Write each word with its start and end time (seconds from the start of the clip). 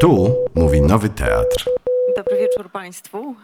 Tu 0.00 0.34
mówi 0.54 0.80
Nowy 0.80 1.08
Teatr. 1.08 1.70
Dobry 2.16 2.36
wieczór 2.38 2.70
Państwu. 2.70 3.34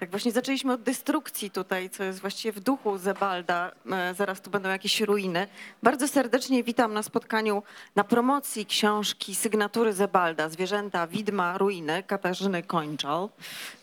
Tak 0.00 0.10
właśnie 0.10 0.32
zaczęliśmy 0.32 0.72
od 0.72 0.82
destrukcji 0.82 1.50
tutaj, 1.50 1.90
co 1.90 2.04
jest 2.04 2.20
właściwie 2.20 2.52
w 2.52 2.60
duchu 2.60 2.98
Zebalda. 2.98 3.72
E, 3.92 4.14
Zaraz 4.14 4.40
tu 4.40 4.50
będą 4.50 4.68
jakieś 4.68 5.00
ruiny. 5.00 5.46
Bardzo 5.82 6.08
serdecznie 6.08 6.62
witam 6.64 6.92
na 6.94 7.02
spotkaniu 7.02 7.62
na 7.96 8.04
promocji 8.04 8.66
książki 8.66 9.34
Sygnatury 9.34 9.92
Zebalda, 9.92 10.48
Zwierzęta, 10.48 11.06
Widma, 11.06 11.58
Ruiny 11.58 12.02
Katarzyny 12.02 12.62
Kończal, 12.62 13.28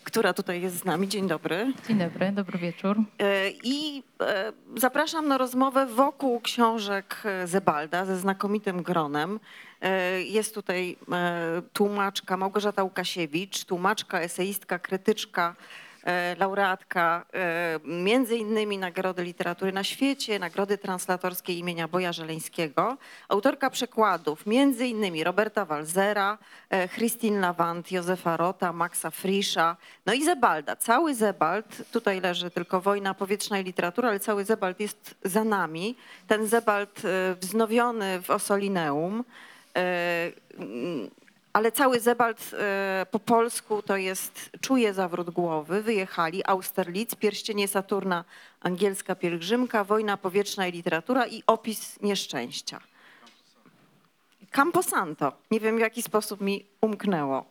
która 0.04 0.32
tutaj 0.32 0.62
jest 0.62 0.76
z 0.76 0.84
nami. 0.84 1.08
Dzień 1.08 1.28
dobry. 1.28 1.72
Dzień 1.88 1.98
dobry, 1.98 2.32
dobry 2.32 2.58
wieczór. 2.58 2.96
E, 3.18 3.50
I 3.50 4.02
e, 4.20 4.52
zapraszam 4.76 5.28
na 5.28 5.38
rozmowę 5.38 5.86
wokół 5.86 6.40
książek 6.40 7.22
Zebalda 7.44 8.04
ze 8.04 8.16
znakomitym 8.18 8.82
gronem. 8.82 9.40
Jest 10.24 10.54
tutaj 10.54 10.96
tłumaczka 11.72 12.36
Małgorzata 12.36 12.82
Łukasiewicz, 12.82 13.64
tłumaczka, 13.64 14.20
eseistka, 14.20 14.78
krytyczka, 14.78 15.54
laureatka 16.38 17.24
e, 17.34 17.80
między 17.84 18.36
innymi 18.36 18.78
Nagrody 18.78 19.24
Literatury 19.24 19.72
na 19.72 19.84
Świecie, 19.84 20.38
Nagrody 20.38 20.78
Translatorskiej 20.78 21.58
imienia 21.58 21.88
Boja 21.88 22.12
Żeleńskiego, 22.12 22.96
autorka 23.28 23.70
przekładów 23.70 24.46
między 24.46 24.86
innymi 24.86 25.24
Roberta 25.24 25.64
Walzera, 25.64 26.38
e, 26.70 26.88
Christine 26.88 27.40
Lavant, 27.40 27.92
Józefa 27.92 28.36
Rota, 28.36 28.72
Maxa 28.72 29.10
Frisza, 29.10 29.76
no 30.06 30.12
i 30.12 30.24
Zebalda. 30.24 30.76
Cały 30.76 31.14
Zebald, 31.14 31.90
tutaj 31.92 32.20
leży 32.20 32.50
tylko 32.50 32.80
Wojna 32.80 33.14
Powietrzna 33.14 33.58
i 33.58 33.64
Literatura, 33.64 34.08
ale 34.08 34.20
cały 34.20 34.44
Zebald 34.44 34.80
jest 34.80 35.14
za 35.24 35.44
nami. 35.44 35.96
Ten 36.26 36.46
Zebald 36.46 37.02
e, 37.04 37.34
wznowiony 37.34 38.22
w 38.22 38.30
Osolineum, 38.30 39.24
e, 39.76 40.32
ale 41.56 41.72
cały 41.72 42.00
Zebald 42.00 42.50
e, 42.52 43.06
po 43.10 43.18
polsku 43.18 43.82
to 43.82 43.96
jest 43.96 44.50
Czuje 44.60 44.94
zawrót 44.94 45.30
głowy, 45.30 45.82
wyjechali, 45.82 46.42
Austerlitz, 46.46 47.14
Pierścienie 47.14 47.68
Saturna, 47.68 48.24
Angielska 48.60 49.14
pielgrzymka, 49.14 49.84
Wojna 49.84 50.16
powietrzna 50.16 50.66
i 50.66 50.72
literatura 50.72 51.26
i 51.26 51.42
opis 51.46 52.02
nieszczęścia. 52.02 52.80
Camposanto. 54.50 55.32
Nie 55.50 55.60
wiem 55.60 55.76
w 55.76 55.80
jaki 55.80 56.02
sposób 56.02 56.40
mi 56.40 56.66
umknęło. 56.80 57.44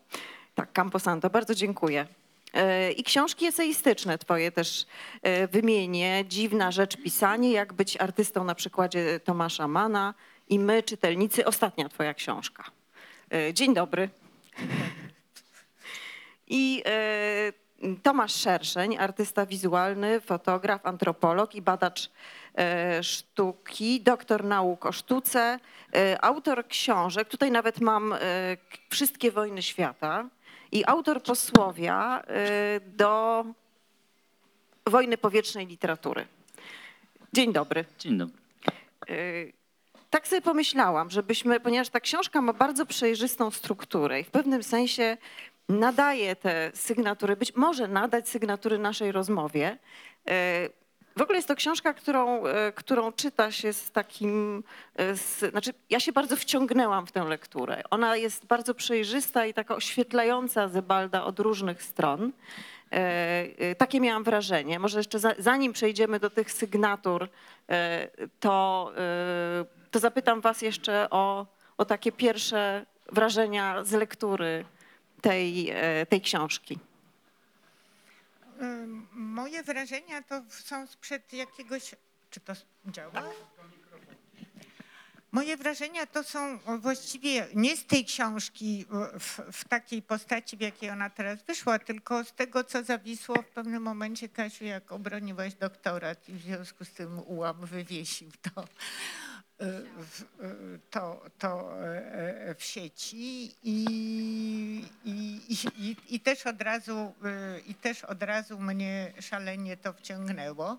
Tak, 0.55 0.73
Camposanto, 0.73 1.29
bardzo 1.29 1.55
dziękuję. 1.55 2.07
E, 2.53 2.91
I 2.91 3.03
książki 3.03 3.45
eseistyczne 3.45 4.17
twoje 4.17 4.51
też 4.51 4.85
e, 5.21 5.47
wymienię. 5.47 6.23
Dziwna 6.27 6.71
rzecz 6.71 6.97
pisanie, 6.97 7.51
jak 7.51 7.73
być 7.73 7.97
artystą 7.97 8.43
na 8.43 8.55
przykładzie 8.55 9.19
Tomasza 9.19 9.67
Mana 9.67 10.13
i 10.49 10.59
my, 10.59 10.83
czytelnicy, 10.83 11.45
ostatnia 11.45 11.89
twoja 11.89 12.13
książka. 12.13 12.74
E, 13.35 13.53
Dzień 13.53 13.73
dobry. 13.73 14.09
I 16.47 16.83
e, 16.85 17.53
Tomasz 18.03 18.35
Szerszeń, 18.35 18.97
artysta 18.97 19.45
wizualny, 19.45 20.21
fotograf, 20.21 20.85
antropolog 20.85 21.55
i 21.55 21.61
badacz 21.61 22.09
e, 22.57 23.03
sztuki, 23.03 24.01
doktor 24.01 24.43
nauk 24.43 24.85
o 24.85 24.91
sztuce, 24.91 25.59
autor 26.21 26.67
książek, 26.67 27.27
tutaj 27.27 27.51
nawet 27.51 27.81
mam 27.81 28.15
Wszystkie 28.89 29.31
wojny 29.31 29.61
świata 29.61 30.29
i 30.71 30.83
autor 30.85 31.23
posłowia 31.23 32.23
do 32.85 33.45
wojny 34.85 35.17
powietrznej 35.17 35.67
literatury. 35.67 36.27
Dzień 37.33 37.53
dobry. 37.53 37.85
Dzień 37.99 38.17
dobry. 38.17 38.37
Tak 40.15 40.27
sobie 40.27 40.41
pomyślałam, 40.41 41.09
żebyśmy, 41.09 41.59
ponieważ 41.59 41.89
ta 41.89 41.99
książka 41.99 42.41
ma 42.41 42.53
bardzo 42.53 42.85
przejrzystą 42.85 43.51
strukturę 43.51 44.19
i 44.19 44.23
w 44.23 44.31
pewnym 44.31 44.63
sensie 44.63 45.17
nadaje 45.69 46.35
te 46.35 46.71
sygnatury, 46.73 47.35
być 47.35 47.55
może 47.55 47.87
nadać 47.87 48.29
sygnatury 48.29 48.79
naszej 48.79 49.11
rozmowie. 49.11 49.77
Y, 50.29 50.29
W 51.17 51.21
ogóle 51.21 51.37
jest 51.37 51.47
to 51.47 51.55
książka, 51.55 51.93
którą, 51.93 52.45
y, 52.45 52.51
którą 52.75 53.11
czyta 53.11 53.51
się 53.51 53.73
z 53.73 53.91
takim, 53.91 54.63
y, 55.01 55.15
z, 55.17 55.51
znaczy 55.51 55.73
ja 55.89 55.99
się 55.99 56.11
bardzo 56.11 56.35
wciągnęłam 56.37 57.07
w 57.07 57.11
tę 57.11 57.23
lekturę. 57.23 57.81
Ona 57.89 58.15
jest 58.15 58.45
bardzo 58.45 58.73
przejrzysta 58.73 59.45
i 59.45 59.53
taka 59.53 59.75
oświetlająca 59.75 60.67
Zebalda 60.67 61.23
od 61.23 61.39
różnych 61.39 61.83
stron. 61.83 62.31
E, 62.91 63.47
e, 63.57 63.75
Takie 63.75 63.99
miałam 63.99 64.23
wrażenie. 64.23 64.79
Może 64.79 64.99
jeszcze 64.99 65.19
za, 65.19 65.33
zanim 65.39 65.73
przejdziemy 65.73 66.19
do 66.19 66.29
tych 66.29 66.51
sygnatur, 66.51 67.29
e, 67.69 68.07
to, 68.39 68.91
e, 68.97 69.84
to 69.95 69.99
zapytam 69.99 70.41
Was 70.41 70.61
jeszcze 70.61 71.09
o, 71.09 71.47
o 71.77 71.85
takie 71.85 72.11
pierwsze 72.11 72.85
wrażenia 73.11 73.83
z 73.83 73.91
lektury 73.91 74.65
tej, 75.21 75.69
e, 75.69 76.05
tej 76.05 76.21
książki. 76.21 76.79
Moje 79.11 79.63
wrażenia 79.63 80.23
to 80.23 80.41
są 80.49 80.87
sprzed 80.87 81.33
jakiegoś. 81.33 81.95
Czy 82.29 82.39
to 82.39 82.53
działa? 82.85 83.23
Moje 85.31 85.57
wrażenia 85.57 86.05
to 86.05 86.23
są 86.23 86.59
właściwie 86.79 87.47
nie 87.53 87.77
z 87.77 87.85
tej 87.85 88.05
książki 88.05 88.85
w, 89.19 89.39
w 89.51 89.65
takiej 89.67 90.01
postaci, 90.01 90.57
w 90.57 90.61
jakiej 90.61 90.89
ona 90.89 91.09
teraz 91.09 91.43
wyszła, 91.43 91.79
tylko 91.79 92.23
z 92.23 92.33
tego, 92.33 92.63
co 92.63 92.83
zawisło 92.83 93.35
w 93.35 93.47
pewnym 93.47 93.83
momencie, 93.83 94.29
Kasiu, 94.29 94.65
jak 94.65 94.91
obroniłaś 94.91 95.53
doktorat 95.53 96.29
i 96.29 96.33
w 96.33 96.41
związku 96.41 96.85
z 96.85 96.93
tym 96.93 97.19
ułam 97.19 97.65
wywiesił 97.65 98.31
to, 98.41 98.65
w, 99.59 100.21
y, 100.21 100.79
to, 100.89 101.21
to 101.39 101.83
e, 101.83 102.55
w 102.55 102.63
sieci 102.63 103.55
i, 103.63 104.85
i, 105.05 105.41
i, 105.77 105.95
i, 106.15 106.19
też 106.19 106.47
od 106.47 106.61
razu, 106.61 107.13
i 107.67 107.75
też 107.75 108.03
od 108.03 108.23
razu 108.23 108.59
mnie 108.59 109.13
szalenie 109.19 109.77
to 109.77 109.93
wciągnęło. 109.93 110.77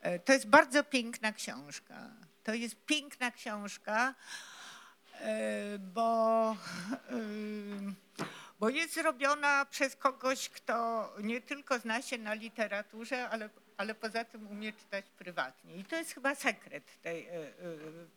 E, 0.00 0.18
To 0.18 0.32
jest 0.32 0.46
bardzo 0.48 0.84
piękna 0.84 1.32
książka. 1.32 2.10
To 2.44 2.54
jest 2.54 2.76
piękna 2.86 3.30
książka, 3.30 4.14
e, 5.20 5.78
bo, 5.78 6.56
bo 8.60 8.68
jest 8.68 8.94
zrobiona 8.94 9.64
przez 9.64 9.96
kogoś, 9.96 10.48
kto 10.48 11.08
nie 11.22 11.40
tylko 11.40 11.78
zna 11.78 12.02
się 12.02 12.18
na 12.18 12.34
literaturze, 12.34 13.28
ale, 13.28 13.50
ale 13.78 13.94
poza 13.94 14.24
tym 14.24 14.46
umie 14.46 14.72
czytać 14.72 15.04
prywatnie. 15.18 15.76
I 15.76 15.84
to 15.84 15.96
jest 15.96 16.14
chyba 16.14 16.34
sekret 16.34 16.84
tej, 17.02 17.26
e, 17.26 17.32
e, 17.32 17.48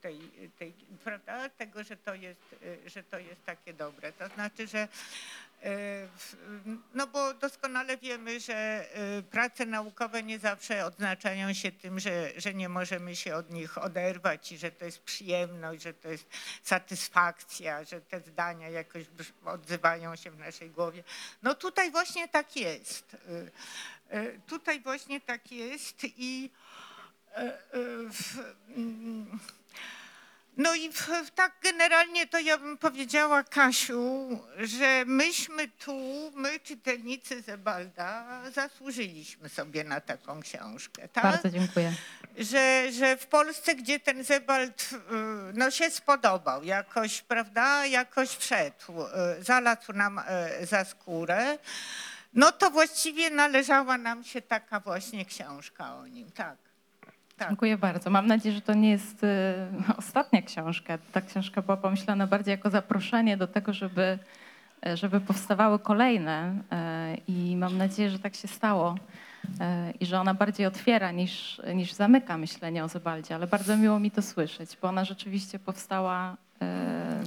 tej, 0.01 0.19
tej, 0.59 0.73
prawda? 1.03 1.49
tego, 1.49 1.83
że 1.83 1.97
to, 1.97 2.13
jest, 2.13 2.55
e, 2.85 2.89
że 2.89 3.03
to 3.03 3.19
jest 3.19 3.45
takie 3.45 3.73
dobre. 3.73 4.13
To 4.13 4.27
znaczy, 4.27 4.67
że 4.67 4.87
no 6.93 7.07
bo 7.07 7.33
doskonale 7.33 7.97
wiemy, 7.97 8.39
że 8.39 8.85
prace 9.31 9.65
naukowe 9.65 10.23
nie 10.23 10.39
zawsze 10.39 10.85
odznaczają 10.85 11.53
się 11.53 11.71
tym, 11.71 11.99
że, 11.99 12.31
że 12.37 12.53
nie 12.53 12.69
możemy 12.69 13.15
się 13.15 13.35
od 13.35 13.51
nich 13.51 13.77
oderwać 13.77 14.51
i 14.51 14.57
że 14.57 14.71
to 14.71 14.85
jest 14.85 14.99
przyjemność, 14.99 15.81
że 15.83 15.93
to 15.93 16.09
jest 16.09 16.25
satysfakcja, 16.63 17.83
że 17.83 18.01
te 18.01 18.19
zdania 18.19 18.69
jakoś 18.69 19.05
odzywają 19.45 20.15
się 20.15 20.31
w 20.31 20.39
naszej 20.39 20.69
głowie. 20.69 21.03
No 21.43 21.55
tutaj 21.55 21.91
właśnie 21.91 22.27
tak 22.27 22.55
jest. 22.55 23.17
E, 24.11 24.39
Tutaj 24.47 24.81
właśnie 24.81 25.21
tak 25.21 25.51
jest 25.51 25.97
i 26.03 26.49
e, 27.35 27.37
e, 27.37 27.53
w, 28.09 28.39
mm, 28.77 29.39
no 30.57 30.75
i 30.75 30.91
w, 30.91 31.31
tak 31.35 31.51
generalnie 31.63 32.27
to 32.27 32.39
ja 32.39 32.57
bym 32.57 32.77
powiedziała 32.77 33.43
Kasiu, 33.43 34.39
że 34.57 35.03
myśmy 35.05 35.67
tu, 35.67 36.31
my 36.35 36.59
czytelnicy 36.59 37.41
Zebalda, 37.41 38.41
zasłużyliśmy 38.51 39.49
sobie 39.49 39.83
na 39.83 40.01
taką 40.01 40.41
książkę, 40.41 41.07
tak? 41.07 41.23
Bardzo 41.23 41.49
dziękuję. 41.49 41.93
Że, 42.37 42.91
że 42.91 43.17
w 43.17 43.27
Polsce, 43.27 43.75
gdzie 43.75 43.99
ten 43.99 44.23
Zebald 44.23 44.89
y, 44.93 44.97
no, 45.53 45.71
się 45.71 45.89
spodobał, 45.89 46.63
jakoś, 46.63 47.21
prawda, 47.21 47.85
jakoś 47.85 48.29
wszedł, 48.29 49.01
y, 49.39 49.43
zalazł 49.43 49.93
nam 49.93 50.19
y, 50.61 50.65
za 50.65 50.85
skórę, 50.85 51.57
no 52.33 52.51
to 52.51 52.71
właściwie 52.71 53.29
należała 53.29 53.97
nam 53.97 54.23
się 54.23 54.41
taka 54.41 54.79
właśnie 54.79 55.25
książka 55.25 55.95
o 55.95 56.07
nim, 56.07 56.31
tak. 56.31 56.57
tak. 57.37 57.47
Dziękuję 57.47 57.77
bardzo. 57.77 58.09
Mam 58.09 58.27
nadzieję, 58.27 58.55
że 58.55 58.61
to 58.61 58.73
nie 58.73 58.91
jest 58.91 59.23
e, 59.23 59.67
ostatnia 59.97 60.41
książka. 60.41 60.97
Ta 61.11 61.21
książka 61.21 61.61
była 61.61 61.77
pomyślana 61.77 62.27
bardziej 62.27 62.51
jako 62.51 62.69
zaproszenie 62.69 63.37
do 63.37 63.47
tego, 63.47 63.73
żeby, 63.73 64.19
e, 64.85 64.97
żeby 64.97 65.19
powstawały 65.19 65.79
kolejne 65.79 66.55
e, 66.71 67.15
i 67.27 67.55
mam 67.57 67.77
nadzieję, 67.77 68.09
że 68.09 68.19
tak 68.19 68.35
się 68.35 68.47
stało 68.47 68.95
e, 69.59 69.91
i 69.99 70.05
że 70.05 70.19
ona 70.19 70.33
bardziej 70.33 70.65
otwiera 70.65 71.11
niż, 71.11 71.61
niż 71.75 71.93
zamyka 71.93 72.37
myślenie 72.37 72.83
o 72.83 72.87
Zebaldzie, 72.87 73.35
ale 73.35 73.47
bardzo 73.47 73.77
miło 73.77 73.99
mi 73.99 74.11
to 74.11 74.21
słyszeć, 74.21 74.77
bo 74.81 74.87
ona 74.87 75.05
rzeczywiście 75.05 75.59
powstała 75.59 76.37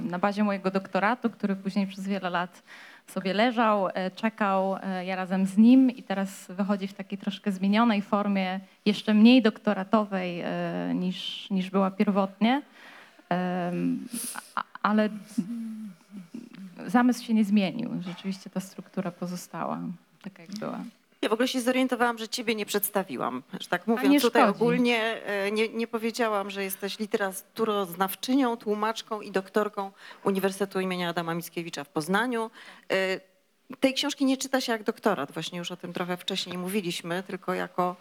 na 0.03 0.19
bazie 0.19 0.43
mojego 0.43 0.71
doktoratu, 0.71 1.29
który 1.29 1.55
później 1.55 1.87
przez 1.87 2.07
wiele 2.07 2.29
lat 2.29 2.63
sobie 3.07 3.33
leżał, 3.33 3.87
e, 3.93 4.11
czekał, 4.11 4.75
e, 4.75 5.05
ja 5.05 5.15
razem 5.15 5.45
z 5.45 5.57
nim 5.57 5.91
i 5.91 6.03
teraz 6.03 6.45
wychodzi 6.49 6.87
w 6.87 6.93
takiej 6.93 7.17
troszkę 7.17 7.51
zmienionej 7.51 8.01
formie, 8.01 8.59
jeszcze 8.85 9.13
mniej 9.13 9.41
doktoratowej 9.41 10.41
e, 10.41 10.49
niż, 10.95 11.49
niż 11.49 11.69
była 11.69 11.91
pierwotnie. 11.91 12.61
Ale 14.81 15.09
zamysł 16.87 17.23
się 17.23 17.33
nie 17.33 17.45
zmienił. 17.45 17.89
Rzeczywiście 18.01 18.49
ta 18.49 18.59
struktura 18.59 19.11
pozostała 19.11 19.79
taka, 20.21 20.41
jak 20.41 20.51
była. 20.51 20.79
Ja 21.25 21.29
w 21.29 21.33
ogóle 21.33 21.47
się 21.47 21.61
zorientowałam, 21.61 22.17
że 22.17 22.27
ciebie 22.27 22.55
nie 22.55 22.65
przedstawiłam. 22.65 23.43
Że 23.59 23.67
tak 23.67 23.87
mówiąc 23.87 24.21
tutaj 24.21 24.43
szkodzi. 24.43 24.55
ogólnie, 24.57 25.25
e, 25.25 25.51
nie, 25.51 25.69
nie 25.69 25.87
powiedziałam, 25.87 26.49
że 26.49 26.63
jesteś 26.63 26.99
literaturoznawczynią, 26.99 28.57
tłumaczką 28.57 29.21
i 29.21 29.31
doktorką 29.31 29.91
Uniwersytetu 30.23 30.79
imienia 30.79 31.09
Adama 31.09 31.33
Mickiewicza 31.33 31.83
w 31.83 31.89
Poznaniu. 31.89 32.51
E, 32.91 33.19
Tej 33.79 33.93
książki 33.93 34.25
nie 34.25 34.37
czyta 34.37 34.61
się 34.61 34.71
jak 34.71 34.83
doktorat, 34.83 35.31
właśnie 35.31 35.59
już 35.59 35.71
o 35.71 35.77
tym 35.77 35.93
trochę 35.93 36.17
wcześniej 36.17 36.57
mówiliśmy, 36.57 37.23
tylko 37.23 37.53
jako 37.53 37.95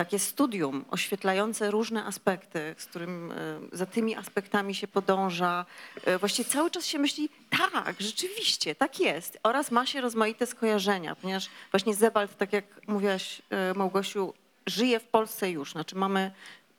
takie 0.00 0.18
studium 0.18 0.84
oświetlające 0.90 1.70
różne 1.70 2.04
aspekty, 2.04 2.74
z 2.78 2.86
którym 2.86 3.32
e, 3.32 3.36
za 3.72 3.86
tymi 3.86 4.16
aspektami 4.16 4.74
się 4.74 4.88
podąża. 4.88 5.66
E, 6.04 6.18
Właściwie 6.18 6.50
cały 6.50 6.70
czas 6.70 6.86
się 6.86 6.98
myśli, 6.98 7.28
tak, 7.50 7.94
rzeczywiście, 7.98 8.74
tak 8.74 9.00
jest. 9.00 9.38
Oraz 9.42 9.70
ma 9.70 9.86
się 9.86 10.00
rozmaite 10.00 10.46
skojarzenia, 10.46 11.16
ponieważ 11.16 11.48
właśnie 11.70 11.94
Zebald, 11.94 12.36
tak 12.36 12.52
jak 12.52 12.64
mówiłaś 12.88 13.42
e, 13.50 13.74
Małgosiu, 13.74 14.34
żyje 14.66 15.00
w 15.00 15.04
Polsce 15.04 15.50
już. 15.50 15.72
Znaczy 15.72 15.96
mamy 15.96 16.30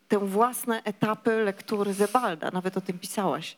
te 0.08 0.18
własne 0.18 0.82
etapy 0.84 1.44
lektury 1.44 1.94
Zebalda, 1.94 2.50
nawet 2.50 2.76
o 2.76 2.80
tym 2.80 2.98
pisałaś 2.98 3.56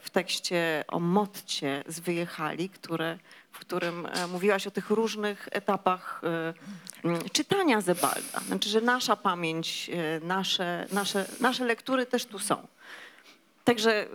w 0.00 0.10
tekście 0.12 0.84
o 0.88 1.00
Motcie 1.00 1.84
z 1.86 2.00
Wyjechali, 2.00 2.68
które, 2.68 3.18
w 3.58 3.60
którym 3.60 4.06
e, 4.06 4.26
mówiłaś 4.26 4.66
o 4.66 4.70
tych 4.70 4.90
różnych 4.90 5.48
etapach 5.52 6.20
e, 6.24 7.30
czytania 7.32 7.80
Zebalda. 7.80 8.40
Znaczy, 8.46 8.68
że 8.68 8.80
nasza 8.80 9.16
pamięć, 9.16 9.90
e, 9.92 10.26
nasze, 10.26 10.86
nasze, 10.92 11.26
nasze 11.40 11.64
lektury 11.64 12.06
też 12.06 12.24
tu 12.24 12.38
są. 12.38 12.66
Także 13.64 14.06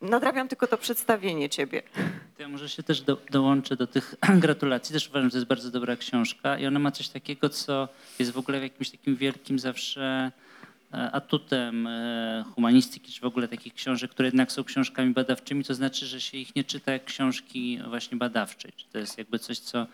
nadrabiam 0.00 0.48
tylko 0.48 0.66
to 0.66 0.78
przedstawienie 0.78 1.48
ciebie. 1.48 1.82
To 2.36 2.42
ja 2.42 2.48
może 2.48 2.68
się 2.68 2.82
też 2.82 3.00
do, 3.00 3.18
dołączę 3.30 3.76
do 3.76 3.86
tych 3.86 4.14
gratulacji. 4.44 4.92
Też 4.92 5.08
uważam, 5.08 5.28
że 5.28 5.30
to 5.30 5.36
jest 5.36 5.48
bardzo 5.48 5.70
dobra 5.70 5.96
książka 5.96 6.58
i 6.58 6.66
ona 6.66 6.78
ma 6.78 6.90
coś 6.90 7.08
takiego, 7.08 7.48
co 7.48 7.88
jest 8.18 8.30
w 8.30 8.38
ogóle 8.38 8.60
jakimś 8.60 8.90
takim 8.90 9.16
wielkim 9.16 9.58
zawsze 9.58 10.32
atutem 10.92 11.86
e, 11.86 12.44
humanistyki, 12.54 13.12
czy 13.12 13.20
w 13.20 13.24
ogóle 13.24 13.48
takich 13.48 13.74
książek, 13.74 14.10
które 14.10 14.28
jednak 14.28 14.52
są 14.52 14.64
książkami 14.64 15.12
badawczymi, 15.12 15.64
to 15.64 15.74
znaczy, 15.74 16.06
że 16.06 16.20
się 16.20 16.38
ich 16.38 16.56
nie 16.56 16.64
czyta 16.64 16.92
jak 16.92 17.04
książki 17.04 17.78
właśnie 17.88 18.18
badawczej. 18.18 18.72
Czy 18.76 18.86
to 18.92 18.98
jest 18.98 19.18
jakby 19.18 19.38
coś, 19.38 19.58
co 19.58 19.86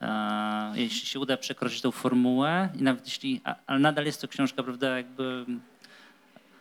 e, 0.00 0.72
jeśli 0.74 1.06
się 1.08 1.20
uda 1.20 1.36
przekroczyć 1.36 1.80
tą 1.80 1.90
formułę 1.90 2.68
i 2.80 2.82
nawet 2.82 3.06
jeśli, 3.06 3.40
ale 3.66 3.78
nadal 3.78 4.04
jest 4.04 4.20
to 4.20 4.28
książka, 4.28 4.62
prawda, 4.62 4.96
jakby 4.96 5.44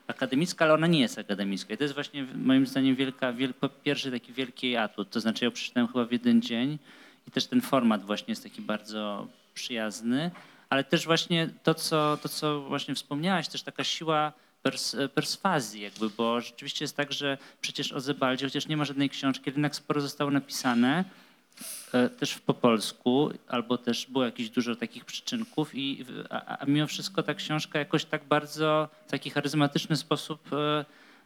akademicka, 0.08 0.66
ale 0.66 0.74
ona 0.74 0.88
nie 0.88 1.00
jest 1.00 1.20
akademicka. 1.20 1.74
I 1.74 1.78
to 1.78 1.84
jest 1.84 1.94
właśnie 1.94 2.28
moim 2.36 2.68
zdaniem 2.68 2.96
wielka, 2.96 3.34
wiel, 3.34 3.54
po 3.54 3.70
pierwszy 3.70 4.12
taki 4.12 4.34
wielki 4.34 4.76
atut. 4.76 5.10
To 5.10 5.20
znaczy 5.20 5.46
ja 5.46 5.48
ją 5.48 5.52
przeczytałem 5.52 5.88
chyba 5.88 6.06
w 6.06 6.12
jeden 6.12 6.42
dzień 6.42 6.78
i 7.28 7.32
też 7.32 7.46
ten 7.48 7.62
format 7.62 8.06
właśnie 8.06 8.32
jest 8.32 8.44
taki 8.44 8.62
bardzo 8.62 9.28
przyjazny, 9.54 10.32
ale 10.70 10.84
też 10.84 11.06
właśnie 11.06 11.50
to, 11.64 11.74
co, 11.74 12.18
to, 12.22 12.30
co 12.30 12.62
właśnie 12.62 12.96
wspomniałaś, 12.96 13.48
też 13.48 13.64
taka 13.64 13.84
siła 13.84 14.34
pers, 14.64 14.96
perswazji 15.14 15.82
jakby, 15.82 16.10
bo 16.10 16.42
rzeczywiście 16.42 16.84
jest 16.84 16.98
tak, 16.98 17.14
że 17.14 17.38
przecież 17.62 17.92
o 17.94 18.00
Zebaldzie, 18.00 18.46
chociaż 18.46 18.68
nie 18.68 18.78
ma 18.78 18.86
żadnej 18.86 19.10
książki, 19.10 19.44
jednak 19.46 19.76
sporo 19.76 20.02
zostało 20.02 20.32
napisane, 20.32 21.06
e, 21.94 22.10
też 22.10 22.40
po 22.40 22.54
polsku, 22.54 23.32
albo 23.48 23.78
też 23.78 24.06
było 24.06 24.26
jakieś 24.26 24.50
dużo 24.50 24.76
takich 24.76 25.06
przyczynków, 25.06 25.76
i, 25.76 26.06
a, 26.30 26.58
a 26.58 26.66
mimo 26.66 26.88
wszystko 26.88 27.24
ta 27.24 27.34
książka 27.34 27.80
jakoś 27.80 28.06
tak 28.06 28.24
bardzo 28.24 28.90
w 29.08 29.12
taki 29.12 29.30
charyzmatyczny 29.30 29.96
sposób 29.96 30.54
e, 30.54 30.86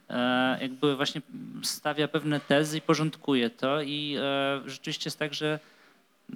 e, 0.09 0.57
jakby 0.61 0.95
właśnie 0.95 1.21
stawia 1.63 2.07
pewne 2.07 2.39
tezy 2.39 2.77
i 2.77 2.81
porządkuje 2.81 3.49
to 3.49 3.81
i 3.81 4.17
rzeczywiście 4.65 5.07
jest 5.07 5.19
tak, 5.19 5.33
że 5.33 5.59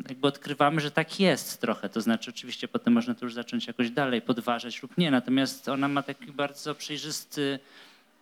jakby 0.10 0.28
odkrywamy, 0.28 0.82
że 0.82 0.92
tak 0.92 1.20
jest 1.20 1.62
trochę. 1.62 1.90
To 1.90 2.02
znaczy 2.02 2.30
oczywiście 2.30 2.68
potem 2.68 2.94
można 2.94 3.16
to 3.16 3.26
już 3.26 3.34
zacząć 3.34 3.68
jakoś 3.68 3.90
dalej 3.90 4.22
podważać 4.22 4.84
lub 4.84 4.98
nie, 4.98 5.12
natomiast 5.12 5.70
ona 5.70 5.88
ma 5.88 6.04
taki 6.04 6.32
bardzo 6.32 6.76
przejrzysty 6.76 7.60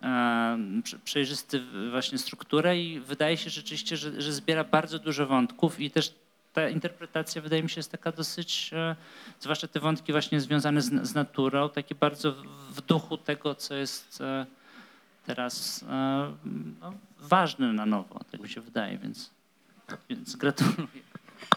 e, 0.02 0.58
prze- 0.82 0.98
przejrzysty 1.04 1.62
właśnie 1.90 2.18
strukturę 2.18 2.78
i 2.78 3.00
wydaje 3.00 3.36
się 3.36 3.50
rzeczywiście, 3.50 3.96
że, 3.96 4.22
że 4.22 4.32
zbiera 4.32 4.64
bardzo 4.64 4.98
dużo 4.98 5.26
wątków 5.26 5.80
i 5.80 5.90
też 5.90 6.14
ta 6.52 6.68
interpretacja 6.68 7.42
wydaje 7.42 7.62
mi 7.62 7.70
się 7.70 7.78
jest 7.78 7.90
taka 7.92 8.12
dosyć, 8.12 8.70
e, 8.72 8.96
zwłaszcza 9.40 9.68
te 9.68 9.80
wątki 9.80 10.12
właśnie 10.12 10.40
związane 10.40 10.82
z, 10.82 11.08
z 11.08 11.14
naturą, 11.14 11.68
takie 11.68 11.94
bardzo 11.94 12.32
w, 12.70 12.80
duchu 12.80 13.18
tego, 13.18 13.54
co 13.54 13.74
jest 13.74 14.20
e, 14.20 14.46
teraz 15.26 15.84
no, 16.80 16.94
ważne 17.20 17.72
na 17.72 17.86
nowo, 17.86 18.20
tak 18.30 18.40
mi 18.40 18.48
się 18.48 18.60
wydaje, 18.60 18.98
więc, 18.98 19.30
więc 20.10 20.36
gratuluję. 20.36 21.04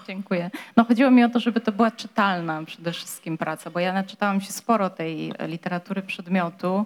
Dziękuję. 0.07 0.49
No 0.75 0.83
chodziło 0.83 1.11
mi 1.11 1.23
o 1.23 1.29
to, 1.29 1.39
żeby 1.39 1.61
to 1.61 1.71
była 1.71 1.91
czytalna 1.91 2.63
przede 2.65 2.91
wszystkim 2.91 3.37
praca, 3.37 3.69
bo 3.69 3.79
ja 3.79 3.93
naczytałam 3.93 4.41
się 4.41 4.51
sporo 4.51 4.89
tej 4.89 5.33
literatury 5.47 6.01
przedmiotu. 6.01 6.85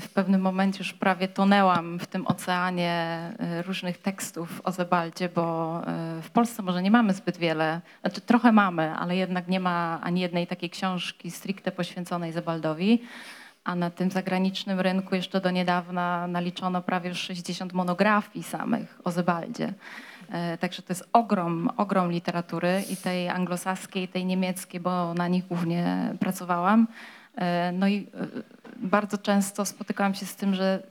W 0.00 0.08
pewnym 0.08 0.40
momencie 0.40 0.78
już 0.78 0.92
prawie 0.92 1.28
tonęłam 1.28 1.98
w 1.98 2.06
tym 2.06 2.26
oceanie 2.26 2.92
e, 3.38 3.62
różnych 3.62 3.98
tekstów 3.98 4.60
o 4.64 4.72
Zebaldzie, 4.72 5.28
bo 5.28 5.76
e, 5.86 6.22
w 6.22 6.30
Polsce 6.30 6.62
może 6.62 6.82
nie 6.82 6.90
mamy 6.90 7.14
zbyt 7.14 7.36
wiele, 7.36 7.80
znaczy 8.00 8.20
trochę 8.20 8.52
mamy, 8.52 8.94
ale 8.94 9.16
jednak 9.16 9.48
nie 9.48 9.60
ma 9.60 10.00
ani 10.02 10.20
jednej 10.20 10.46
takiej 10.46 10.70
książki 10.70 11.30
stricte 11.30 11.72
poświęconej 11.72 12.32
Zebaldowi. 12.32 13.02
A 13.64 13.74
na 13.74 13.90
tym 13.90 14.10
zagranicznym 14.10 14.80
rynku 14.80 15.14
jeszcze 15.14 15.40
do 15.40 15.50
niedawna 15.50 16.26
naliczono 16.26 16.82
prawie 16.82 17.08
już 17.08 17.18
60 17.18 17.72
monografii 17.72 18.42
samych 18.42 18.98
o 19.04 19.10
Zebaldzie. 19.10 19.72
E, 20.30 20.58
Także 20.58 20.82
to 20.82 20.92
jest 20.92 21.08
ogrom, 21.12 21.70
ogrom 21.76 22.10
literatury 22.10 22.82
i 22.90 22.96
tej 22.96 23.28
anglosaskiej, 23.28 24.02
i 24.02 24.08
tej 24.08 24.24
niemieckiej, 24.24 24.80
bo 24.80 25.14
na 25.14 25.28
nich 25.28 25.46
głównie 25.46 26.14
pracowałam. 26.20 26.86
E, 27.36 27.72
No 27.72 27.88
i 27.88 27.96
e, 27.96 28.26
bardzo 28.76 29.18
często 29.18 29.64
spotykałam 29.64 30.14
się 30.14 30.26
z 30.26 30.36
tym, 30.36 30.54
że 30.54 30.82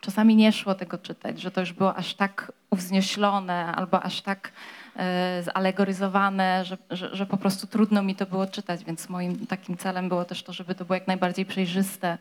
czasami 0.00 0.36
nie 0.36 0.52
szło 0.52 0.74
tego 0.74 0.98
czytać, 0.98 1.40
że 1.40 1.50
to 1.50 1.60
już 1.60 1.72
było 1.72 1.94
aż 1.94 2.14
tak 2.14 2.52
uwznioślone 2.70 3.66
albo 3.66 4.02
aż 4.02 4.20
tak 4.20 4.52
zalegoryzowane, 5.42 6.64
że, 6.64 6.78
że, 6.90 7.16
że 7.16 7.26
po 7.26 7.36
prostu 7.36 7.66
trudno 7.66 8.02
mi 8.02 8.14
to 8.14 8.26
było 8.26 8.46
czytać, 8.46 8.84
więc 8.84 9.08
moim 9.08 9.46
takim 9.46 9.76
celem 9.76 10.08
było 10.08 10.24
też 10.24 10.42
to, 10.42 10.52
żeby 10.52 10.74
to 10.74 10.84
było 10.84 10.94
jak 10.94 11.06
najbardziej 11.06 11.46
przejrzyste 11.46 12.18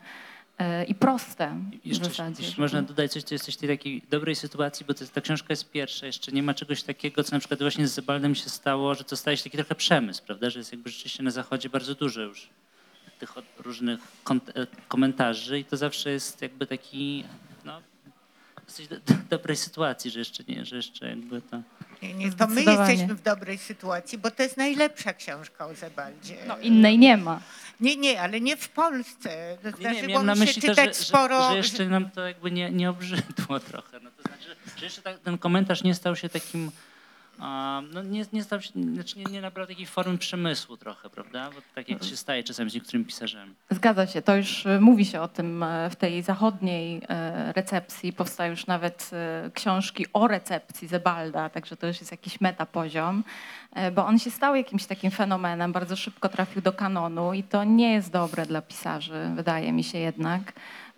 i 0.87 0.95
proste 0.95 1.59
w 1.83 1.85
Jeszcze, 1.85 2.05
zasadzie. 2.05 2.43
jeśli 2.43 2.61
można 2.61 2.81
dodać 2.81 3.11
coś, 3.11 3.23
to 3.23 3.35
jesteś 3.35 3.55
w 3.55 3.57
tej 3.57 3.69
takiej 3.69 4.01
dobrej 4.09 4.35
sytuacji, 4.35 4.85
bo 4.85 4.93
ta 4.93 5.21
książka 5.21 5.47
jest 5.49 5.71
pierwsza, 5.71 6.05
jeszcze 6.05 6.31
nie 6.31 6.43
ma 6.43 6.53
czegoś 6.53 6.83
takiego, 6.83 7.23
co 7.23 7.35
na 7.35 7.39
przykład 7.39 7.59
właśnie 7.59 7.87
z 7.87 7.93
Zebaldem 7.93 8.35
się 8.35 8.49
stało, 8.49 8.95
że 8.95 9.03
to 9.03 9.17
staje 9.17 9.37
się 9.37 9.43
taki 9.43 9.57
trochę 9.57 9.75
przemysł, 9.75 10.23
prawda, 10.25 10.49
że 10.49 10.59
jest 10.59 10.71
jakby 10.71 10.89
rzeczywiście 10.89 11.23
na 11.23 11.31
zachodzie 11.31 11.69
bardzo 11.69 11.95
dużo 11.95 12.21
już 12.21 12.49
tych 13.19 13.33
różnych 13.59 13.99
e, 14.29 14.67
komentarzy 14.87 15.59
i 15.59 15.65
to 15.65 15.77
zawsze 15.77 16.11
jest 16.11 16.41
jakby 16.41 16.67
taki, 16.67 17.23
jesteś 18.67 18.87
do, 18.87 18.95
do 18.95 19.13
dobrej 19.29 19.57
sytuacji, 19.57 20.11
że 20.11 20.19
jeszcze 20.19 20.43
nie, 20.47 20.65
że 20.65 20.75
jeszcze 20.75 21.09
jakby 21.09 21.41
to... 21.41 21.61
Nie, 22.01 22.13
nie, 22.13 22.31
to 22.31 22.47
my 22.47 22.63
jesteśmy 22.63 23.15
w 23.15 23.21
dobrej 23.21 23.57
sytuacji, 23.57 24.17
bo 24.17 24.31
to 24.31 24.43
jest 24.43 24.57
najlepsza 24.57 25.13
książka 25.13 25.65
o 25.65 25.75
Zebaldzie. 25.75 26.35
No, 26.47 26.57
innej 26.57 26.99
nie 26.99 27.17
ma. 27.17 27.41
Nie, 27.79 27.95
nie, 27.95 28.21
ale 28.21 28.41
nie 28.41 28.57
w 28.57 28.69
Polsce. 28.69 29.57
To 29.63 29.69
Nie, 29.69 29.73
nie, 29.73 29.79
Zdarzyło 29.79 30.07
miałem 30.07 30.25
na 30.25 30.35
myśli 30.35 30.61
że, 30.75 30.93
sporo... 30.93 31.41
że, 31.41 31.49
że 31.51 31.57
jeszcze 31.57 31.85
nam 31.85 32.11
to 32.11 32.27
jakby 32.27 32.51
nie, 32.51 32.71
nie 32.71 32.89
obrzydło 32.89 33.59
trochę. 33.69 33.99
No 33.99 34.09
to 34.17 34.21
znaczy, 34.21 34.55
że 34.77 34.85
jeszcze 34.85 35.01
tak, 35.01 35.19
ten 35.19 35.37
komentarz 35.37 35.83
nie 35.83 35.95
stał 35.95 36.15
się 36.15 36.29
takim, 36.29 36.71
no 37.93 38.03
nie, 38.03 38.25
nie 38.33 38.43
stał 38.43 38.61
się, 38.61 38.69
znaczy 38.93 39.19
nie, 39.19 39.25
nie 39.25 39.41
nabrał 39.41 39.67
takiej 39.67 39.85
formy 39.85 40.17
przemysłu 40.17 40.77
trochę, 40.77 41.09
prawda? 41.09 41.49
Bo 41.55 41.61
tak 41.75 41.89
jak 41.89 42.03
się 42.03 42.17
staje 42.17 42.43
czasami 42.43 42.69
z 42.69 42.73
niektórymi 42.73 43.05
pisarzami. 43.05 43.53
Zgadza 43.69 44.07
się, 44.07 44.21
to 44.21 44.35
już 44.35 44.65
e, 44.65 44.79
mówi 44.79 45.05
się 45.05 45.21
o 45.21 45.27
tym 45.27 45.63
e, 45.63 45.89
w 45.89 45.95
tej 45.95 46.23
zachodniej 46.23 47.01
e, 47.09 47.53
recepcji. 47.53 48.13
Powstają 48.13 48.51
już 48.51 48.67
nawet 48.67 49.11
książki 49.53 50.05
o 50.13 50.27
recepcji 50.27 50.87
Zebalda, 50.87 51.49
także 51.49 51.77
to 51.77 51.87
już 51.87 51.99
jest 51.99 52.11
jakiś 52.11 52.41
metapoziom, 52.41 53.23
bo 53.95 54.05
on 54.05 54.19
się 54.19 54.31
stał 54.31 54.55
jakimś 54.55 54.85
takim 54.85 55.11
fenomenem, 55.11 55.71
bardzo 55.71 55.95
szybko 55.95 56.29
trafił 56.29 56.61
do 56.61 56.73
kanonu 56.73 57.33
i 57.33 57.43
to 57.43 57.63
nie 57.63 57.93
jest 57.93 58.11
dobre 58.11 58.45
dla 58.45 58.61
pisarzy, 58.61 59.31
wydaje 59.35 59.73
mi 59.73 59.83
się 59.83 59.97
jednak. 59.97 60.53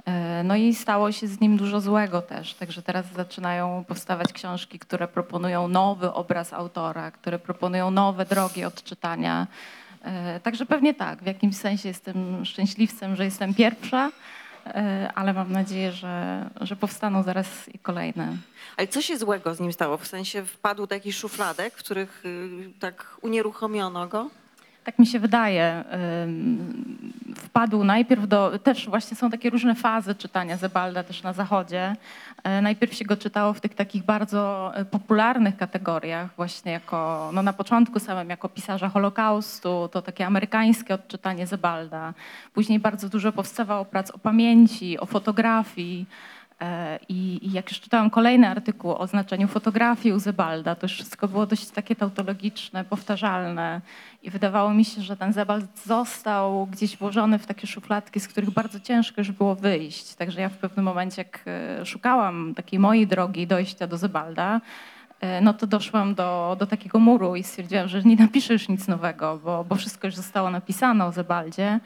E, 0.10 0.44
No 0.44 0.56
i 0.56 0.76
stało 0.76 1.12
się 1.12 1.28
z 1.28 1.40
nim 1.42 1.58
dużo 1.58 1.82
złego 1.82 2.22
też, 2.22 2.54
także 2.54 2.82
teraz 2.82 3.06
zaczynają 3.16 3.84
powstawać 3.88 4.34
książki, 4.34 4.80
które 4.80 5.08
proponują 5.08 5.68
nowy 5.68 6.14
obraz 6.14 6.54
autora, 6.54 7.12
które 7.12 7.40
proponują 7.40 7.92
nowe 7.92 8.26
drogi 8.26 8.66
odczytania. 8.66 9.48
E, 10.04 10.40
Także 10.40 10.66
pewnie 10.66 10.94
tak, 10.94 11.24
w 11.24 11.26
jakimś 11.26 11.56
sensie 11.58 11.88
jestem 11.90 12.46
szczęśliwcem, 12.46 13.16
że 13.16 13.26
jestem 13.26 13.54
pierwsza, 13.54 14.12
e, 14.66 15.12
ale 15.16 15.34
mam 15.34 15.52
nadzieję, 15.52 15.92
że, 15.92 16.46
że 16.62 16.76
powstaną 16.76 17.24
zaraz 17.24 17.70
i 17.74 17.80
kolejne. 17.80 18.38
Ale 18.78 18.88
co 18.88 19.02
się 19.02 19.18
złego 19.18 19.56
z 19.56 19.60
nim 19.60 19.74
stało? 19.74 19.98
W 19.98 20.08
sensie 20.08 20.46
wpadł 20.46 20.88
do 20.88 20.96
jakichś 20.96 21.18
szufladek, 21.18 21.74
w 21.74 21.80
których 21.84 22.26
y, 22.26 22.50
tak 22.80 23.06
unieruchomiono 23.22 24.08
go? 24.08 24.30
Tak 24.90 25.00
mi 25.00 25.08
się 25.08 25.20
wydaje, 25.20 25.84
wpadł 27.36 27.84
najpierw 27.84 28.28
do, 28.28 28.60
też 28.60 28.90
właśnie 28.90 29.18
są 29.18 29.30
takie 29.30 29.50
różne 29.50 29.76
fazy 29.76 30.16
czytania 30.16 30.58
Zebalda 30.58 31.04
też 31.04 31.24
na 31.24 31.34
zachodzie. 31.34 31.96
E, 32.44 32.62
Najpierw 32.62 32.94
się 32.94 33.06
go 33.06 33.18
czytało 33.18 33.54
w 33.54 33.62
tych 33.62 33.76
takich 33.76 34.04
bardzo 34.04 34.72
e, 34.76 34.86
popularnych 34.86 35.58
kategoriach, 35.58 36.30
właśnie 36.36 36.72
jako, 36.72 37.30
no 37.34 37.44
na 37.44 37.54
początku 37.54 38.00
samym 38.00 38.30
jako 38.30 38.50
pisarza 38.50 38.90
Holokaustu, 38.90 39.90
to 39.92 40.02
takie 40.02 40.26
amerykańskie 40.26 40.94
odczytanie 40.94 41.48
Zebalda. 41.48 42.14
Później 42.54 42.80
bardzo 42.80 43.10
dużo 43.10 43.32
powstawało 43.32 43.86
prac 43.86 44.12
o 44.12 44.18
pamięci, 44.18 45.00
o 45.00 45.06
fotografii. 45.06 46.06
E, 46.62 47.00
I, 47.10 47.52
jak 47.52 47.70
już 47.70 47.80
czytałam 47.80 48.10
kolejny 48.10 48.48
artykuł 48.48 48.92
o 48.92 49.08
znaczeniu 49.08 49.48
fotografii 49.48 50.14
u 50.14 50.20
Zebalda, 50.20 50.76
to 50.76 50.86
już 50.86 50.94
wszystko 50.94 51.28
było 51.28 51.46
dość 51.46 51.70
takie 51.70 51.96
tautologiczne, 51.96 52.84
powtarzalne. 52.84 53.82
I 54.24 54.30
wydawało 54.30 54.74
mi 54.74 54.86
się, 54.86 55.02
że 55.02 55.18
ten 55.18 55.34
Zebald 55.34 55.80
został 55.86 56.68
gdzieś 56.68 56.98
włożony 56.98 57.40
w 57.40 57.46
takie 57.46 57.68
szufladki, 57.68 58.20
z 58.20 58.28
których 58.28 58.50
bardzo 58.50 58.80
ciężko 58.80 59.22
już 59.22 59.32
było 59.32 59.56
wyjść. 59.56 60.16
Także 60.16 60.42
ja 60.42 60.50
w 60.50 60.58
pewnym 60.58 60.86
momencie, 60.86 61.22
jak 61.22 61.40
e, 61.48 61.86
szukałam 61.86 62.54
takiej 62.56 62.80
mojej 62.80 63.08
drogi 63.08 63.48
dojścia 63.48 63.88
do 63.88 63.98
Zebalda, 63.98 64.62
e, 65.20 65.42
no 65.42 65.54
to 65.54 65.68
doszłam 65.68 66.16
do, 66.16 66.56
do 66.60 66.68
takiego 66.68 67.00
muru 67.00 67.36
i 67.36 67.44
stwierdziłam, 67.44 67.88
że 67.88 68.04
nie 68.04 68.16
napiszę 68.16 68.54
już 68.54 68.70
nic 68.70 68.88
nowego, 68.88 69.40
bo, 69.44 69.64
bo 69.64 69.76
wszystko 69.76 70.08
już 70.08 70.16
zostało 70.16 70.50
napisane 70.50 71.06
o 71.06 71.12
Zebaldzie. 71.12 71.80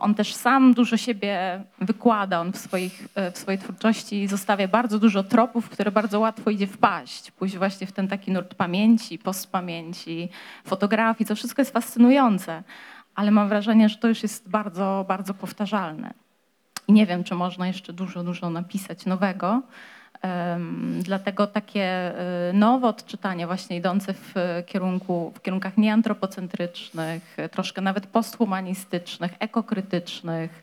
On 0.00 0.14
też 0.14 0.34
sam 0.34 0.74
dużo 0.74 0.96
siebie 0.96 1.62
wykłada, 1.78 2.40
on 2.40 2.52
w, 2.52 2.56
swoich, 2.56 3.08
e, 3.14 3.32
w 3.32 3.38
swojej 3.38 3.58
twórczości 3.58 4.28
zostawia 4.28 4.68
bardzo 4.68 4.98
dużo 4.98 5.22
tropów, 5.22 5.68
które 5.68 5.90
bardzo 5.90 6.20
łatwo 6.20 6.50
idzie 6.50 6.66
wpaść. 6.66 7.30
Pójść 7.30 7.56
właśnie 7.58 7.86
w 7.86 7.92
ten 7.92 8.08
taki 8.08 8.32
nurt 8.32 8.54
pamięci, 8.54 9.18
postpamięci, 9.18 10.28
fotografii, 10.64 11.28
to 11.28 11.36
wszystko 11.36 11.62
jest 11.62 11.72
fascynujące, 11.72 12.62
ale 13.14 13.30
mam 13.30 13.48
wrażenie, 13.48 13.88
że 13.88 13.96
to 13.96 14.08
już 14.08 14.22
jest 14.22 14.48
bardzo, 14.48 15.04
bardzo 15.08 15.34
powtarzalne. 15.34 16.14
I 16.88 16.92
nie 16.92 17.06
wiem, 17.06 17.24
czy 17.24 17.34
można 17.34 17.66
jeszcze 17.66 17.92
dużo, 17.92 18.24
dużo 18.24 18.50
napisać 18.50 19.06
nowego. 19.06 19.62
Dlatego 21.00 21.46
takie 21.46 22.12
y, 22.50 22.52
nowe 22.52 22.88
odczytanie, 22.88 23.46
właśnie 23.46 23.76
idące 23.76 24.14
w 24.14 24.36
y, 24.36 24.62
kierunku, 24.66 25.32
w 25.34 25.42
kierunkach 25.42 25.76
nieantropocentrycznych, 25.76 27.38
y, 27.38 27.48
troszkę 27.48 27.80
nawet 27.80 28.06
posthumanistycznych, 28.06 29.32
ekokrytycznych, 29.38 30.62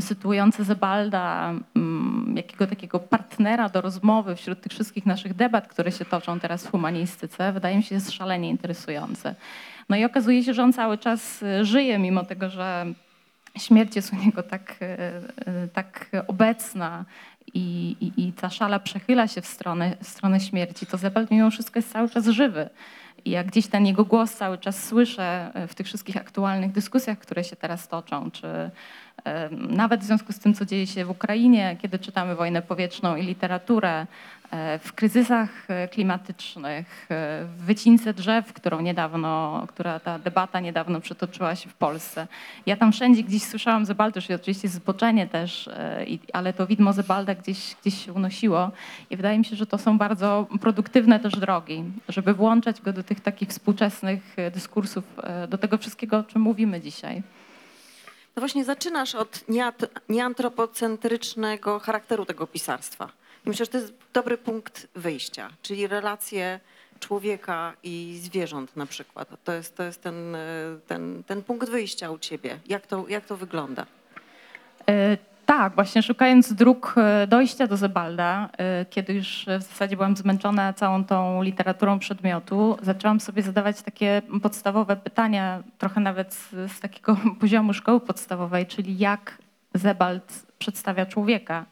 sytuujące 0.00 0.64
Zebalda, 0.64 1.54
mm, 1.76 2.34
jakiego 2.36 2.66
takiego 2.66 3.00
partnera 3.00 3.68
do 3.68 3.80
rozmowy 3.80 4.36
wśród 4.36 4.60
tych 4.60 4.72
wszystkich 4.72 5.06
naszych 5.06 5.34
debat, 5.34 5.68
które 5.68 5.92
się 5.92 6.04
toczą 6.04 6.40
teraz 6.40 6.66
w 6.66 6.70
humanistyce, 6.70 7.52
wydaje 7.52 7.76
mi 7.76 7.82
się 7.82 7.94
jest 7.94 8.12
szalenie 8.12 8.50
interesujące. 8.50 9.34
No 9.88 9.96
i 9.96 10.04
okazuje 10.04 10.44
się, 10.44 10.54
że 10.54 10.62
on 10.62 10.72
cały 10.72 10.98
czas 10.98 11.44
żyje, 11.62 11.98
mimo 11.98 12.24
tego, 12.24 12.50
że 12.50 12.86
śmierć 13.58 13.96
jest 13.96 14.12
u 14.12 14.16
niego 14.16 14.42
tak, 14.42 14.76
e, 14.80 14.98
e, 15.46 15.68
tak 15.72 16.10
obecna 16.26 17.04
i, 17.54 17.96
i, 18.00 18.26
i 18.26 18.32
ta 18.32 18.50
szala 18.50 18.78
przechyla 18.78 19.28
się 19.28 19.40
w 19.40 19.46
stronę, 19.46 19.96
w 20.02 20.08
stronę 20.08 20.40
śmierci, 20.40 20.86
to 20.86 20.96
Zebald 20.96 21.30
mimo 21.30 21.50
wszystko 21.50 21.78
jest 21.78 21.92
cały 21.92 22.10
czas 22.10 22.26
żywy. 22.26 22.70
I 23.24 23.30
jak 23.30 23.46
gdzieś 23.46 23.66
ten 23.66 23.86
jego 23.86 24.04
głos 24.04 24.34
cały 24.34 24.58
czas 24.58 24.84
słyszę 24.84 25.50
e, 25.54 25.68
w 25.68 25.74
tych 25.74 25.86
wszystkich 25.86 26.16
aktualnych 26.16 26.72
dyskusjach, 26.72 27.18
które 27.18 27.44
się 27.44 27.56
teraz 27.56 27.88
toczą, 27.88 28.30
czy 28.30 28.70
nawet 29.52 30.00
w 30.00 30.04
związku 30.04 30.32
z 30.32 30.38
tym, 30.38 30.54
co 30.54 30.64
dzieje 30.64 30.86
się 30.86 31.04
w 31.04 31.10
Ukrainie, 31.10 31.76
kiedy 31.82 31.98
czytamy 31.98 32.34
wojnę 32.34 32.62
powietrzną 32.62 33.16
i 33.16 33.22
literaturę, 33.22 34.06
e, 34.50 34.78
w 34.78 34.92
kryzysach 34.92 35.50
e, 35.68 35.88
klimatycznych, 35.88 37.06
e, 37.10 37.44
w 37.44 37.64
wycince 37.64 38.14
drzew, 38.14 38.52
którą 38.52 38.80
niedawno, 38.80 39.64
która 39.68 40.00
ta 40.00 40.18
debata 40.18 40.60
niedawno 40.60 41.00
przetoczyła 41.00 41.56
się 41.56 41.68
w 41.68 41.74
Polsce. 41.74 42.26
Ja 42.66 42.76
tam 42.76 42.92
wszędzie 42.92 43.22
gdzieś 43.22 43.42
słyszałam 43.42 43.86
Zebalda, 43.86 44.20
i 44.30 44.34
oczywiście 44.34 44.68
zboczenie 44.68 45.26
też, 45.26 45.70
ale 46.32 46.52
to 46.52 46.66
widmo 46.66 46.92
Zebalda 46.92 47.34
gdzieś, 47.34 47.76
gdzieś 47.82 48.04
się 48.04 48.12
unosiło 48.12 48.70
i 49.10 49.16
wydaje 49.16 49.38
mi 49.38 49.44
się, 49.44 49.56
że 49.56 49.66
to 49.66 49.78
są 49.78 49.98
bardzo 49.98 50.46
produktywne 50.60 51.20
też 51.20 51.36
drogi, 51.36 51.84
żeby 52.08 52.34
włączać 52.34 52.80
go 52.80 52.92
do 52.92 53.02
tych 53.02 53.20
takich 53.20 53.48
współczesnych 53.48 54.36
dyskursów, 54.54 55.04
do 55.48 55.58
tego 55.58 55.78
wszystkiego, 55.78 56.18
o 56.18 56.22
czym 56.22 56.42
mówimy 56.42 56.80
dzisiaj. 56.80 57.22
No 58.36 58.40
właśnie 58.40 58.64
zaczynasz 58.64 59.14
od 59.14 59.44
nieantropocentrycznego 60.08 61.78
charakteru 61.78 62.26
tego 62.26 62.46
pisarstwa. 62.46 63.10
I 63.46 63.48
myślę, 63.48 63.64
że 63.64 63.70
to 63.70 63.78
jest 63.78 63.92
dobry 64.12 64.38
punkt 64.38 64.86
wyjścia, 64.94 65.50
czyli 65.62 65.86
relacje 65.86 66.60
człowieka 67.00 67.72
i 67.82 68.18
zwierząt 68.22 68.76
na 68.76 68.86
przykład. 68.86 69.28
To 69.44 69.52
jest, 69.52 69.76
to 69.76 69.82
jest 69.82 70.02
ten, 70.02 70.36
ten, 70.86 71.22
ten 71.26 71.42
punkt 71.42 71.68
wyjścia 71.68 72.10
u 72.10 72.18
ciebie. 72.18 72.58
Jak 72.66 72.86
to, 72.86 73.04
jak 73.08 73.26
to 73.26 73.36
wygląda? 73.36 73.86
E, 74.88 75.16
Tak, 75.46 75.74
właśnie 75.74 76.02
szukając 76.02 76.52
dróg 76.52 76.94
e, 76.96 77.26
dojścia 77.26 77.66
do 77.66 77.76
Zebalda, 77.76 78.48
e, 78.58 78.84
kiedy 78.84 79.14
już 79.14 79.46
w 79.58 79.62
zasadzie 79.62 79.96
byłam 79.96 80.16
zmęczona 80.16 80.72
całą 80.72 81.04
tą 81.04 81.42
literaturą 81.42 81.98
przedmiotu, 81.98 82.76
zaczęłam 82.82 83.20
sobie 83.20 83.42
zadawać 83.42 83.82
takie 83.82 84.22
podstawowe 84.42 84.96
pytania, 84.96 85.62
trochę 85.78 86.00
nawet 86.00 86.34
z, 86.34 86.80
takiego 86.80 87.16
poziomu 87.40 87.72
szkoły 87.72 88.00
podstawowej, 88.00 88.66
czyli 88.66 88.98
jak 88.98 89.38
Zebald 89.74 90.46
przedstawia 90.58 91.06
człowieka, 91.06 91.64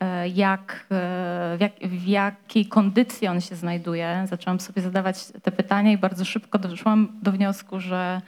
e, 0.00 0.28
jak, 0.28 0.86
w, 0.90 1.56
jak, 1.60 1.72
w 1.82 2.06
jakiej 2.06 2.66
kondycji 2.66 3.28
on 3.28 3.40
się 3.40 3.56
znajduje. 3.56 4.26
Zaczęłam 4.30 4.60
sobie 4.60 4.82
zadawać 4.82 5.26
te 5.42 5.52
pytania 5.52 5.92
i 5.92 5.98
bardzo 5.98 6.24
szybko 6.24 6.58
doszłam 6.58 7.08
do 7.22 7.32
wniosku, 7.32 7.80
że, 7.80 8.20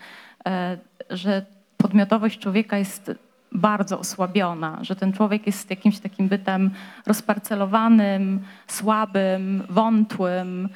że 1.10 1.46
podmiotowość 1.76 2.38
człowieka 2.38 2.78
jest 2.78 3.12
bardzo 3.52 3.98
osłabiona, 3.98 4.78
że 4.82 4.96
ten 4.96 5.12
człowiek 5.12 5.46
jest 5.46 5.70
jakimś 5.70 5.98
takim 5.98 6.28
bytem 6.28 6.70
rozparcelowanym, 7.06 8.40
słabym, 8.66 9.62
wątłym. 9.70 10.68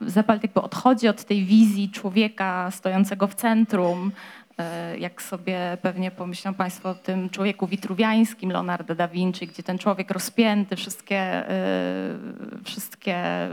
Zebald 0.00 0.42
jakby 0.42 0.62
odchodzi 0.62 1.08
od 1.08 1.24
tej 1.24 1.44
wizji 1.44 1.90
człowieka 1.90 2.70
stojącego 2.70 3.26
w 3.26 3.34
centrum, 3.34 4.12
jak 4.98 5.22
sobie 5.22 5.78
pewnie 5.82 6.10
pomyślą 6.10 6.54
Państwo 6.54 6.90
o 6.90 6.94
tym 6.94 7.30
człowieku 7.30 7.66
witruwiańskim 7.66 8.52
Leonardo 8.52 8.94
da 8.94 9.08
Vinci, 9.08 9.46
gdzie 9.46 9.62
ten 9.62 9.78
człowiek 9.78 10.10
rozpięty, 10.10 10.76
wszystkie, 10.76 11.16
e, 11.18 11.48
wszystkie 12.64 13.14
e, 13.16 13.50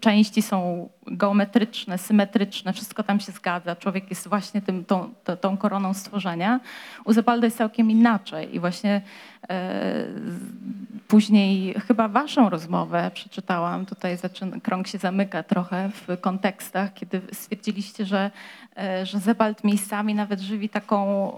części 0.00 0.42
są 0.42 0.88
geometryczne, 1.06 1.98
symetryczne, 1.98 2.72
wszystko 2.72 3.02
tam 3.02 3.20
się 3.20 3.32
zgadza. 3.32 3.76
Człowiek 3.76 4.10
jest 4.10 4.28
właśnie 4.28 4.62
tym, 4.62 4.84
tą, 4.84 5.14
tą- 5.40 5.56
koroną 5.56 5.94
stworzenia. 5.94 6.60
U 7.04 7.12
Zebalda 7.12 7.46
jest 7.46 7.58
całkiem 7.58 7.90
inaczej 7.90 8.54
i 8.54 8.60
właśnie 8.60 9.02
e, 9.50 10.06
Później 11.08 11.74
chyba 11.74 12.08
waszą 12.08 12.50
rozmowę 12.50 13.10
przeczytałam, 13.14 13.86
tutaj 13.86 14.16
zaczyna, 14.16 14.60
krąg 14.60 14.86
się 14.88 14.98
zamyka 14.98 15.42
trochę 15.42 15.90
w 15.94 16.20
kontekstach, 16.20 16.94
kiedy 16.94 17.20
stwierdziliście, 17.32 18.04
że, 18.04 18.18
e, 18.20 18.30
że 19.04 19.18
Zebald 19.18 19.64
miejscami 19.64 20.14
nawet 20.14 20.40
żywi 20.40 20.68
taką, 20.68 21.30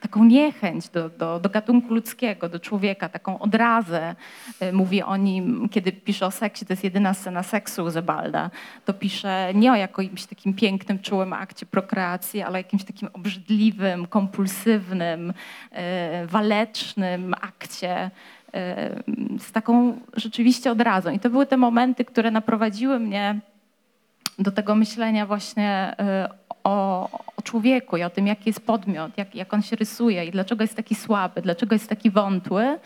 taką 0.00 0.24
niechęć 0.24 0.88
do, 0.88 1.08
do, 1.08 1.40
do 1.40 1.48
gatunku 1.50 1.94
ludzkiego, 1.94 2.48
do 2.48 2.60
człowieka, 2.60 3.08
taką 3.08 3.38
odrazę. 3.38 4.14
E, 4.60 4.72
Mówi 4.72 5.02
o 5.02 5.16
nim, 5.16 5.68
kiedy 5.68 5.92
pisze 5.92 6.26
o 6.26 6.30
seksie, 6.30 6.66
to 6.66 6.72
jest 6.72 6.84
jedyna 6.84 7.14
scena 7.14 7.42
seksu 7.42 7.90
Zebalda, 7.90 8.50
to 8.84 8.94
pisze 8.94 9.52
nie 9.54 9.72
o 9.72 9.74
jakimś 9.74 10.26
takim 10.26 10.54
pięknym, 10.54 10.98
czułym 10.98 11.32
akcie 11.32 11.66
prokreacji, 11.66 12.42
ale 12.42 12.54
o 12.54 12.56
jakimś 12.56 12.84
takim 12.84 13.08
obrzydliwym, 13.12 14.06
kompulsywnym, 14.06 15.32
e, 15.70 16.26
walecznym 16.26 17.34
akcie 17.40 18.10
e, 18.54 19.02
z 19.38 19.52
taką 19.52 19.98
rzeczywiście 20.16 20.70
odrazą. 20.70 21.10
I 21.10 21.18
to 21.18 21.30
były 21.30 21.46
te 21.46 21.56
momenty, 21.56 22.04
które 22.04 22.30
naprowadziły 22.30 23.00
mnie 23.00 23.40
do 24.38 24.50
tego 24.50 24.74
myślenia 24.74 25.26
właśnie 25.26 25.94
e, 25.98 26.39
o, 26.64 27.08
o 27.36 27.42
człowieku 27.42 27.96
i 27.96 28.02
o 28.02 28.10
tym, 28.10 28.26
jaki 28.26 28.48
jest 28.48 28.66
podmiot, 28.66 29.18
jak, 29.18 29.34
jak 29.34 29.54
on 29.54 29.62
się 29.62 29.76
rysuje 29.76 30.24
i 30.24 30.30
dlaczego 30.30 30.64
jest 30.64 30.76
taki 30.76 30.94
słaby, 30.94 31.42
dlaczego 31.42 31.74
jest 31.74 31.88
taki 31.88 32.10
wątły. 32.10 32.78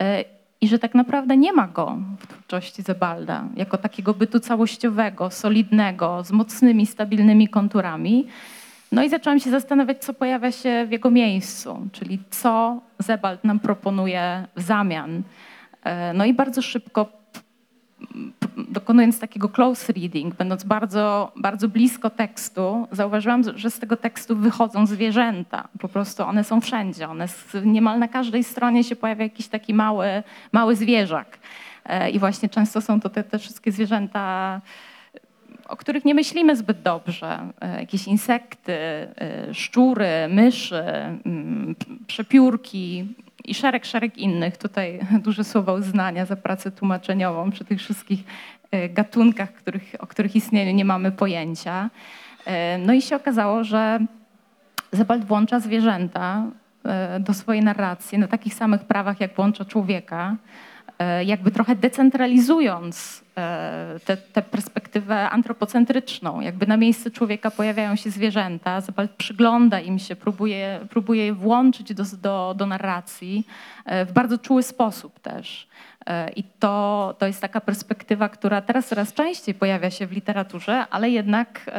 e, 0.00 0.24
I 0.60 0.68
że 0.68 0.78
tak 0.78 0.94
naprawdę 0.94 1.36
nie 1.36 1.52
ma 1.52 1.68
go 1.68 1.98
w 2.18 2.26
twórczości 2.26 2.82
Zebalda 2.82 3.44
jako 3.56 3.78
takiego 3.78 4.14
bytu 4.14 4.40
całościowego, 4.40 5.30
solidnego, 5.30 6.24
z 6.24 6.32
mocnymi, 6.32 6.86
stabilnymi 6.86 7.48
konturami. 7.48 8.26
No 8.92 9.02
i 9.02 9.08
zaczęłam 9.08 9.40
się 9.40 9.50
zastanawiać, 9.50 10.04
co 10.04 10.14
pojawia 10.14 10.52
się 10.52 10.86
w 10.88 10.92
jego 10.92 11.10
miejscu, 11.10 11.88
czyli 11.92 12.18
co 12.30 12.80
Zebald 12.98 13.44
nam 13.44 13.60
proponuje 13.60 14.46
w 14.56 14.62
zamian. 14.62 15.22
E, 15.84 16.12
No 16.12 16.24
i 16.24 16.34
bardzo 16.34 16.62
szybko, 16.62 17.21
dokonując 18.56 19.20
takiego 19.20 19.48
close 19.48 19.92
reading, 19.92 20.34
będąc 20.34 20.64
bardzo, 20.64 21.32
bardzo 21.36 21.68
blisko 21.68 22.10
tekstu, 22.10 22.88
zauważyłam, 22.90 23.42
że 23.54 23.70
z 23.70 23.78
tego 23.78 23.96
tekstu 23.96 24.36
wychodzą 24.36 24.86
zwierzęta. 24.86 25.68
Po 25.80 25.88
prostu 25.88 26.22
one 26.22 26.44
są 26.44 26.60
wszędzie. 26.60 27.08
One 27.08 27.28
z, 27.28 27.54
niemal 27.64 27.98
na 27.98 28.08
każdej 28.08 28.44
stronie 28.44 28.84
się 28.84 28.96
pojawia 28.96 29.24
jakiś 29.24 29.48
taki 29.48 29.74
mały, 29.74 30.22
mały 30.52 30.76
zwierzak. 30.76 31.38
E, 31.84 32.10
I 32.10 32.18
właśnie 32.18 32.48
często 32.48 32.80
są 32.80 33.00
to 33.00 33.10
te, 33.10 33.24
te 33.24 33.38
wszystkie 33.38 33.72
zwierzęta 33.72 34.60
o 35.68 35.76
których 35.76 36.04
nie 36.04 36.14
myślimy 36.14 36.56
zbyt 36.56 36.82
dobrze. 36.82 37.48
E, 37.60 37.80
Jakieś 37.80 38.06
insekty, 38.06 38.72
e, 38.72 39.08
szczury, 39.52 40.08
myszy, 40.28 40.84
mm, 41.26 41.74
przepiórki 42.06 43.14
i 43.44 43.54
szereg, 43.54 43.84
szereg 43.86 44.18
innych. 44.18 44.56
Tutaj 44.56 45.00
duże 45.24 45.44
słowa 45.44 45.72
uznania 45.72 46.26
za 46.26 46.36
pracę 46.36 46.70
tłumaczeniową 46.70 47.50
przy 47.50 47.64
tych 47.64 47.78
wszystkich 47.78 48.24
e, 48.70 48.88
gatunkach, 48.88 49.52
których, 49.52 49.94
o 49.98 50.06
których 50.06 50.36
istnieniu 50.36 50.72
nie 50.72 50.84
mamy 50.84 51.12
pojęcia. 51.12 51.90
E, 52.46 52.78
No 52.78 52.92
i 52.92 53.02
się 53.02 53.16
okazało, 53.16 53.64
że 53.64 54.00
Zebald 54.92 55.24
włącza 55.24 55.60
zwierzęta 55.60 56.44
e, 56.84 57.20
do 57.20 57.34
swojej 57.34 57.62
narracji 57.62 58.18
na 58.18 58.28
takich 58.28 58.54
samych 58.54 58.84
prawach, 58.84 59.20
jak 59.20 59.34
włącza 59.34 59.64
człowieka, 59.64 60.36
jakby 61.24 61.50
trochę 61.50 61.76
decentralizując 61.76 63.24
e, 63.36 64.00
tę 64.32 64.42
perspektywę 64.42 65.30
antropocentryczną. 65.30 66.40
Jakby 66.40 66.66
na 66.66 66.76
miejsce 66.76 67.10
człowieka 67.10 67.50
pojawiają 67.50 67.96
się 67.96 68.10
zwierzęta, 68.10 68.80
Zebald 68.80 69.10
przygląda 69.10 69.80
im 69.80 69.98
się, 69.98 70.16
próbuje, 70.16 70.80
próbuje 70.90 71.26
je 71.26 71.32
włączyć 71.32 71.94
do, 71.94 72.04
do, 72.22 72.54
do 72.58 72.66
narracji 72.66 73.46
e, 73.84 74.04
w 74.04 74.12
bardzo 74.12 74.38
czuły 74.38 74.62
sposób 74.62 75.20
też. 75.20 75.68
E, 76.06 76.30
I 76.30 76.44
to, 76.44 77.14
to 77.18 77.26
jest 77.26 77.40
taka 77.40 77.60
perspektywa, 77.60 78.28
która 78.28 78.60
teraz 78.60 78.88
coraz 78.88 79.12
częściej 79.12 79.54
pojawia 79.54 79.90
się 79.90 80.06
w 80.06 80.12
literaturze, 80.12 80.86
ale 80.90 81.10
jednak 81.10 81.70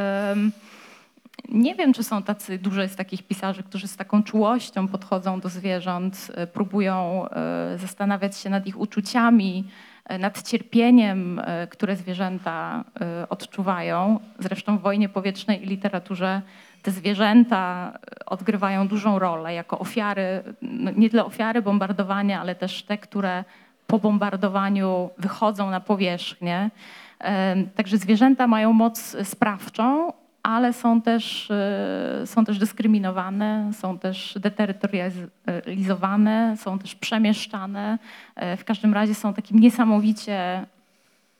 nie 1.53 1.75
wiem, 1.75 1.93
czy 1.93 2.03
są 2.03 2.24
tacy, 2.24 2.60
dużo 2.60 2.81
jest 2.81 2.98
takich 2.98 3.24
pisarzy, 3.24 3.63
którzy 3.63 3.88
z 3.88 3.98
taką 3.98 4.24
czułością 4.24 4.88
podchodzą 4.88 5.39
do 5.39 5.50
zwierząt, 5.50 6.31
e, 6.36 6.48
próbują 6.48 7.25
e, 7.29 7.77
zastanawiać 7.77 8.38
się 8.38 8.50
nad 8.50 8.67
ich 8.67 8.79
uczuciami, 8.79 9.67
e, 10.05 10.17
nad 10.17 10.41
cierpieniem, 10.41 11.41
które 11.69 11.95
zwierzęta 11.95 12.83
odczuwają. 13.29 14.19
Zresztą 14.39 14.77
w 14.77 14.81
wojnie 14.81 15.10
powietrznej 15.10 15.63
i 15.63 15.65
literaturze 15.65 16.41
te 16.81 16.91
zwierzęta 16.91 17.93
odgrywają 18.25 18.88
dużą 18.88 19.19
rolę 19.19 19.53
jako 19.53 19.79
ofiary, 19.79 20.43
no 20.62 20.91
nie 20.91 21.10
tyle 21.10 21.25
ofiary 21.25 21.62
bombardowania, 21.62 22.41
ale 22.41 22.55
też 22.55 22.83
te, 22.83 22.98
które 22.98 23.43
po 23.88 24.00
bombardowaniu 24.00 25.10
wychodzą 25.17 25.69
na 25.69 25.79
powierzchnię. 25.79 26.69
Także 27.75 27.98
zwierzęta 27.98 28.48
mają 28.48 28.74
moc 28.74 29.17
sprawczą, 29.24 30.13
ale 30.43 30.73
są 30.73 31.01
też, 31.01 31.51
e, 31.51 32.21
są 32.25 32.45
też 32.45 32.59
dyskryminowane, 32.59 33.71
są 33.73 34.00
też 34.00 34.38
deterytorializowane, 34.39 36.57
są 36.57 36.79
też 36.79 36.95
przemieszczane. 36.95 38.00
E, 38.35 38.57
W 38.57 38.65
każdym 38.65 38.93
razie 38.93 39.15
są 39.15 39.33
takim 39.33 39.59
niesamowicie 39.59 40.65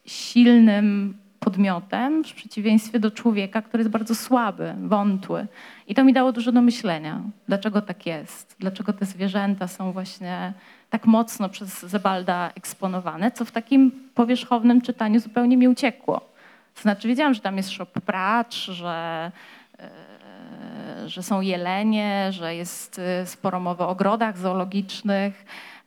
silnym 0.06 1.18
podmiotem 1.40 2.24
w 2.24 2.34
przeciwieństwie 2.34 3.00
do 3.00 3.12
człowieka, 3.12 3.62
który 3.62 3.82
jest 3.82 3.92
bardzo 3.92 4.16
słaby, 4.16 4.74
wątły. 4.78 5.48
I 5.88 5.96
to 5.96 6.04
mi 6.04 6.14
dało 6.14 6.32
dużo 6.32 6.52
do 6.52 6.62
myślenia. 6.62 7.22
Dlaczego 7.48 7.82
tak 7.82 8.06
jest? 8.06 8.56
Dlaczego 8.60 8.94
te 8.94 9.06
zwierzęta 9.06 9.68
są 9.68 9.92
właśnie 9.92 10.54
tak 10.90 11.06
mocno 11.06 11.50
przez 11.50 11.86
Zebalda 11.86 12.52
eksponowane, 12.56 13.32
co 13.32 13.46
w 13.46 13.52
takim 13.52 13.92
powierzchownym 14.16 14.82
czytaniu 14.82 15.20
zupełnie 15.20 15.58
mi 15.58 15.68
uciekło. 15.68 16.33
Znaczy 16.82 17.08
wiedziałam, 17.08 17.34
że 17.34 17.42
tam 17.42 17.58
jest 17.58 17.72
szop 17.72 17.92
pracz, 18.02 18.56
że, 18.56 19.32
e, 19.80 21.10
że 21.10 21.24
są 21.24 21.42
jelenie, 21.42 22.28
że 22.32 22.56
jest 22.56 23.00
e, 23.00 23.26
sporo 23.26 23.60
mowy 23.60 23.84
o 23.84 23.90
ogrodach 23.90 24.38
zoologicznych, 24.38 25.46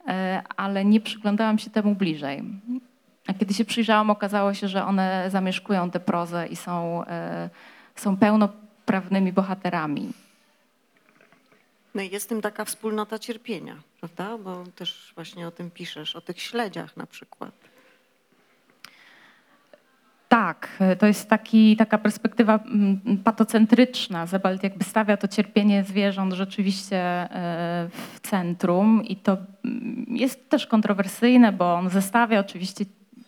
e, 0.09 0.43
ale 0.57 0.85
nie 0.85 1.00
przyglądałam 1.00 1.59
się 1.59 1.71
temu 1.71 1.95
bliżej. 1.95 2.43
A 3.26 3.35
kiedy 3.35 3.55
się 3.55 3.64
przyjrzałam, 3.64 4.11
okazało 4.11 4.55
się, 4.55 4.69
że 4.69 4.85
one 4.85 5.25
zamieszkują 5.31 5.90
tę 5.90 6.00
prozę 6.00 6.47
i 6.47 6.57
są, 6.57 7.05
są 7.97 8.16
pełnoprawnymi 8.16 9.33
bohaterami. 9.33 10.12
No 11.95 12.02
i 12.02 12.11
jest 12.11 12.28
tym 12.28 12.43
taka 12.43 12.64
wspólnota 12.64 13.19
cierpienia, 13.19 13.76
prawda? 14.00 14.38
Bo 14.38 14.64
też 14.76 15.12
właśnie 15.14 15.49
o 15.49 15.50
tym 15.50 15.71
piszesz, 15.71 16.16
o 16.16 16.21
tych 16.21 16.43
śledziach 16.43 16.97
na 16.97 17.07
przykład. 17.07 17.52
Tak, 20.28 20.68
to 20.99 21.06
jest 21.06 21.29
taki, 21.29 21.77
taka 21.77 21.98
perspektywa 21.98 22.59
mm, 22.59 23.00
patocentryczna. 23.24 24.27
Zebald 24.27 24.62
jakby 24.62 24.85
stawia 24.85 25.16
to 25.16 25.29
cierpienie 25.29 25.85
zwierząt 25.85 26.33
rzeczywiście 26.33 26.98
e, 26.98 27.29
w 27.90 28.20
centrum 28.20 29.05
i 29.05 29.16
to 29.16 29.37
mm, 29.64 30.07
jest 30.09 30.50
też 30.50 30.66
kontrowersyjne, 30.66 31.53
bo 31.53 31.74
on 31.74 31.90
zestawia 31.90 32.40
oczywiście 32.40 32.85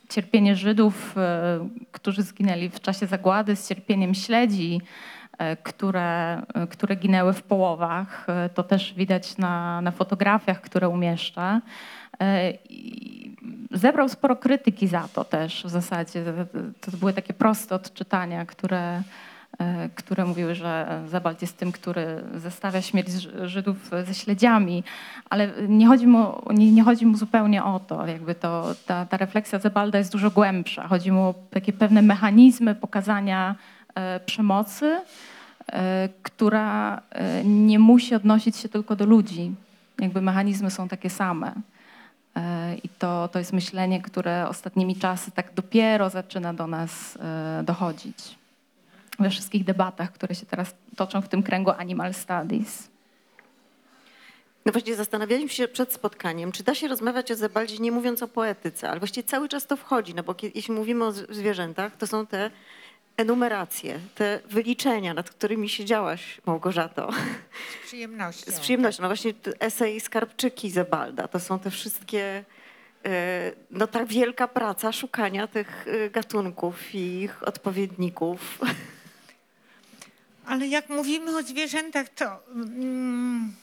cierpienie 0.09 0.57
Żydów, 0.57 1.14
e, 1.18 1.68
którzy 1.92 2.22
zginęli 2.22 2.68
w 2.68 2.81
czasie 2.81 3.07
zagłady 3.07 3.57
z 3.57 3.68
cierpieniem 3.68 4.14
śledzi, 4.14 4.81
e, 5.38 5.57
które, 5.57 6.42
e, 6.55 6.66
które 6.66 6.96
ginęły 6.96 7.33
w 7.33 7.42
połowach. 7.42 8.27
E, 8.29 8.49
To 8.49 8.62
też 8.62 8.94
widać 8.94 9.38
na, 9.38 9.81
na 9.81 9.90
fotografiach, 9.90 10.61
które 10.61 10.88
umieszcza. 10.88 11.61
Zebrał 13.79 14.09
sporo 14.09 14.37
krytyki 14.37 14.88
za 14.88 15.09
to 15.14 15.25
też 15.25 15.64
w 15.64 15.69
zasadzie. 15.69 16.25
To 16.81 16.97
były 16.97 17.12
takie 17.12 17.35
proste 17.35 17.75
odczytania, 17.75 18.47
które, 18.47 19.03
e, 19.59 19.88
które 19.95 20.25
mówiły, 20.25 20.55
że 20.55 21.03
Zebald 21.09 21.43
jest 21.43 21.57
tym, 21.57 21.73
który 21.73 22.23
zestawia 22.35 22.83
śmierć 22.83 23.09
Żydów 23.45 23.91
ze 24.07 24.14
śledziami, 24.14 24.85
ale 25.31 25.51
nie 25.69 25.87
chodzi 25.87 26.07
mu, 26.07 26.43
nie, 26.51 26.73
nie 26.73 26.83
chodzi 26.83 27.07
mu 27.07 27.17
zupełnie 27.17 27.64
o 27.64 27.81
to. 27.81 28.07
Jakby 28.07 28.35
to 28.35 28.75
ta, 28.87 29.07
ta 29.07 29.17
refleksja 29.17 29.59
Zebalda 29.59 29.99
jest 29.99 30.12
dużo 30.12 30.31
głębsza. 30.31 30.88
Chodzi 30.88 31.12
mu 31.12 31.23
o 31.23 31.35
takie 31.51 31.73
pewne 31.73 32.03
mechanizmy 32.03 32.75
pokazania 32.75 33.55
e, 33.95 34.21
przemocy, 34.21 35.01
e, 35.73 36.09
która 36.23 37.01
nie 37.45 37.79
musi 37.79 38.14
odnosić 38.14 38.57
się 38.57 38.69
tylko 38.69 38.97
do 38.97 39.07
ludzi. 39.07 39.55
Jakby 40.01 40.21
mechanizmy 40.21 40.71
są 40.71 40.88
takie 40.88 41.11
same. 41.11 41.53
E, 42.38 42.77
I 42.83 42.88
to, 42.88 43.29
to 43.33 43.38
jest 43.38 43.53
myślenie, 43.53 44.03
które 44.03 44.48
ostatnimi 44.48 44.96
czasy 44.96 45.31
tak 45.31 45.55
dopiero 45.55 46.11
zaczyna 46.11 46.55
do 46.55 46.66
nas 46.66 47.16
e, 47.16 47.62
dochodzić. 47.64 48.38
We 49.18 49.31
wszystkich 49.31 49.64
debatach, 49.64 50.12
które 50.12 50.35
się 50.35 50.46
teraz 50.46 50.74
toczą 50.96 51.22
w 51.22 51.29
tym 51.29 51.42
kręgu 51.42 51.70
Animal 51.70 52.14
Studies. 52.14 52.88
No 54.66 54.72
właśnie 54.72 54.96
zastanawialiśmy 54.96 55.48
się 55.48 55.68
przed 55.68 55.92
spotkaniem, 55.92 56.53
czy 56.53 56.64
da 56.64 56.74
się 56.74 56.88
rozmawiać 56.88 57.33
o 57.33 57.37
Zebaldzie 57.37 57.79
nie 57.79 57.92
mówiąc 57.92 58.22
o 58.22 58.29
poetyce, 58.29 58.90
ale 58.90 59.01
właściwie 59.01 59.29
cały 59.29 59.48
czas 59.48 59.66
to 59.66 59.77
wchodzi, 59.77 60.14
no 60.14 60.22
bo 60.22 60.35
jeśli 60.55 60.74
mówimy 60.74 61.05
o 61.05 61.12
zwierzętach, 61.12 61.96
to 61.96 62.07
są 62.07 62.27
te 62.27 62.51
enumeracje, 63.18 64.00
te 64.14 64.40
wyliczenia, 64.50 65.14
nad 65.14 65.31
którymi 65.31 65.68
siedziałaś, 65.68 66.40
Małgorzato, 66.46 67.11
Z 67.83 67.87
przyjemnością. 67.87 68.52
z 68.52 68.61
przyjemnością. 68.61 69.02
No 69.02 69.09
właśnie 69.09 69.33
esej 69.61 70.00
Skarbczyki 70.00 70.70
Zebalda, 70.70 71.28
to 71.28 71.40
są 71.40 71.59
te 71.59 71.70
wszystkie, 71.70 72.44
e, 73.04 73.52
no 73.70 73.87
ta 73.87 74.04
wielka 74.07 74.48
praca 74.48 74.92
szukania 74.92 75.46
tych 75.46 75.87
e, 75.88 76.11
gatunków 76.11 76.94
i 76.94 76.98
ich 77.22 77.42
odpowiedników. 77.48 78.59
Ale 80.46 80.66
jak 80.66 80.88
mówimy 80.88 81.37
o 81.38 81.42
zwierzętach, 81.42 82.09
to, 82.09 82.42
mm, 82.54 83.54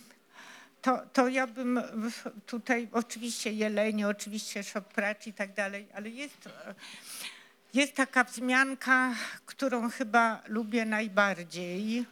to, 0.81 0.99
to 1.13 1.27
ja 1.27 1.47
bym 1.47 1.81
tutaj, 2.45 2.87
oczywiście 2.91 3.51
jelenie, 3.53 4.07
oczywiście 4.07 4.63
szopracz 4.63 5.27
i 5.27 5.33
tak 5.33 5.53
dalej, 5.53 5.87
ale 5.95 6.09
jest, 6.09 6.49
jest 7.75 7.95
taka 7.95 8.23
wzmianka, 8.23 9.13
którą 9.45 9.89
chyba 9.89 10.41
lubię 10.47 10.85
najbardziej 10.85 11.99
e, 11.99 12.05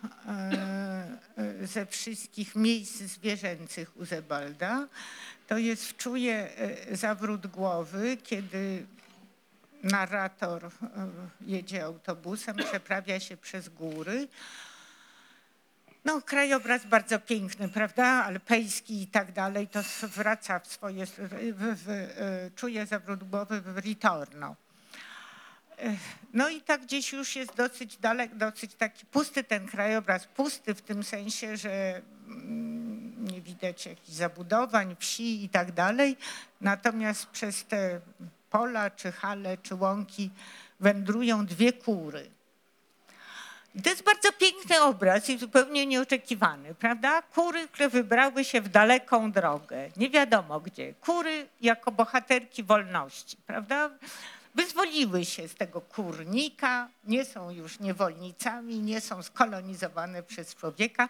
e, 1.37 1.67
ze 1.67 1.85
wszystkich 1.85 2.55
miejsc 2.55 3.01
zwierzęcych 3.01 3.97
u 3.97 4.05
Zebalda. 4.05 4.87
To 5.47 5.57
jest 5.57 5.85
wczuje 5.85 6.49
zawrót 6.91 7.47
głowy, 7.47 8.17
kiedy 8.23 8.85
narrator 9.83 10.65
e, 10.65 10.69
jedzie 11.41 11.83
autobusem, 11.83 12.55
przeprawia 12.55 13.19
się 13.19 13.37
przez 13.37 13.69
góry. 13.69 14.27
No, 16.05 16.21
krajobraz 16.21 16.85
bardzo 16.85 17.19
piękny, 17.19 17.69
prawda? 17.69 18.05
Alpejski 18.05 19.01
i 19.01 19.07
tak 19.07 19.31
dalej. 19.31 19.67
To 19.67 19.79
wraca 20.07 20.59
w 20.59 20.67
swoje, 20.67 21.05
w, 21.05 21.13
w, 21.57 22.51
czuje 22.55 22.85
zawrót 22.85 23.23
głowy 23.23 23.61
w 23.61 23.77
ritorno. 23.77 24.55
No 26.33 26.49
i 26.49 26.61
tak 26.61 26.81
gdzieś 26.81 27.13
już 27.13 27.35
jest 27.35 27.55
dosyć 27.55 27.97
dalek, 27.97 28.35
dosyć 28.35 28.75
taki 28.75 29.05
pusty 29.05 29.43
ten 29.43 29.67
krajobraz. 29.67 30.25
Pusty 30.25 30.73
w 30.73 30.81
tym 30.81 31.03
sensie, 31.03 31.57
że 31.57 32.01
mm, 32.27 33.27
nie 33.27 33.41
widać 33.41 33.85
jakichś 33.85 34.09
zabudowań, 34.09 34.95
wsi 34.99 35.43
i 35.43 35.49
tak 35.49 35.71
dalej. 35.71 36.17
Natomiast 36.61 37.25
przez 37.25 37.65
te 37.65 37.99
pola, 38.49 38.89
czy 38.89 39.11
hale, 39.11 39.57
czy 39.57 39.75
łąki 39.75 40.29
wędrują 40.79 41.45
dwie 41.45 41.73
kury. 41.73 42.29
I 43.75 43.81
to 43.81 43.89
jest 43.89 44.03
bardzo 44.03 44.31
piękny 44.31 44.81
obraz 44.81 45.29
i 45.29 45.37
zupełnie 45.37 45.85
nieoczekiwany, 45.85 46.75
prawda? 46.75 47.21
Kury, 47.21 47.67
które 47.67 47.89
wybrały 47.89 48.43
się 48.43 48.61
w 48.61 48.69
daleką 48.69 49.31
drogę, 49.31 49.89
nie 49.97 50.09
wiadomo 50.09 50.59
gdzie. 50.59 50.93
Kury 50.93 51.47
jako 51.61 51.91
bohaterki 51.91 52.63
wolności, 52.63 53.37
prawda? 53.47 53.89
Wyzwoliły 54.55 55.25
się 55.25 55.47
z 55.47 55.55
tego 55.55 55.81
kurnika, 55.81 56.89
nie 57.03 57.25
są 57.25 57.49
już 57.49 57.79
niewolnicami, 57.79 58.79
nie 58.79 59.01
są 59.01 59.23
skolonizowane 59.23 60.23
przez 60.23 60.55
człowieka 60.55 61.09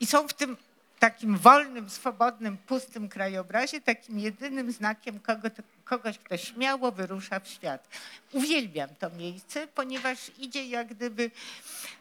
i 0.00 0.06
są 0.06 0.28
w 0.28 0.32
tym 0.32 0.56
takim 0.98 1.36
wolnym, 1.36 1.90
swobodnym, 1.90 2.56
pustym 2.58 3.08
krajobrazie 3.08 3.80
takim 3.80 4.18
jedynym 4.18 4.72
znakiem 4.72 5.20
kogo, 5.20 5.48
kogoś, 5.84 6.18
kto 6.18 6.36
śmiało 6.36 6.92
wyrusza 6.92 7.40
w 7.40 7.48
świat. 7.48 7.88
Uwielbiam 8.32 8.90
to 8.98 9.10
miejsce, 9.10 9.66
ponieważ 9.66 10.18
idzie 10.38 10.66
jak 10.66 10.88
gdyby 10.88 11.30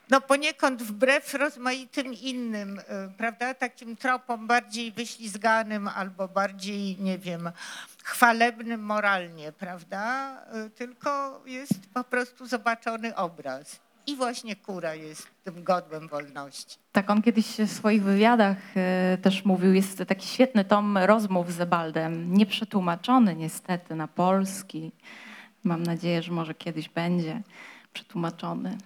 no 0.10 0.22
poniekąd 0.22 0.84
wbrew 0.84 1.34
rozmaitym 1.34 2.14
innym, 2.14 2.80
y, 2.80 2.84
prawda, 3.18 3.54
takim 3.54 3.96
tropom 3.96 4.48
bardziej 4.48 4.92
wyślizganym 4.92 5.88
albo 5.88 6.28
bardziej, 6.28 6.98
nie 7.00 7.18
wiem, 7.18 7.52
chwalebnym 8.10 8.82
moralnie, 8.82 9.52
prawda, 9.52 10.36
Y, 10.56 10.70
tylko 10.70 11.42
jest 11.46 11.94
po 11.94 12.04
prostu 12.04 12.46
zobaczony 12.46 13.16
obraz. 13.16 13.80
I 14.08 14.16
właśnie 14.16 14.56
kura 14.56 14.96
jest 14.96 15.28
tym 15.44 15.64
godłem 15.64 16.08
wolności. 16.08 16.78
Tak, 16.92 17.10
on 17.10 17.22
kiedyś 17.22 17.46
w 17.46 17.72
swoich 17.72 18.04
wywiadach 18.04 18.58
e, 18.76 19.18
też 19.22 19.46
mówił, 19.46 19.74
jest 19.74 20.04
taki 20.08 20.28
świetny 20.28 20.66
tom 20.66 20.98
rozmów 20.98 21.54
z 21.54 21.56
Zebaldem, 21.56 22.34
nieprzetłumaczony 22.34 23.36
niestety 23.36 23.96
na 23.96 24.08
polski. 24.08 24.92
Mam 25.64 25.84
nadzieję, 25.84 26.22
że 26.22 26.32
może 26.32 26.54
kiedyś 26.54 26.90
będzie 26.90 27.42
przetłumaczony. 27.94 28.78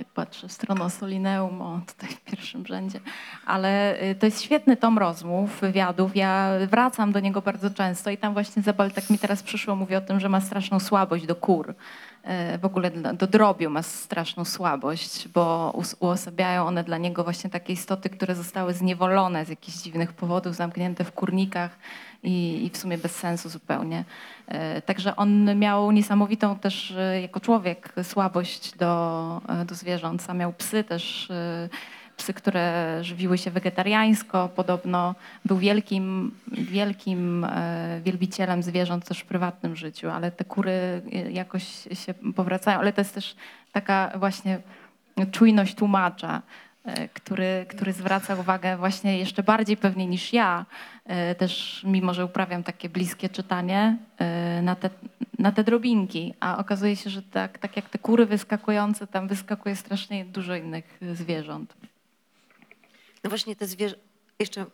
Tak 0.00 0.08
patrzę 0.08 0.48
w 0.48 0.52
stronę 0.52 0.90
Solineum, 0.90 1.62
o 1.62 1.80
tutaj 1.86 2.08
w 2.08 2.20
pierwszym 2.20 2.66
rzędzie. 2.66 3.00
Ale 3.46 3.98
e, 3.98 4.14
to 4.14 4.26
jest 4.26 4.42
świetny 4.42 4.76
tom 4.76 4.98
rozmów, 4.98 5.60
wywiadów. 5.60 6.16
Ja 6.16 6.50
wracam 6.70 7.12
do 7.12 7.20
niego 7.20 7.42
bardzo 7.42 7.70
często 7.70 8.10
i 8.10 8.18
tam 8.18 8.32
właśnie 8.32 8.62
Zebald, 8.62 8.94
tak 8.94 9.10
mi 9.10 9.18
teraz 9.18 9.42
przyszło, 9.42 9.76
mówi 9.76 9.94
o 9.94 10.00
tym, 10.00 10.20
że 10.20 10.28
ma 10.28 10.40
straszną 10.40 10.80
słabość 10.80 11.26
do 11.26 11.34
kur. 11.34 11.74
E, 12.22 12.58
w 12.58 12.64
ogóle 12.64 12.90
do 12.90 13.26
drobiu 13.26 13.70
ma 13.70 13.82
straszną 13.82 14.44
słabość, 14.44 15.28
bo 15.28 15.74
uosabiają 16.00 16.66
one 16.66 16.84
dla 16.84 16.98
niego 16.98 17.24
właśnie 17.24 17.50
takie 17.50 17.72
istoty, 17.72 18.10
które 18.10 18.34
zostały 18.34 18.74
zniewolone 18.74 19.44
z 19.44 19.48
jakichś 19.48 19.78
dziwnych 19.78 20.12
powodów, 20.12 20.54
zamknięte 20.54 21.04
w 21.04 21.12
kurnikach 21.12 21.78
i, 22.22 22.64
i 22.64 22.70
w 22.70 22.76
sumie 22.76 22.98
bez 22.98 23.16
sensu 23.16 23.48
zupełnie. 23.48 24.04
E, 24.46 24.82
Także 24.82 25.16
on 25.16 25.58
miał 25.58 25.90
niesamowitą 25.90 26.58
też 26.58 26.90
e, 26.90 27.20
jako 27.20 27.40
człowiek 27.40 27.92
słabość 28.02 28.76
do, 28.76 29.42
e, 29.48 29.64
do 29.64 29.74
zwierząt. 29.74 30.22
Sam 30.22 30.38
miał 30.38 30.52
psy 30.52 30.84
też, 30.84 31.28
psy, 32.16 32.34
które 32.34 32.98
żywiły 33.04 33.38
się 33.38 33.50
wegetariańsko. 33.50 34.48
Podobno 34.56 35.14
był 35.44 35.58
wielkim, 35.58 36.34
wielkim 36.48 37.46
wielbicielem 38.02 38.62
zwierząt 38.62 39.04
też 39.04 39.18
w 39.18 39.24
prywatnym 39.24 39.76
życiu, 39.76 40.10
ale 40.10 40.30
te 40.30 40.44
kury 40.44 41.02
jakoś 41.30 41.64
się 41.92 42.14
powracają. 42.36 42.78
Ale 42.78 42.92
to 42.92 43.00
jest 43.00 43.14
też 43.14 43.36
taka 43.72 44.12
właśnie 44.18 44.58
czujność 45.32 45.74
tłumacza, 45.74 46.42
który, 47.14 47.66
który 47.68 47.92
zwraca 47.92 48.34
uwagę 48.34 48.76
właśnie 48.76 49.18
jeszcze 49.18 49.42
bardziej 49.42 49.76
pewnie 49.76 50.06
niż 50.06 50.32
ja, 50.32 50.66
e, 51.04 51.34
też 51.34 51.82
mimo, 51.84 52.14
że 52.14 52.24
uprawiam 52.24 52.62
takie 52.62 52.88
bliskie 52.88 53.28
czytanie, 53.28 53.96
e, 54.18 54.62
na 54.62 54.76
te, 54.76 54.90
na 55.38 55.52
te 55.52 55.64
drobinki. 55.64 56.34
A 56.40 56.58
okazuje 56.58 56.96
się, 56.96 57.10
że 57.10 57.22
tak, 57.22 57.58
tak 57.58 57.76
jak 57.76 57.88
te 57.88 57.98
kury 57.98 58.26
wyskakujące, 58.26 59.06
tam 59.06 59.28
wyskakuje 59.28 59.76
strasznie 59.76 60.24
dużo 60.24 60.54
innych 60.54 60.98
e, 61.02 61.14
zwierząt. 61.14 61.74
No 63.24 63.30
właśnie 63.30 63.56
te 63.56 63.66
zwierzę... 63.66 63.96
Jeszcze 64.38 64.66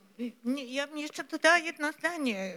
Nie, 0.44 0.64
ja 0.64 0.86
bym 0.86 0.98
jeszcze 0.98 1.24
dodała 1.24 1.58
jedno 1.58 1.92
zdanie 1.92 2.52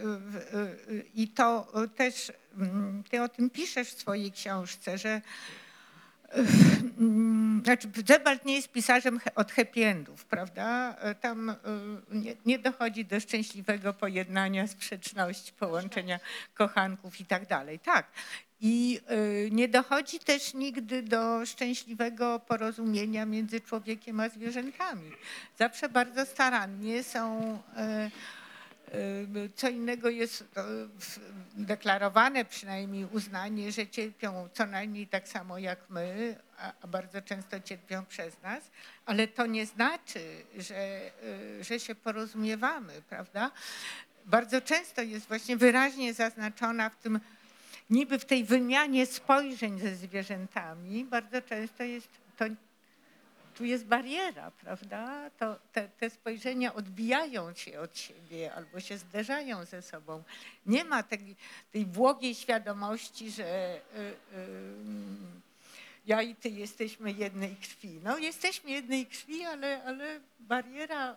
i 1.14 1.28
to 1.28 1.72
też 1.96 2.32
mm, 2.58 3.04
ty 3.10 3.22
o 3.22 3.28
tym 3.28 3.50
piszesz 3.50 3.88
w 3.88 4.00
swojej 4.00 4.32
książce, 4.32 4.98
że 4.98 5.20
znaczy 7.64 7.88
Zebald 8.06 8.44
nie 8.44 8.54
jest 8.54 8.72
pisarzem 8.72 9.20
od 9.34 9.52
happy 9.52 9.86
endów, 9.86 10.24
prawda? 10.24 10.96
Y, 11.10 11.14
Tam 11.14 11.50
y, 11.50 11.54
nie, 12.10 12.36
nie 12.46 12.58
dochodzi 12.58 13.04
do 13.04 13.20
szczęśliwego 13.20 13.94
pojednania, 13.94 14.66
sprzeczności, 14.66 15.52
połączenia 15.52 16.20
kochanków 16.54 17.20
i 17.20 17.24
tak 17.24 17.46
dalej. 17.46 17.78
Tak. 17.78 18.06
I 18.60 19.00
y, 19.46 19.50
nie 19.52 19.68
dochodzi 19.68 20.18
też 20.18 20.54
nigdy 20.54 21.02
do 21.02 21.46
szczęśliwego 21.46 22.38
porozumienia 22.40 23.26
między 23.26 23.60
człowiekiem 23.60 24.20
a 24.20 24.28
zwierzętami. 24.28 25.12
Zawsze 25.58 25.88
bardzo 25.88 26.26
starannie 26.26 27.02
są. 27.02 27.58
Y, 28.94 29.50
Co 29.56 29.68
innego 29.68 30.08
jest 30.08 30.42
y, 30.42 30.44
deklarowane, 31.54 32.44
przynajmniej 32.44 33.04
uznanie, 33.04 33.72
że 33.72 33.86
cierpią 33.86 34.48
co 34.52 34.66
najmniej 34.66 35.06
tak 35.06 35.28
samo 35.28 35.58
jak 35.58 35.78
my, 35.90 36.36
a, 36.58 36.72
a 36.82 36.86
bardzo 36.86 37.22
często 37.22 37.60
cierpią 37.60 38.06
przez 38.06 38.42
nas, 38.42 38.70
ale 39.06 39.28
to 39.28 39.46
nie 39.46 39.66
znaczy, 39.66 40.20
że, 40.58 41.10
y, 41.60 41.64
że 41.64 41.80
się 41.80 41.94
porozumiewamy, 41.94 42.92
prawda? 43.08 43.50
Bardzo 44.26 44.60
często 44.60 45.02
jest 45.02 45.28
właśnie 45.28 45.56
wyraźnie 45.56 46.14
zaznaczona 46.14 46.90
w 46.90 46.96
tym 46.96 47.20
niby 47.90 48.18
w 48.18 48.24
tej 48.24 48.44
wymianie 48.44 49.06
spojrzeń 49.06 49.78
ze 49.78 49.94
zwierzętami 49.94 51.04
bardzo 51.04 51.42
często 51.42 51.82
jest 51.82 52.08
to, 52.36 52.44
tu 53.60 53.64
jest 53.64 53.84
bariera, 53.84 54.50
prawda? 54.50 55.30
To, 55.38 55.56
te, 55.72 55.88
te 55.88 56.10
spojrzenia 56.10 56.74
odbijają 56.74 57.54
się 57.54 57.80
od 57.80 57.98
siebie 57.98 58.54
albo 58.54 58.80
się 58.80 58.98
zderzają 58.98 59.64
ze 59.64 59.82
sobą. 59.82 60.22
Nie 60.66 60.84
ma 60.84 61.02
tej, 61.02 61.36
tej 61.72 61.86
błogiej 61.86 62.34
świadomości, 62.34 63.30
że 63.30 63.44
y, 63.44 63.98
y, 63.98 64.14
ja 66.06 66.22
i 66.22 66.34
ty 66.34 66.48
jesteśmy 66.48 67.12
jednej 67.12 67.56
krwi. 67.56 68.00
No 68.02 68.18
jesteśmy 68.18 68.70
jednej 68.70 69.06
krwi, 69.06 69.44
ale, 69.44 69.84
ale 69.84 70.20
bariera 70.40 71.16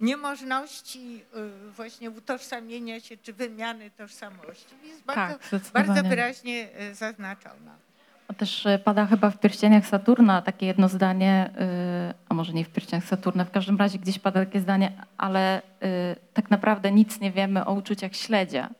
niemożności 0.00 1.24
y, 1.68 1.70
właśnie 1.70 2.10
utożsamienia 2.10 3.00
się 3.00 3.16
czy 3.16 3.32
wymiany 3.32 3.90
tożsamości 3.90 4.74
jest 4.84 5.02
bardzo, 5.02 5.38
Tak, 5.50 5.62
bardzo 5.72 6.08
wyraźnie 6.08 6.68
y, 6.80 6.94
zaznaczona. 6.94 7.89
Też 8.40 8.66
e, 8.66 8.78
pada 8.78 9.06
chyba 9.06 9.30
w 9.30 9.38
pierścieniach 9.38 9.86
Saturna 9.86 10.42
takie 10.42 10.66
jedno 10.66 10.88
zdanie, 10.88 11.50
y, 12.10 12.14
a 12.28 12.34
może 12.34 12.52
nie 12.52 12.64
w 12.64 12.68
pierścieniach 12.68 13.04
Saturna, 13.04 13.44
w 13.44 13.50
każdym 13.50 13.76
razie 13.76 13.98
gdzieś 13.98 14.18
pada 14.18 14.44
takie 14.44 14.60
zdanie, 14.60 14.92
ale 15.18 15.58
y, 15.58 15.62
tak 16.34 16.50
naprawdę 16.50 16.92
nic 16.92 17.20
nie 17.20 17.32
wiemy 17.32 17.66
o 17.66 17.72
uczuciach 17.72 18.16
śledzia. 18.16 18.70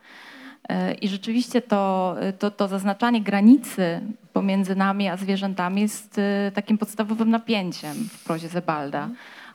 Y, 0.71 0.95
I 0.95 1.09
rzeczywiście 1.09 1.63
to, 1.63 2.17
to, 2.39 2.51
to 2.51 2.69
zaznaczanie 2.69 3.23
granicy 3.23 4.01
pomiędzy 4.33 4.77
nami 4.77 5.09
a 5.09 5.17
zwierzętami 5.17 5.83
jest 5.83 6.19
y, 6.19 6.53
takim 6.55 6.79
podstawowym 6.79 7.31
napięciem 7.31 7.95
w 7.95 8.25
prozie 8.25 8.49
Zebalda. 8.49 9.09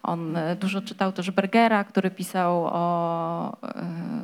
On 0.03 0.37
y, 0.37 0.55
dużo 0.55 0.81
czytał 0.81 1.11
też 1.11 1.31
Bergera, 1.31 1.83
który 1.83 2.11
pisał 2.11 2.65
o, 2.65 3.57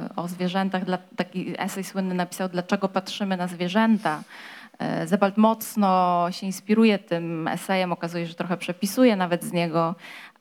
y, 0.09 0.15
o 0.15 0.27
zwierzętach, 0.27 0.83
taki 1.15 1.55
esej 1.57 1.83
słynny 1.83 2.15
napisał 2.15 2.49
Dlaczego 2.49 2.89
patrzymy 2.89 3.37
na 3.37 3.47
zwierzęta. 3.47 4.23
E, 4.79 5.07
Zebald 5.07 5.37
mocno 5.37 6.25
się 6.31 6.45
inspiruje 6.45 6.99
tym 6.99 7.47
esejem, 7.47 7.91
okazuje 7.91 8.23
się, 8.23 8.29
że 8.29 8.35
trochę 8.35 8.57
przepisuje 8.57 9.15
nawet 9.15 9.43
z 9.43 9.51
niego, 9.51 9.95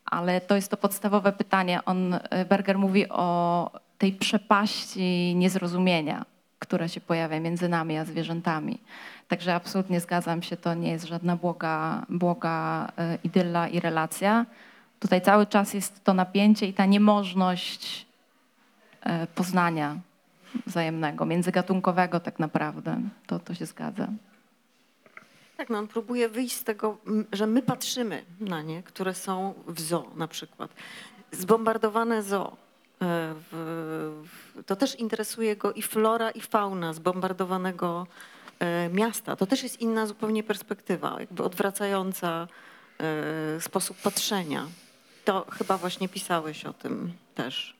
ale 0.05 0.41
to 0.41 0.57
jest 0.57 0.71
to 0.71 0.77
podstawowe 0.77 1.33
pytanie. 1.33 1.85
On, 1.85 2.15
e, 2.15 2.45
Berger 2.45 2.79
mówi 2.79 3.09
o 3.09 3.71
tej 3.99 4.13
przepaści 4.13 5.35
niezrozumienia, 5.37 6.25
która 6.59 6.89
się 6.89 7.01
pojawia 7.01 7.41
między 7.41 7.69
nami 7.69 7.99
a 7.99 8.05
zwierzętami. 8.05 8.79
Także 9.29 9.55
absolutnie 9.55 10.01
zgadzam 10.01 10.43
się, 10.43 10.57
to 10.57 10.75
nie 10.75 10.91
jest 10.91 11.05
żadna 11.05 11.37
błoga, 11.37 12.07
błoga 12.09 12.89
e, 12.99 13.19
idylla 13.25 13.69
i 13.69 13.81
relacja. 13.81 14.47
Tutaj 15.01 15.23
cały 15.23 15.47
czas 15.47 15.75
jest 15.75 16.05
to 16.05 16.15
napięcie 16.15 16.67
i 16.67 16.73
ta 16.73 16.87
niemożność 16.87 18.07
poznania 19.35 19.97
wzajemnego, 20.67 21.27
międzygatunkowego 21.27 22.21
tak 22.21 22.39
naprawdę. 22.39 23.01
To, 23.27 23.39
to 23.39 23.55
się 23.55 23.67
zgadza. 23.67 24.09
Tak, 25.61 25.71
no 25.71 25.79
on 25.79 25.89
próbuje 25.89 26.29
wyjść 26.29 26.57
z 26.57 26.65
tego, 26.65 26.99
że 27.33 27.47
my 27.47 27.63
patrzymy 27.63 28.25
na 28.41 28.63
nie, 28.63 28.83
które 28.83 29.15
są 29.15 29.55
w 29.67 29.81
zoo 29.81 30.11
na 30.17 30.29
przykład. 30.29 30.71
Zbombardowane 31.33 32.23
zoo. 32.23 32.57
e, 33.03 33.35
to 34.67 34.77
też 34.77 34.95
interesuje 34.95 35.57
go 35.57 35.73
i 35.73 35.83
flora, 35.83 36.31
i 36.31 36.41
fauna 36.41 36.93
zbombardowanego 36.93 38.07
e, 38.59 38.89
miasta. 38.89 39.37
To 39.37 39.47
też 39.47 39.63
jest 39.63 39.81
inna 39.81 40.07
zupełnie 40.07 40.43
perspektywa, 40.43 41.21
jakby 41.21 41.43
odwracająca 41.43 42.49
e, 42.99 43.61
sposób 43.61 43.97
patrzenia. 43.97 44.67
To 45.25 45.47
chyba 45.51 45.77
właśnie 45.79 46.09
pisałeś 46.09 46.65
o 46.65 46.73
tym 46.73 47.13
też. 47.35 47.80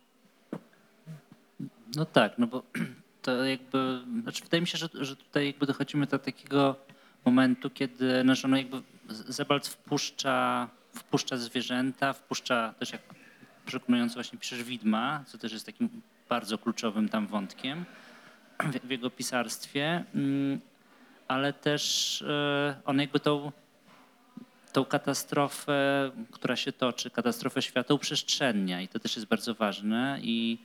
No 1.97 2.05
tak, 2.05 2.39
no 2.39 2.47
bo 2.47 2.63
to 3.23 3.45
jakby, 3.45 4.01
znaczy 4.23 4.45
wydaje 4.45 4.61
mi 4.61 4.67
się, 4.67 4.79
że, 4.79 4.89
że 4.95 5.17
tutaj 5.17 5.47
jakby 5.47 5.67
dochodzimy 5.67 6.07
do 6.07 6.19
takiego 6.19 6.77
momentu, 7.25 7.71
kiedy 7.71 8.25
nasz 8.25 8.45
no 8.45 8.57
jakby 8.57 8.83
Zebald 9.09 9.67
wpuszcza, 9.67 10.69
wpuszcza 10.95 11.37
zwierzęta, 11.37 12.13
wpuszcza 12.13 12.75
też 12.79 12.93
jak 12.93 13.03
przekonująco 13.67 14.15
właśnie 14.15 14.39
piszesz 14.39 14.63
widma, 14.63 15.25
co 15.27 15.39
też 15.39 15.53
jest 15.53 15.67
takim 15.67 16.03
bardzo 16.29 16.59
kluczowym 16.59 17.09
tam 17.09 17.27
wątkiem. 17.27 17.85
w, 18.61 18.87
w 18.87 18.91
jego 18.91 19.11
pisarstwie, 19.11 20.05
mm, 20.15 20.61
ale 21.29 21.53
też 21.53 22.23
e, 22.23 22.81
on 22.85 22.99
jakby 23.01 23.21
tą, 23.21 23.53
tą 24.73 24.85
katastrofę, 24.85 26.11
która 26.31 26.57
się 26.57 26.73
toczy, 26.73 27.11
katastrofę 27.11 27.63
świata 27.63 27.95
uprzestrzenia 27.95 28.81
i 28.81 28.89
to 28.89 28.99
też 28.99 29.17
jest 29.17 29.29
bardzo 29.29 29.55
ważne 29.55 30.19
i 30.23 30.59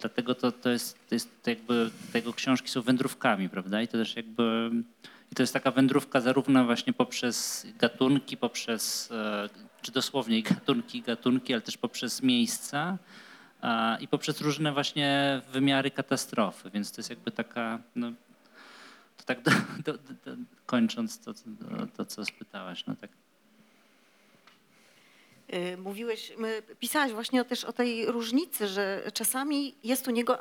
dlatego 0.00 0.34
to, 0.34 0.52
to 0.52 0.70
jest, 0.70 1.08
to 1.08 1.14
jest 1.14 1.42
to 1.42 1.50
jakby, 1.50 1.90
te 2.12 2.18
jego 2.18 2.32
książki 2.32 2.68
są 2.68 2.82
wędrówkami, 2.82 3.48
prawda? 3.48 3.82
I 3.82 3.88
to 3.88 3.92
też 3.92 4.16
jakby, 4.16 4.70
i 5.32 5.34
to 5.34 5.42
jest 5.42 5.52
taka 5.52 5.70
wędrówka 5.70 6.20
zarówno 6.20 6.64
właśnie 6.64 6.92
poprzez 6.92 7.66
gatunki, 7.78 8.36
poprzez, 8.36 9.10
e, 9.12 9.48
czy 9.82 9.92
dosłownie 9.92 10.42
gatunki, 10.42 11.02
gatunki, 11.02 11.52
ale 11.52 11.62
też 11.62 11.76
poprzez 11.76 12.22
miejsca 12.22 12.98
i 14.00 14.08
poprzez 14.08 14.40
różne 14.40 14.72
właśnie 14.72 15.40
wymiary 15.52 15.90
katastrofy, 15.90 16.70
więc 16.70 16.92
to 16.92 17.00
jest 17.00 17.10
jakby 17.10 17.30
taka, 17.30 17.78
no, 17.96 18.12
to 19.16 19.24
tak 19.24 19.42
do, 19.42 19.50
do, 19.84 19.92
do, 19.92 20.36
kończąc 20.66 21.20
to, 21.20 21.32
to, 21.96 22.04
co 22.04 22.24
spytałaś, 22.24 22.86
no 22.86 22.96
tak. 22.96 23.10
Y, 25.54 25.76
Mówiłeś, 25.76 26.32
pisałaś 26.78 27.12
właśnie 27.12 27.44
też 27.44 27.64
o 27.64 27.72
tej 27.72 28.06
różnicy, 28.06 28.68
że 28.68 29.02
czasami 29.14 29.74
jest 29.84 30.08
u 30.08 30.10
niego 30.10 30.38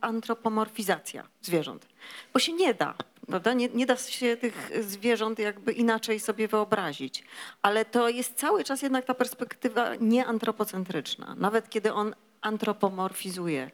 antropomorfizacja 0.00 1.28
zwierząt, 1.42 1.86
bo 2.32 2.38
się 2.38 2.52
nie 2.52 2.74
da, 2.74 2.94
prawda? 3.26 3.52
Nie, 3.52 3.68
nie 3.68 3.86
da 3.86 3.96
się 3.96 4.36
tych 4.36 4.70
zwierząt 4.80 5.38
jakby 5.38 5.72
inaczej 5.72 6.20
sobie 6.20 6.48
wyobrazić, 6.48 7.24
ale 7.62 7.84
to 7.84 8.08
jest 8.08 8.34
cały 8.34 8.64
czas 8.64 8.82
jednak 8.82 9.04
ta 9.04 9.14
perspektywa 9.14 9.94
nieantropocentryczna, 9.94 11.34
nawet 11.38 11.70
kiedy 11.70 11.92
on 11.92 12.14
antropomorfizuje. 12.40 13.70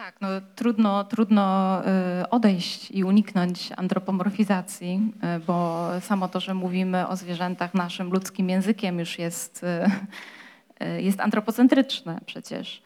Tak, 0.00 0.20
no 0.20 0.28
trudno, 0.54 1.04
trudno 1.04 1.78
y, 2.22 2.30
odejść 2.30 2.90
i 2.90 3.04
uniknąć 3.04 3.68
antropomorfizacji, 3.76 5.12
y, 5.36 5.40
bo 5.40 5.88
samo 6.00 6.28
to, 6.28 6.40
że 6.40 6.54
mówimy 6.54 7.08
o 7.08 7.16
zwierzętach 7.16 7.74
naszym 7.74 8.10
ludzkim 8.10 8.50
językiem 8.50 8.98
już 8.98 9.18
jest, 9.18 9.64
y, 10.82 11.02
jest 11.02 11.20
antropocentryczne 11.20 12.20
przecież. 12.26 12.82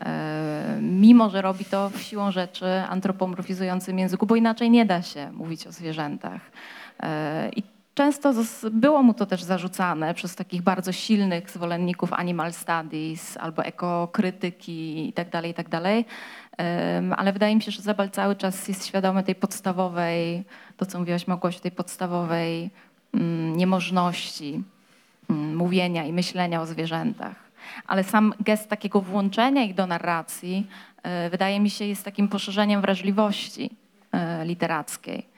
E, 0.00 0.78
Mimo, 0.82 1.30
że 1.30 1.42
robi 1.42 1.64
to 1.64 1.90
w 1.90 2.02
siłą 2.02 2.30
rzeczy 2.30 2.66
antropomorfizującym 2.88 3.98
języku, 3.98 4.26
bo 4.26 4.36
inaczej 4.36 4.70
nie 4.70 4.86
da 4.86 5.02
się 5.02 5.30
mówić 5.32 5.66
o 5.66 5.72
zwierzętach. 5.72 6.40
E, 7.02 7.48
I 7.56 7.62
często 8.00 8.32
było 8.70 9.02
mu 9.02 9.14
to 9.14 9.26
też 9.26 9.42
zarzucane 9.42 10.14
przez 10.14 10.34
takich 10.34 10.62
bardzo 10.62 10.92
silnych 10.92 11.50
zwolenników 11.50 12.12
animal 12.12 12.52
studies 12.52 13.36
albo 13.36 13.64
ekokrytyki 13.64 15.06
itd., 15.06 15.42
itd. 15.48 16.04
Em, 16.56 17.12
Ale 17.12 17.32
wydaje 17.32 17.56
mi 17.56 17.62
się, 17.62 17.70
że 17.70 17.82
Zabal 17.82 18.10
cały 18.10 18.36
czas 18.36 18.68
jest 18.68 18.86
świadomy 18.86 19.22
tej 19.22 19.34
podstawowej, 19.34 20.44
to 20.76 20.86
co 20.86 20.98
mówiłaś 20.98 21.26
Małgosiu, 21.26 21.60
tej 21.60 21.70
podstawowej 21.70 22.70
mm, 23.14 23.56
niemożności 23.56 24.62
mm, 25.30 25.56
mówienia 25.56 26.04
i 26.04 26.12
myślenia 26.12 26.62
o 26.62 26.66
zwierzętach. 26.66 27.36
Ale 27.86 28.04
sam 28.04 28.34
gest 28.40 28.68
takiego 28.68 29.00
włączenia 29.00 29.62
ich 29.62 29.74
do 29.74 29.86
narracji 29.86 30.66
e, 31.02 31.30
wydaje 31.30 31.60
mi 31.60 31.70
się 31.70 31.84
jest 31.84 32.04
takim 32.04 32.28
poszerzeniem 32.28 32.80
wrażliwości 32.80 33.70
e, 34.12 34.44
literackiej. 34.44 35.29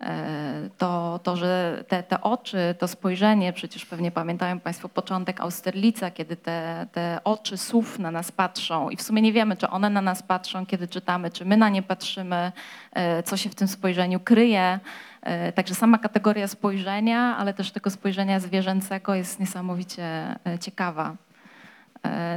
E, 0.00 0.70
To, 0.78 1.20
to 1.22 1.36
że 1.36 1.84
te, 1.88 2.02
te 2.02 2.20
oczy, 2.20 2.74
to 2.78 2.88
spojrzenie, 2.88 3.52
przecież 3.52 3.86
pewnie 3.86 4.10
pamiętają 4.10 4.60
Państwo 4.60 4.88
początek 4.88 5.40
Austerlica, 5.40 6.10
kiedy 6.10 6.36
te, 6.36 6.86
te 6.92 7.20
oczy 7.24 7.56
słów 7.56 7.98
na 7.98 8.10
nas 8.10 8.32
patrzą 8.32 8.90
i 8.90 8.96
w 8.96 9.02
sumie 9.02 9.22
nie 9.22 9.32
wiemy, 9.32 9.56
czy 9.56 9.68
one 9.70 9.90
na 9.90 10.02
nas 10.02 10.22
patrzą, 10.22 10.66
kiedy 10.66 10.88
czytamy, 10.88 11.30
czy 11.30 11.44
my 11.44 11.56
na 11.56 11.68
nie 11.68 11.82
patrzymy, 11.82 12.52
e, 12.92 13.22
co 13.22 13.36
się 13.36 13.50
w 13.50 13.54
tym 13.54 13.68
spojrzeniu 13.68 14.20
kryje. 14.20 14.80
E, 15.22 15.52
Także 15.52 15.74
sama 15.74 15.98
kategoria 15.98 16.48
spojrzenia, 16.48 17.36
ale 17.36 17.54
też 17.54 17.70
tego 17.70 17.90
spojrzenia 17.90 18.40
zwierzęcego 18.40 19.14
jest 19.14 19.40
niesamowicie 19.40 20.36
ciekawa. 20.60 21.16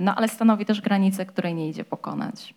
No 0.01 0.15
ale 0.15 0.27
stanowi 0.27 0.65
też 0.65 0.81
granicę, 0.81 1.25
której 1.25 1.53
nie 1.55 1.69
idzie 1.69 1.83
pokonać. 1.83 2.53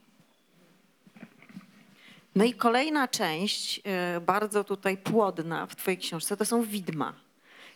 No 2.34 2.44
i 2.44 2.54
kolejna 2.54 3.08
część, 3.08 3.80
y, 4.16 4.20
bardzo 4.20 4.64
tutaj 4.64 4.96
płodna 4.96 5.66
w 5.66 5.76
twojej 5.76 5.98
książce, 5.98 6.36
to 6.36 6.44
są 6.44 6.62
widma. 6.62 7.12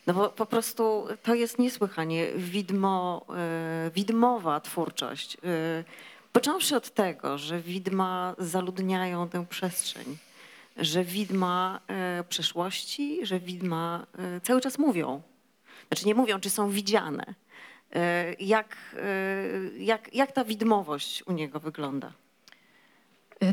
No 0.06 0.14
bo 0.14 0.28
po 0.28 0.46
prostu 0.46 1.06
to 1.22 1.34
jest 1.34 1.58
niesłychanie 1.58 2.26
widmo, 2.36 3.26
y, 3.86 3.90
widmowa 3.90 4.60
twórczość. 4.60 5.34
Y, 5.34 5.84
Począwszy 6.32 6.76
od 6.76 6.90
tego, 6.90 7.38
że 7.38 7.60
widma 7.60 8.34
zaludniają 8.38 9.28
tę 9.28 9.46
przestrzeń, 9.46 10.16
że 10.76 11.04
widma 11.04 11.80
przeszłości, 12.28 13.26
że 13.26 13.40
widma 13.40 14.06
cały 14.42 14.60
czas 14.60 14.78
mówią. 14.78 15.22
Znaczy 15.88 16.06
nie 16.06 16.14
mówią, 16.14 16.40
czy 16.40 16.50
są 16.50 16.70
widziane. 16.70 17.34
Jak, 18.38 18.76
jak, 19.78 20.14
jak 20.14 20.32
ta 20.32 20.44
widmowość 20.44 21.22
u 21.26 21.32
niego 21.32 21.60
wygląda? 21.60 22.12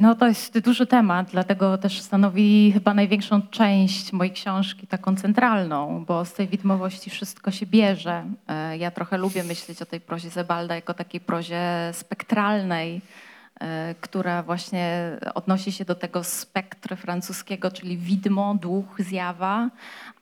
No 0.02 0.16
to 0.16 0.28
jest 0.28 0.60
duży 0.60 0.88
temat, 0.88 1.28
dlatego 1.32 1.78
też 1.78 2.02
stanowi 2.02 2.72
chyba 2.72 2.94
największą 2.94 3.42
część 3.42 4.14
mojej 4.14 4.34
książki, 4.34 4.88
taką 4.88 5.16
centralną, 5.16 6.06
bo 6.06 6.26
z 6.26 6.34
tej 6.34 6.48
widmowości 6.48 7.10
wszystko 7.10 7.52
się 7.52 7.66
bierze. 7.66 8.24
E, 8.48 8.78
Ja 8.78 8.92
trochę 8.92 9.18
lubię 9.18 9.44
myśleć 9.44 9.82
o 9.82 9.86
tej 9.86 10.02
prozie 10.02 10.30
Zebalda 10.30 10.76
jako 10.76 10.94
takiej 10.94 11.22
prozie 11.22 11.62
spektralnej, 11.94 13.02
e, 13.60 13.96
która 14.02 14.44
właśnie 14.44 15.18
odnosi 15.36 15.72
się 15.72 15.86
do 15.86 15.96
tego 15.96 16.24
spektru 16.24 16.96
francuskiego, 16.96 17.72
czyli 17.72 17.98
widmo, 17.98 18.56
duch, 18.62 18.96
zjawa, 19.00 19.70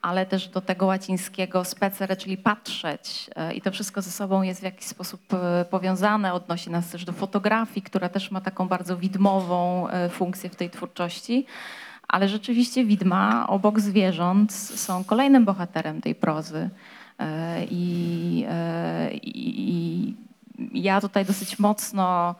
ale 0.04 0.26
też 0.26 0.48
do 0.48 0.60
tego 0.60 0.86
łacińskiego 0.86 1.64
specere, 1.64 2.16
czyli 2.16 2.36
patrzeć. 2.36 3.30
E, 3.36 3.54
I 3.54 3.60
to 3.60 3.72
wszystko 3.72 4.02
ze 4.02 4.10
sobą 4.10 4.42
jest 4.42 4.60
w 4.60 4.64
jakiś 4.64 4.86
sposób 4.86 5.20
e, 5.34 5.64
powiązane. 5.64 6.32
Odnosi 6.32 6.70
nas 6.70 6.90
też 6.90 7.04
do 7.04 7.12
fotografii, 7.12 7.82
która 7.82 8.08
też 8.08 8.30
ma 8.30 8.40
taką 8.40 8.68
bardzo 8.68 8.96
widmową 8.96 9.88
e, 9.88 10.08
funkcję 10.08 10.50
w 10.50 10.56
tej 10.56 10.70
twórczości. 10.70 11.46
Ale 12.08 12.28
rzeczywiście 12.28 12.84
widma 12.84 13.46
obok 13.48 13.80
zwierząt 13.80 14.52
są 14.52 15.04
kolejnym 15.04 15.44
bohaterem 15.44 16.00
tej 16.00 16.14
prozy. 16.14 16.70
I, 17.70 18.46
i, 19.22 20.14
i 20.72 20.82
ja 20.82 21.00
tutaj 21.00 21.24
dosyć 21.24 21.58
mocno 21.58 22.34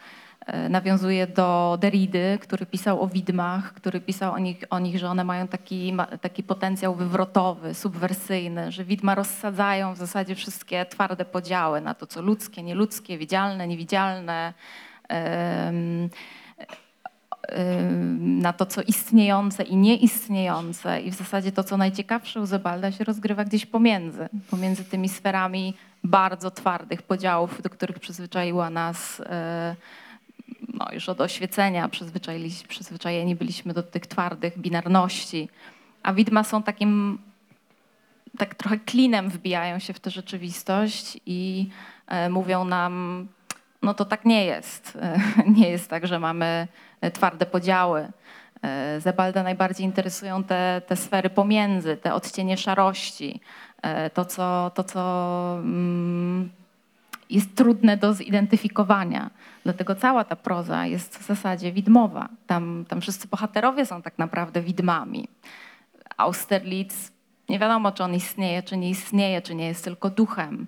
e, 0.46 0.68
nawiązuję 0.68 1.26
do 1.26 1.78
Derrida, 1.80 2.38
który 2.40 2.66
pisał 2.66 3.02
o 3.02 3.06
widmach, 3.06 3.72
który 3.72 4.00
pisał 4.00 4.32
o 4.32 4.38
nich, 4.38 4.64
o 4.70 4.78
nich 4.78 4.98
że 4.98 5.08
one 5.08 5.24
mają 5.24 5.48
taki, 5.48 5.94
taki 6.20 6.42
potencjał 6.42 6.94
wywrotowy, 6.94 7.74
subwersyjny, 7.74 8.72
że 8.72 8.84
widma 8.84 9.14
rozsadzają 9.14 9.94
w 9.94 9.98
zasadzie 9.98 10.34
wszystkie 10.34 10.86
twarde 10.86 11.24
podziały 11.24 11.80
na 11.80 11.94
to, 11.94 12.06
co 12.06 12.22
ludzkie, 12.22 12.62
nieludzkie, 12.62 13.18
widzialne, 13.18 13.68
niewidzialne. 13.68 14.54
na 18.18 18.52
to, 18.52 18.66
co 18.66 18.82
istniejące 18.82 19.62
i 19.62 19.76
nieistniejące. 19.76 21.00
I 21.00 21.10
w 21.10 21.14
zasadzie 21.14 21.52
to, 21.52 21.64
co 21.64 21.76
najciekawsze 21.76 22.40
u 22.40 22.46
Zebalda 22.46 22.92
się 22.92 23.04
rozgrywa 23.04 23.44
gdzieś 23.44 23.66
pomiędzy, 23.66 24.28
pomiędzy 24.50 24.84
tymi 24.84 25.08
sferami 25.08 25.74
bardzo 26.04 26.50
twardych 26.50 27.02
podziałów, 27.02 27.62
do 27.62 27.70
których 27.70 27.98
przyzwyczaiła 27.98 28.70
nas 28.70 29.20
e, 29.20 29.76
no, 30.78 30.86
już 30.92 31.08
od 31.08 31.20
oświecenia, 31.20 31.88
przyzwyczajeni 32.68 33.36
byliśmy 33.36 33.74
do 33.74 33.82
tych 33.82 34.06
twardych 34.06 34.58
binarności. 34.58 35.48
A 36.02 36.12
widma 36.12 36.44
są 36.44 36.62
takim, 36.62 37.18
tak 38.38 38.54
trochę 38.54 38.78
klinem 38.78 39.30
wbijają 39.30 39.78
się 39.78 39.92
w 39.92 40.00
tę 40.00 40.10
rzeczywistość 40.10 41.18
i 41.26 41.68
e, 42.06 42.30
mówią 42.30 42.64
nam, 42.64 43.26
no 43.82 43.94
to 43.94 44.04
tak 44.04 44.24
nie 44.24 44.44
jest. 44.44 44.98
E, 45.02 45.20
Nie 45.58 45.70
jest 45.70 45.90
tak, 45.90 46.06
że 46.06 46.18
mamy 46.18 46.68
e, 47.00 47.10
twarde 47.10 47.46
podziały. 47.46 48.08
E, 48.62 49.00
Zebalda 49.00 49.42
najbardziej 49.42 49.86
interesują 49.86 50.44
te, 50.44 50.82
te 50.86 50.96
sfery 50.96 51.30
pomiędzy, 51.30 51.96
te 51.96 52.14
odcienie 52.14 52.56
szarości, 52.56 53.40
to 54.14 54.24
co, 54.24 54.70
to, 54.74 54.84
co 54.84 55.00
mm, 55.58 56.50
jest 57.34 57.54
trudne 57.54 57.96
do 57.96 58.14
zidentyfikowania. 58.14 59.30
Dlatego 59.64 59.94
cała 59.94 60.24
ta 60.24 60.36
proza 60.36 60.86
jest 60.86 61.18
w 61.18 61.26
zasadzie 61.26 61.72
widmowa. 61.72 62.28
Tam, 62.46 62.84
tam 62.88 63.00
wszyscy 63.00 63.28
bohaterowie 63.28 63.86
są 63.86 64.02
tak 64.02 64.18
naprawdę 64.18 64.62
widmami. 64.62 65.28
Austerlitz 66.16 67.12
nie 67.48 67.58
wiadomo, 67.58 67.92
czy 67.92 68.04
on 68.04 68.14
istnieje, 68.14 68.62
czy 68.62 68.76
nie 68.76 68.90
istnieje, 68.90 69.42
czy 69.42 69.54
nie 69.54 69.66
jest 69.66 69.84
tylko 69.84 70.10
duchem. 70.10 70.66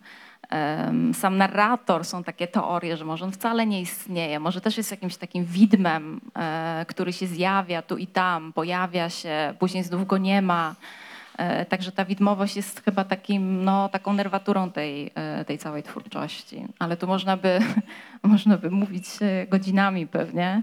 Em, 0.48 1.14
Sam 1.14 1.36
narrator, 1.36 2.04
są 2.04 2.24
takie 2.24 2.46
teorie, 2.46 2.96
że 2.96 3.04
może 3.04 3.24
on 3.24 3.32
wcale 3.32 3.66
nie 3.66 3.80
istnieje, 3.80 4.40
może 4.40 4.60
też 4.60 4.76
jest 4.76 4.90
jakimś 4.90 5.16
takim 5.16 5.44
widmem, 5.44 6.20
e, 6.36 6.84
który 6.88 7.12
się 7.12 7.26
zjawia 7.26 7.82
tu 7.82 7.96
i 7.96 8.06
tam, 8.06 8.52
pojawia 8.52 9.10
się, 9.10 9.54
później 9.58 9.84
znów 9.84 10.06
go 10.06 10.18
nie 10.18 10.42
ma. 10.42 10.74
E, 11.36 11.64
Także 11.64 11.92
ta 11.92 12.04
widmowość 12.04 12.56
jest 12.56 12.84
chyba 12.84 13.04
takim, 13.04 13.64
no, 13.64 13.88
taką 13.88 14.12
nerwaturą 14.12 14.70
tej, 14.70 15.10
e, 15.14 15.44
tej 15.44 15.58
całej 15.58 15.82
twórczości. 15.82 16.64
Ale 16.78 16.96
tu 16.96 17.06
można 17.06 17.36
by, 17.36 17.58
można 18.22 18.56
by 18.58 18.70
mówić 18.70 19.06
e, 19.20 19.46
godzinami 19.46 20.06
pewnie. 20.06 20.62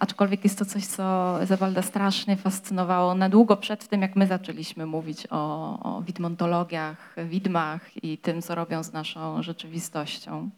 Aczkolwiek 0.00 0.44
jest 0.44 0.58
to 0.58 0.64
coś, 0.64 0.86
co 0.86 1.36
Zebalda 1.46 1.82
strasznie 1.82 2.36
fascynowało 2.36 3.14
na 3.14 3.28
długo 3.28 3.56
przed 3.56 3.88
tym, 3.88 4.02
jak 4.02 4.16
my 4.16 4.26
zaczęliśmy 4.26 4.86
mówić 4.86 5.26
o, 5.30 5.96
o 5.96 6.02
widmontologiach, 6.02 7.14
widmach 7.24 8.04
i 8.04 8.18
tym, 8.18 8.42
co 8.42 8.54
robią 8.54 8.82
z 8.82 8.92
naszą 8.92 9.42
rzeczywistością. 9.42 10.50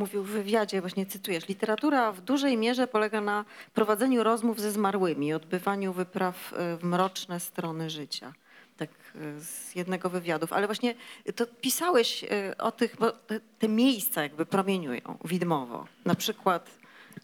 Mówił 0.00 0.22
w 0.22 0.30
wywiadzie, 0.30 0.80
właśnie 0.80 1.06
cytujesz, 1.06 1.48
literatura 1.48 2.12
w 2.12 2.20
dużej 2.20 2.56
mierze 2.56 2.86
polega 2.86 3.20
na 3.20 3.44
prowadzeniu 3.74 4.24
rozmów 4.24 4.60
ze 4.60 4.72
zmarłymi, 4.72 5.32
odbywaniu 5.32 5.92
wypraw 5.92 6.52
e, 6.52 6.76
w 6.76 6.84
mroczne 6.84 7.40
strony 7.40 7.90
życia. 7.90 8.32
Tak 8.76 8.90
e, 8.90 9.40
z 9.40 9.74
jednego 9.74 10.10
wywiadów. 10.10 10.52
Ale 10.52 10.66
właśnie 10.66 10.94
to 11.36 11.46
pisałeś 11.46 12.24
o 12.58 12.72
tych, 12.72 12.96
bo 12.96 13.12
te, 13.58 13.68
miejsca 13.68 14.22
jakby 14.22 14.46
promieniują 14.46 15.18
widmowo. 15.24 15.86
Na 16.04 16.14
przykład 16.14 16.70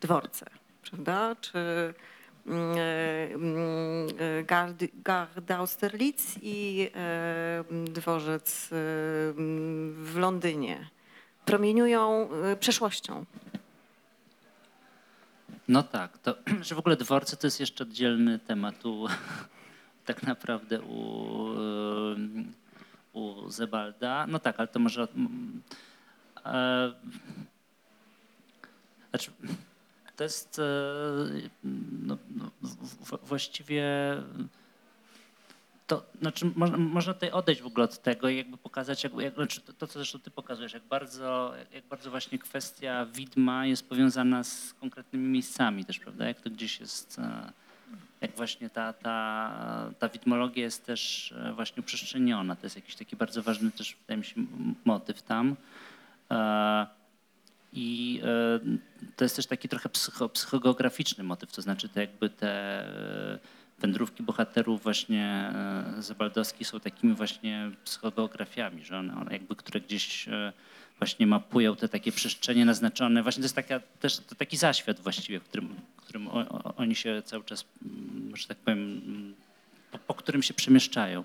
dworce, 0.01 0.47
prawda? 0.91 1.37
Czy 1.41 1.59
mm, 2.47 2.79
e, 2.79 3.35
mm, 3.35 4.09
e, 4.19 4.45
Gard- 4.45 4.89
Garda 5.05 5.57
Austerlitz 5.57 6.23
i 6.43 6.91
e, 6.95 7.65
dworzec 7.85 8.69
mm, 8.73 10.05
w 10.05 10.17
Londynie 10.17 10.96
promieniują 11.47 12.29
y, 12.53 12.57
przeszłością. 12.57 13.25
No 15.69 15.83
tak, 15.83 16.19
to, 16.19 16.35
że 16.67 16.75
w 16.75 16.79
ogóle 16.79 16.97
dworce 16.97 17.37
to 17.37 17.47
jest 17.47 17.61
jeszcze 17.61 17.85
oddzielny 17.85 18.39
temat 18.39 18.87
u, 18.87 19.07
tak 20.07 20.23
naprawdę 20.23 20.81
u, 20.81 21.49
ym, 22.13 22.53
u 23.13 23.51
Zebalda. 23.51 24.27
No 24.27 24.39
tak, 24.39 24.55
ale 24.59 24.69
to 24.69 24.79
może... 24.79 25.09
E, 26.45 26.93
znaczy, 29.11 29.31
to 30.17 30.25
jest 30.25 30.59
e, 30.59 30.63
no, 32.03 32.19
no, 32.37 32.51
w- 32.63 33.29
właściwie... 33.29 33.85
To, 35.87 36.07
znaczy, 36.21 36.51
można, 36.57 36.77
można 36.77 37.15
tutaj 37.15 37.31
odejść 37.31 37.63
w 37.63 37.67
ogóle 37.67 37.85
od 37.85 38.03
tego 38.03 38.29
i 38.29 38.37
jakby 38.37 38.57
pokazać, 38.57 39.05
jak, 39.05 39.13
jak, 39.19 39.35
znaczy 39.35 39.61
to, 39.61 39.73
to, 39.73 39.87
co 39.87 39.93
zresztą 39.93 40.19
ty 40.19 40.31
pokazujesz, 40.31 40.73
jak 40.73 40.83
bardzo, 40.83 41.55
jak, 41.73 41.87
bardzo 41.87 42.11
właśnie 42.11 42.39
kwestia 42.39 43.07
widma 43.07 43.67
jest 43.67 43.89
powiązana 43.89 44.45
z 44.45 44.75
konkretnymi 44.81 45.29
miejscami 45.29 45.85
też, 45.85 45.99
prawda? 45.99 46.27
Jak 46.27 46.41
to 46.41 46.51
gdzieś 46.51 46.81
jest, 46.81 47.19
e, 47.19 47.53
jak 48.21 48.37
właśnie 48.37 48.71
ta, 48.71 48.93
ta, 48.93 49.93
ta 49.99 50.09
widmologia 50.09 50.65
jest 50.65 50.87
też 50.87 51.33
e, 51.33 51.53
właśnie 51.53 51.81
uprzestrzeniona. 51.81 52.57
To 52.57 52.67
jest 52.67 52.77
jakiś 52.77 52.97
taki 52.97 53.17
bardzo 53.17 53.43
ważny 53.43 53.71
też, 53.71 53.97
wydaje 54.01 54.19
mi 54.19 54.25
się, 54.25 54.35
motyw 54.85 55.23
tam. 55.23 55.57
E, 56.31 56.87
I 57.73 58.21
to 59.17 59.25
jest 59.25 59.37
też 59.37 59.47
taki 59.47 59.69
trochę 59.69 59.89
psycho, 59.89 60.29
psychogeograficzny 60.29 61.25
motyw, 61.25 61.53
to 61.53 61.63
znaczy 61.63 61.89
te 61.89 62.01
jakby 62.01 62.31
te 62.31 62.89
wędrówki 63.79 64.23
bohaterów 64.23 64.83
właśnie 64.83 65.53
e, 65.99 66.03
Zabaldowskich 66.03 66.69
są 66.69 66.81
takimi 66.81 67.15
właśnie 67.15 67.71
psychogeografiami, 67.85 68.85
że 68.85 68.99
one, 68.99 69.17
one 69.17 69.33
jakby, 69.33 69.57
które 69.57 69.81
gdzieś 69.81 70.29
e, 70.29 70.53
właśnie 70.99 71.27
mapują 71.27 71.77
te 71.77 71.89
takie 71.89 72.13
przestrzenie 72.13 72.65
naznaczone. 72.65 73.23
Właśnie 73.23 73.41
to 73.41 73.45
jest 73.45 73.57
taka, 73.57 73.81
też 73.81 74.19
to 74.19 74.35
taki 74.35 74.57
zaświat 74.57 75.01
właściwie, 75.01 75.41
w 75.41 75.45
którym, 75.45 75.77
w 75.97 76.01
którym 76.01 76.29
o, 76.29 76.33
o, 76.33 76.75
oni 76.75 76.95
się 76.95 77.23
cały 77.25 77.45
czas, 77.45 77.65
mm, 77.85 78.37
że 78.37 78.47
tak 78.47 78.57
powiem, 78.57 79.03
mm, 79.07 79.35
po, 79.91 79.99
po 79.99 80.15
którym 80.15 80.43
się 80.43 80.55
przemieszczają. 80.55 81.25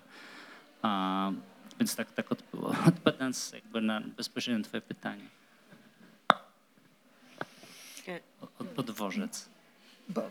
A, 0.82 1.32
więc 1.80 1.96
tak, 1.96 2.12
tak 2.12 2.32
od, 2.32 2.44
odpowiadając 2.88 3.52
jakby 3.52 3.82
na 3.82 4.02
bezpośrednio 4.02 4.64
twoje 4.64 4.82
pytanie. 4.82 5.24
O, 8.42 8.46
o, 8.46 8.66
o 8.76 8.84
dworzec. 8.84 9.50
Bo 10.14 10.30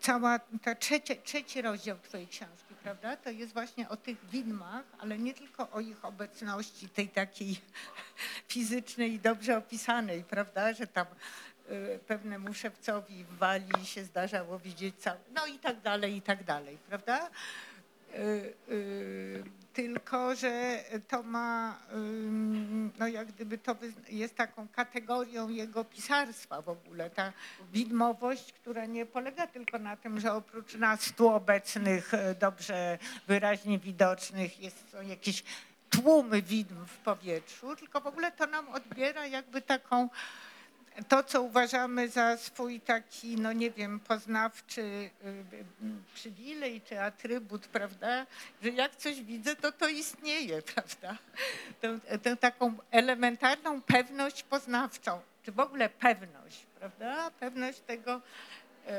cała 0.00 0.38
ta 0.38 0.74
trzecie, 0.74 1.16
trzeci 1.16 1.62
rozdział 1.62 1.98
twojej 1.98 2.26
książki, 2.26 2.74
prawda, 2.82 3.16
to 3.16 3.30
jest 3.30 3.52
właśnie 3.52 3.88
o 3.88 3.96
tych 3.96 4.26
widmach, 4.30 4.84
ale 4.98 5.18
nie 5.18 5.34
tylko 5.34 5.70
o 5.70 5.80
ich 5.80 6.04
obecności, 6.04 6.88
tej 6.88 7.08
takiej 7.08 7.60
fizycznej 8.52 9.12
i 9.12 9.20
dobrze 9.20 9.58
opisanej, 9.58 10.24
prawda, 10.24 10.72
że 10.72 10.86
tam 10.86 11.06
y, 11.70 11.98
pewnemu 12.06 12.54
szewcowi 12.54 13.24
w 13.24 13.38
Walii 13.38 13.86
się 13.86 14.04
zdarzało 14.04 14.58
widzieć 14.58 14.94
cały, 14.98 15.18
no 15.34 15.46
i 15.46 15.58
tak 15.58 15.80
dalej, 15.80 16.16
i 16.16 16.22
tak 16.22 16.44
dalej, 16.44 16.78
prawda? 16.88 17.30
Tylko, 19.72 20.34
że 20.34 20.84
to 21.08 21.22
ma, 21.22 21.78
no 22.98 23.08
jak 23.08 23.28
gdyby 23.28 23.58
to 23.58 23.76
jest 24.08 24.34
taką 24.34 24.68
kategorią 24.68 25.48
jego 25.48 25.84
pisarstwa 25.84 26.62
w 26.62 26.68
ogóle, 26.68 27.10
ta 27.10 27.32
widmowość, 27.72 28.52
która 28.52 28.86
nie 28.86 29.06
polega 29.06 29.46
tylko 29.46 29.78
na 29.78 29.96
tym, 29.96 30.20
że 30.20 30.32
oprócz 30.32 30.74
nas 30.74 31.12
tu 31.12 31.28
obecnych, 31.28 32.14
e, 32.14 32.34
dobrze 32.34 32.98
wyraźnie 33.26 33.78
widocznych, 33.78 34.60
jest, 34.60 34.90
są 34.90 35.02
jakieś 35.02 35.44
tłumy 35.90 36.42
widm 36.42 36.86
w 36.86 36.96
powietrzu, 36.96 37.76
tylko 37.76 38.00
w 38.00 38.06
ogóle 38.06 38.32
to 38.32 38.46
nam 38.46 38.68
odbiera 38.68 39.26
jakby 39.26 39.62
taką 39.62 40.08
to, 41.08 41.22
co 41.22 41.42
uważamy 41.42 42.08
za 42.08 42.36
swój 42.36 42.80
taki, 42.80 43.36
no 43.36 43.52
nie 43.52 43.70
wiem, 43.70 44.00
poznawczy 44.00 44.80
y, 44.80 45.26
y, 45.26 45.64
przywilej 46.14 46.80
czy 46.80 47.00
atrybut, 47.00 47.66
prawda, 47.66 48.26
że 48.62 48.70
jak 48.70 48.96
coś 48.96 49.22
widzę, 49.22 49.56
to 49.56 49.72
to 49.72 49.88
istnieje, 49.88 50.62
prawda. 50.74 51.18
Tę, 51.80 51.98
tę 52.22 52.36
taką 52.36 52.76
elementarną 52.90 53.82
pewność 53.82 54.42
poznawczą, 54.42 55.20
czy 55.42 55.52
w 55.52 55.60
ogóle 55.60 55.88
pewność, 55.88 56.66
prawda, 56.78 57.30
pewność 57.30 57.80
tego, 57.80 58.20
e, 58.86 58.90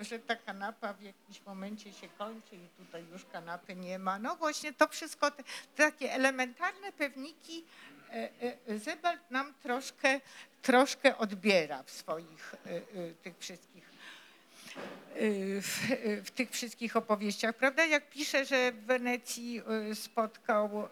e, 0.00 0.04
że 0.04 0.18
ta 0.18 0.36
kanapa 0.36 0.92
w 0.92 1.02
jakimś 1.02 1.46
momencie 1.46 1.92
się 1.92 2.08
kończy 2.08 2.56
i 2.56 2.84
tutaj 2.84 3.04
już 3.12 3.24
kanapy 3.32 3.76
nie 3.76 3.98
ma. 3.98 4.18
No 4.18 4.36
właśnie 4.36 4.72
to 4.72 4.88
wszystko, 4.88 5.30
te, 5.30 5.42
takie 5.76 6.12
elementarne 6.12 6.92
pewniki 6.92 7.64
e, 8.10 8.78
Zebald 8.78 9.30
nam 9.30 9.54
troszkę, 9.62 10.20
troszkę 10.64 11.18
odbiera 11.18 11.82
w 11.82 11.90
swoich 11.90 12.54
e, 12.54 12.70
e, 12.70 12.80
tych 13.22 13.38
wszystkich 13.38 13.84
e, 13.84 15.20
w, 15.60 15.78
w 16.24 16.30
tych 16.30 16.50
wszystkich 16.50 16.96
opowieściach, 16.96 17.56
prawda? 17.56 17.84
Jak 17.84 18.10
pisze, 18.10 18.44
że 18.44 18.72
w 18.72 18.84
Wenecji 18.84 19.62
spotkał 19.94 20.88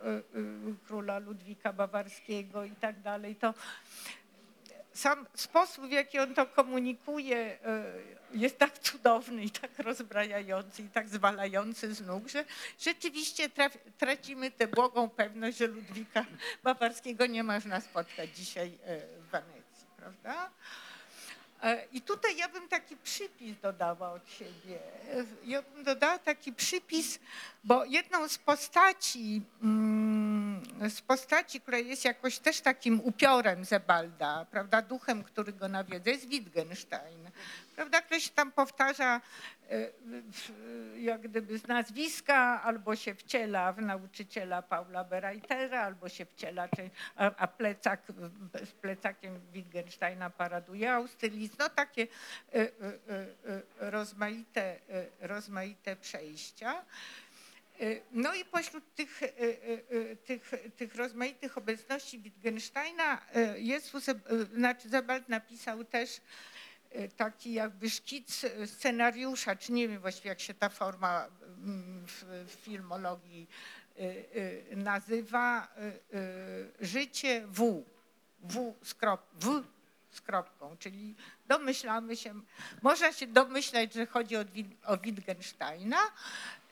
króla 0.86 1.18
Ludwika 1.18 1.72
Bawarskiego 1.72 2.64
i 2.64 2.70
tak 2.70 3.00
dalej, 3.00 3.36
to 3.36 3.54
sam 4.94 5.26
sposób, 5.34 5.86
w 5.86 5.90
jaki 5.90 6.18
on 6.18 6.34
to 6.34 6.46
komunikuje, 6.46 7.58
jest 8.34 8.58
tak 8.58 8.78
cudowny 8.78 9.44
i 9.44 9.50
tak 9.50 9.78
rozbrajający 9.78 10.82
i 10.82 10.88
tak 10.88 11.08
zwalający 11.08 11.94
z 11.94 12.00
nóg, 12.00 12.28
że 12.28 12.44
rzeczywiście 12.78 13.48
traf, 13.48 13.78
tracimy 13.98 14.50
tę 14.50 14.66
błogą 14.66 15.08
pewność, 15.08 15.58
że 15.58 15.66
Ludwika 15.66 16.24
Bawarskiego 16.62 17.26
nie 17.26 17.42
można 17.42 17.80
spotkać 17.80 18.36
dzisiaj 18.36 18.78
prawda? 20.02 20.50
E, 21.62 21.86
I 21.92 22.00
tutaj 22.00 22.36
ja 22.36 22.48
bym 22.48 22.68
taki 22.68 22.96
przypis 22.96 23.60
dodała 23.62 24.12
od 24.12 24.28
siebie. 24.28 24.78
E, 25.14 25.24
Ja 25.44 25.62
bym 25.62 25.84
dodała 25.84 26.18
taki 26.18 26.52
przypis, 26.52 27.18
bo 27.64 27.84
jedną 27.84 28.28
z 28.28 28.38
postaci, 28.38 29.42
mm, 29.62 30.62
z 30.90 31.00
postaci, 31.00 31.60
która 31.60 31.78
jest 31.78 32.04
jakoś 32.04 32.38
też 32.38 32.60
takim 32.60 33.00
upiorem 33.04 33.64
Zebalda, 33.64 34.46
prawda, 34.50 34.82
duchem, 34.82 35.24
który 35.24 35.52
go 35.52 35.68
nawiedza, 35.68 36.10
jest 36.10 36.28
Wittgenstein. 36.28 37.30
Prawda, 37.76 38.02
ktoś 38.02 38.28
tam 38.28 38.52
powtarza 38.52 39.20
e, 39.70 39.90
jak 40.98 41.20
gdyby 41.20 41.58
z 41.58 41.66
nazwiska, 41.66 42.62
albo 42.62 42.96
się 42.96 43.14
wciela 43.14 43.72
w 43.72 43.82
nauczyciela 43.82 44.62
Paula 44.62 45.04
Bereitera, 45.04 45.80
albo 45.80 46.08
się 46.08 46.26
wciela, 46.26 46.68
a, 47.16 47.48
plecak, 47.48 48.02
z 48.64 48.72
plecakiem 48.72 49.40
Wittgensteina 49.52 50.30
paraduje 50.30 50.92
Austerlitz. 50.92 51.58
No 51.58 51.68
takie 51.68 52.02
e, 52.02 52.58
e, 52.58 52.68
rozmaite, 53.78 54.76
rozmaite 55.20 55.96
przejścia. 55.96 56.84
No 58.12 58.34
i 58.34 58.44
pośród 58.44 58.94
tych, 58.94 59.20
tych, 60.24 60.52
tych 60.76 60.94
rozmaitych 60.94 61.58
obecności 61.58 62.18
Wittgensteina 62.18 63.20
e, 63.34 63.54
znaczy 64.54 64.88
Zebald 64.88 65.28
napisał 65.28 65.84
też 65.84 66.20
taki 67.16 67.52
jakby 67.52 67.90
szkic 67.90 68.44
scenariusza, 68.66 69.56
czy 69.56 69.72
nie 69.72 69.88
wiem 69.88 70.00
właściwie 70.00 70.28
jak 70.28 70.40
się 70.40 70.54
ta 70.54 70.68
forma 70.68 71.26
mm, 71.26 72.06
w, 72.06 72.24
filmologii 72.62 73.48
y, 73.98 74.02
y, 74.72 74.76
nazywa. 74.76 75.68
Y, 76.12 76.18
y, 76.18 76.86
życie 76.86 77.46
W. 77.46 77.84
W 78.44 78.74
z, 78.82 78.94
krop, 78.94 79.26
w 79.40 79.62
z 80.12 80.20
kropką, 80.20 80.76
czyli 80.78 81.14
domyślamy 81.46 82.16
się, 82.16 82.34
można 82.82 83.12
się 83.12 83.26
domyślać, 83.26 83.94
że 83.94 84.06
chodzi 84.06 84.36
o, 84.36 84.44
Wi- 84.44 84.76
o 84.86 84.96
Wittgensteina, 84.98 85.98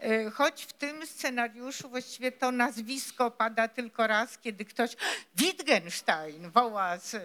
y, 0.05 0.31
choć 0.31 0.65
w 0.65 0.73
tym 0.73 1.07
scenariuszu 1.07 1.89
właściwie 1.89 2.33
to 2.33 2.53
nazwisko 2.53 3.31
pada 3.31 3.69
tylko 3.69 4.07
raz, 4.07 4.39
kiedy 4.39 4.65
ktoś 4.65 4.97
Wittgenstein 5.37 6.51
woła 6.51 6.99
z, 6.99 7.15
y, 7.15 7.21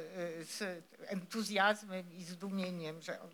z 0.46 0.84
entuzjazmem 1.08 2.14
i 2.14 2.24
zdumieniem, 2.24 3.02
że 3.02 3.22
on, 3.22 3.30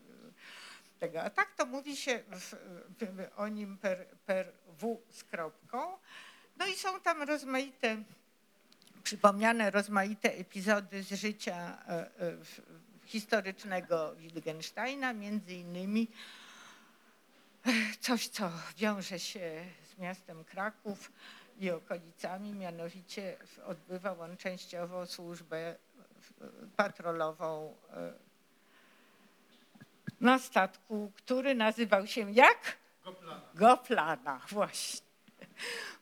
tego. 1.00 1.22
A 1.24 1.30
tak 1.30 1.56
to 1.56 1.66
mówi 1.66 1.98
się 1.98 2.24
w, 2.32 2.56
w, 3.00 3.28
o 3.36 3.48
nim 3.48 3.78
per, 3.78 4.06
per 4.26 4.52
W 4.80 4.98
z 5.10 5.24
kropką. 5.24 5.98
No 6.58 6.68
i 6.68 6.76
są 6.76 7.00
tam 7.00 7.22
rozmaite, 7.22 7.98
przypomniane 9.04 9.72
rozmaite 9.72 10.34
epizody 10.34 11.04
z 11.04 11.14
życia 11.14 11.78
w- 12.20 12.62
historycznego 13.12 14.16
Wittgensteina, 14.16 15.14
między 15.14 15.54
innymi 15.54 16.08
e, 17.66 17.72
coś, 18.00 18.28
co 18.28 18.52
wiąże 18.78 19.20
się 19.20 19.66
z 19.96 19.98
miastem 19.98 20.44
Kraków 20.44 21.12
i 21.60 21.72
okolicami, 21.72 22.54
mianowicie 22.54 23.38
odbywał 23.66 24.22
on 24.22 24.38
częściowo 24.38 25.06
służbę 25.08 25.76
w- 26.22 26.70
patrolową 26.76 27.76
e, 27.94 28.14
na 30.22 30.40
statku, 30.40 31.12
który 31.16 31.56
nazywał 31.56 32.08
się 32.08 32.32
jak? 32.32 32.78
Goplana. 33.04 33.42
Goplana, 33.56 34.42
właśnie. 34.50 35.02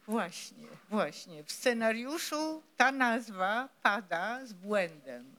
Właśnie, 0.08 0.68
właśnie. 0.90 1.44
W 1.44 1.52
scenariuszu 1.52 2.64
ta 2.78 2.92
nazwa 2.92 3.70
pada 3.84 4.46
z 4.46 4.54
błędem. 4.54 5.36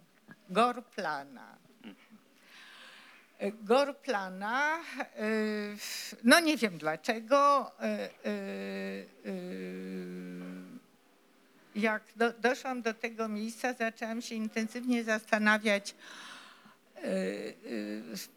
Gorplana. 0.48 1.56
E, 3.40 3.52
Gorplana, 3.52 4.78
e, 4.78 4.82
no 6.24 6.40
nie 6.40 6.56
wiem 6.56 6.78
dlaczego, 6.78 7.70
e, 7.80 8.08
jak 11.74 12.02
do, 12.16 12.32
doszłam 12.32 12.82
do 12.82 12.94
tego 12.94 13.28
miejsca, 13.28 13.72
zaczęłam 13.72 14.22
się 14.22 14.34
intensywnie 14.34 15.04
zastanawiać, 15.04 15.94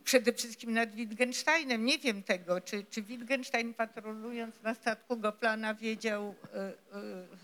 przede 0.04 0.34
wszystkim 0.34 0.74
nad 0.74 0.96
Wittgensteinem. 0.96 1.86
Nie 1.86 2.00
wiem 2.00 2.24
tego, 2.24 2.62
czy, 2.62 2.86
czy 2.90 3.02
Wittgenstein 3.02 3.74
patrolując 3.74 4.62
na 4.62 4.74
statku 4.74 5.18
Goplana 5.18 5.74
wiedział 5.74 6.36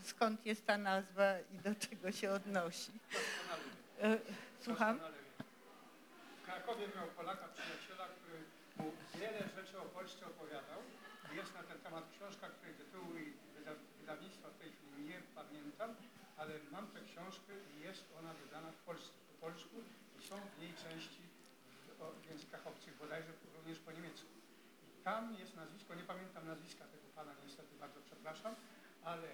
skąd 0.03 0.45
jest 0.45 0.65
ta 0.65 0.77
nazwa 0.77 1.39
i 1.39 1.57
do 1.57 1.75
czego 1.75 2.11
się 2.11 2.31
odnosi. 2.31 2.91
Słucham? 4.61 4.99
Krakowie 6.69 6.95
miał 6.95 7.07
Polaka 7.21 7.47
przyjaciela, 7.57 8.05
który 8.17 8.39
mu 8.77 8.87
wiele 9.19 9.41
rzeczy 9.57 9.75
o 9.79 9.85
Polsce 9.97 10.21
opowiadał. 10.25 10.81
Jest 11.39 11.53
na 11.53 11.63
ten 11.63 11.79
temat 11.79 12.05
książka, 12.15 12.45
której 12.49 12.73
tytułu 12.81 13.11
i 13.23 13.25
wyda- 13.55 13.81
wydawnictwa 13.99 14.47
w 14.49 14.57
tej 14.61 14.71
chwili 14.75 15.09
nie 15.09 15.19
pamiętam, 15.39 15.89
ale 16.37 16.53
mam 16.71 16.87
tę 16.93 16.99
książkę 17.09 17.53
i 17.71 17.79
jest 17.87 18.03
ona 18.19 18.33
wydana 18.33 18.71
w 18.71 18.81
Polsce 18.89 19.17
po 19.29 19.33
polsku 19.45 19.75
i 20.19 20.21
są 20.27 20.35
w 20.53 20.59
niej 20.61 20.73
części 20.85 21.23
w, 22.23 22.29
językach 22.29 22.67
obcych, 22.67 22.97
bodajże 22.97 23.31
również 23.55 23.79
po 23.79 23.91
niemiecku. 23.91 24.33
I 24.99 25.03
tam 25.03 25.35
jest 25.41 25.55
nazwisko, 25.55 25.95
nie 25.95 26.07
pamiętam 26.13 26.47
nazwiska 26.47 26.85
tego 26.85 27.07
pana, 27.15 27.31
niestety 27.43 27.75
bardzo 27.79 27.99
przepraszam, 28.01 28.55
ale 29.03 29.29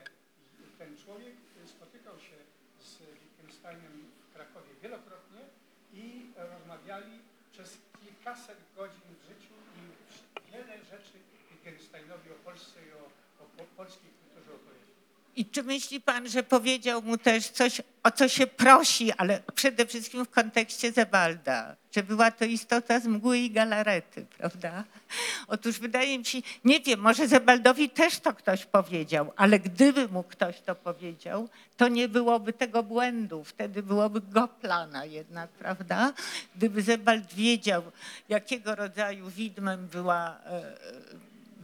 ten 0.78 0.98
człowiek 0.98 1.36
spotykał 1.66 2.20
się 2.20 2.38
z 2.80 2.90
Wittgensteinem 3.22 4.12
w 4.24 4.34
Krakowie 4.34 4.72
wielokrotnie 4.82 5.65
i 5.96 6.34
rozmawiali 6.36 7.20
przez 7.52 7.78
kilkaset 8.00 8.58
godzin 8.76 9.10
w 9.20 9.24
życiu 9.30 9.54
i 9.80 10.52
wiele 10.52 10.86
rzeczy 10.86 11.20
Wittgensteinowi 11.52 12.32
o 12.32 12.36
Polsce 12.36 12.80
i 12.88 12.92
o, 12.92 13.06
o 13.44 13.46
po, 13.58 13.64
polskiej 13.64 14.12
kulturze 14.12 14.56
opowiedział. 14.56 14.85
I 15.36 15.46
czy 15.46 15.64
myśli 15.64 16.02
pan, 16.02 16.30
że 16.30 16.44
powiedział 16.44 17.02
mu 17.02 17.18
też 17.18 17.50
coś, 17.50 17.82
o 18.04 18.12
co 18.12 18.28
się 18.28 18.48
prosi, 18.48 19.12
ale 19.12 19.42
przede 19.56 19.86
wszystkim 19.86 20.26
w 20.26 20.30
kontekście 20.30 20.92
Zebalda, 20.92 21.76
że 21.92 22.04
była 22.04 22.32
to 22.32 22.46
istota 22.46 23.00
z 23.00 23.08
mgły 23.08 23.38
i 23.38 23.52
galarety, 23.52 24.26
prawda? 24.38 24.84
Otóż 25.48 25.80
wydaje 25.80 26.20
mi 26.20 26.26
się, 26.26 26.40
nie 26.64 26.80
wiem, 26.80 27.00
może 27.00 27.28
Zebaldowi 27.28 27.90
też 27.90 28.20
to 28.20 28.34
ktoś 28.34 28.66
powiedział, 28.66 29.32
ale 29.36 29.60
gdyby 29.60 30.08
mu 30.08 30.24
ktoś 30.24 30.62
to 30.62 30.76
powiedział, 30.76 31.50
to 31.78 31.88
nie 31.88 32.10
byłoby 32.10 32.54
tego 32.54 32.84
błędu, 32.84 33.44
wtedy 33.44 33.84
byłoby 33.84 34.22
go 34.22 34.48
plana 34.48 35.06
jednak, 35.06 35.50
prawda? 35.50 36.14
Gdyby 36.56 36.82
Zebald 36.82 37.34
wiedział, 37.34 37.84
jakiego 38.30 38.76
rodzaju 38.76 39.30
widmem 39.30 39.88
była 39.88 40.38
e, 40.46 40.76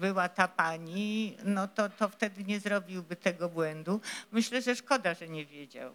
była 0.02 0.30
ta 0.30 0.48
pani, 0.48 1.38
no 1.44 1.68
to, 1.68 1.90
to 1.90 2.10
wtedy 2.10 2.44
nie 2.44 2.60
zrobiłby 2.60 3.16
tego 3.16 3.50
błędu. 3.50 4.02
Myślę, 4.32 4.62
że 4.62 4.76
szkoda, 4.76 5.14
że 5.14 5.28
nie 5.30 5.46
wiedział. 5.46 5.94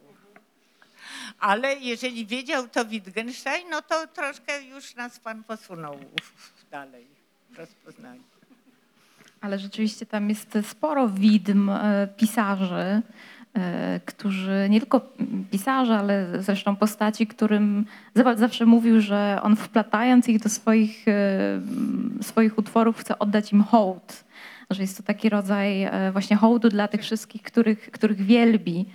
Ale 1.39 1.75
jeżeli 1.75 2.27
wiedział 2.27 2.69
to 2.69 2.85
Wittgenstein, 2.85 3.71
no 3.71 3.83
to 3.83 4.07
troszkę 4.07 4.63
już 4.63 4.95
nas 4.95 5.21
pan 5.21 5.45
posunął 5.45 5.99
dalej 6.71 7.07
w 7.51 7.59
rozpoznaniu. 7.59 8.23
Ale 9.41 9.59
rzeczywiście 9.59 10.07
tam 10.07 10.29
jest 10.29 10.59
sporo 10.63 11.09
widm 11.09 11.71
e, 11.71 12.09
pisarzy, 12.17 13.03
którzy, 14.05 14.67
nie 14.71 14.81
tylko 14.81 15.01
pisarze, 15.51 15.99
ale 15.99 16.43
zresztą 16.43 16.77
postaci, 16.77 17.27
którym 17.27 17.87
zawsze 18.37 18.67
mówił, 18.67 19.01
że 19.01 19.39
on 19.43 19.57
wplatając 19.57 20.29
ich 20.29 20.41
do 20.43 20.49
swoich, 20.49 21.09
e, 21.09 21.61
swoich 22.23 22.59
utworów 22.59 22.99
chce 22.99 23.19
oddać 23.19 23.53
im 23.53 23.63
hołd. 23.63 24.25
Że 24.71 24.83
jest 24.83 24.97
to 24.97 25.03
taki 25.03 25.29
rodzaj 25.29 25.83
e, 25.83 26.13
właśnie 26.13 26.37
hołdu 26.37 26.69
dla 26.69 26.89
tych 26.89 27.03
wszystkich, 27.03 27.43
których, 27.43 27.91
których 27.91 28.23
wielbi. 28.23 28.87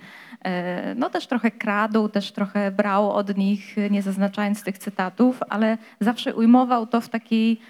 E, 0.44 0.94
No 0.94 1.10
też 1.10 1.26
trochę 1.26 1.50
kradł, 1.50 2.08
też 2.08 2.32
trochę 2.32 2.70
brał 2.70 3.12
od 3.12 3.36
nich, 3.36 3.76
nie 3.90 4.02
zaznaczając 4.02 4.62
tych 4.62 4.78
cytatów, 4.78 5.40
ale 5.48 5.78
zawsze 6.00 6.34
ujmował 6.34 6.86
to 6.86 7.00
w 7.00 7.08
takiej 7.08 7.60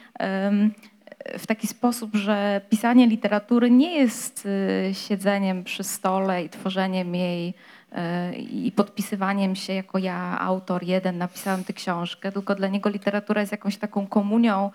w 1.38 1.46
taki 1.46 1.66
sposób, 1.66 2.16
że 2.16 2.60
pisanie 2.70 3.06
literatury 3.06 3.70
nie 3.70 3.98
jest 3.98 4.46
y, 4.46 4.94
siedzeniem 4.94 5.64
przy 5.64 5.84
stole 5.84 6.44
i 6.44 6.48
tworzeniem 6.48 7.14
jej 7.14 7.48
y, 7.48 8.36
i 8.36 8.72
podpisywaniem 8.72 9.56
się 9.56 9.72
jako 9.72 9.98
ja, 9.98 10.38
autor 10.40 10.82
jeden, 10.82 11.18
napisałem 11.18 11.64
tę 11.64 11.72
książkę, 11.72 12.32
tylko 12.32 12.54
dla 12.54 12.68
niego 12.68 12.90
literatura 12.90 13.40
jest 13.40 13.52
jakąś 13.52 13.76
taką 13.76 14.06
komunią, 14.06 14.70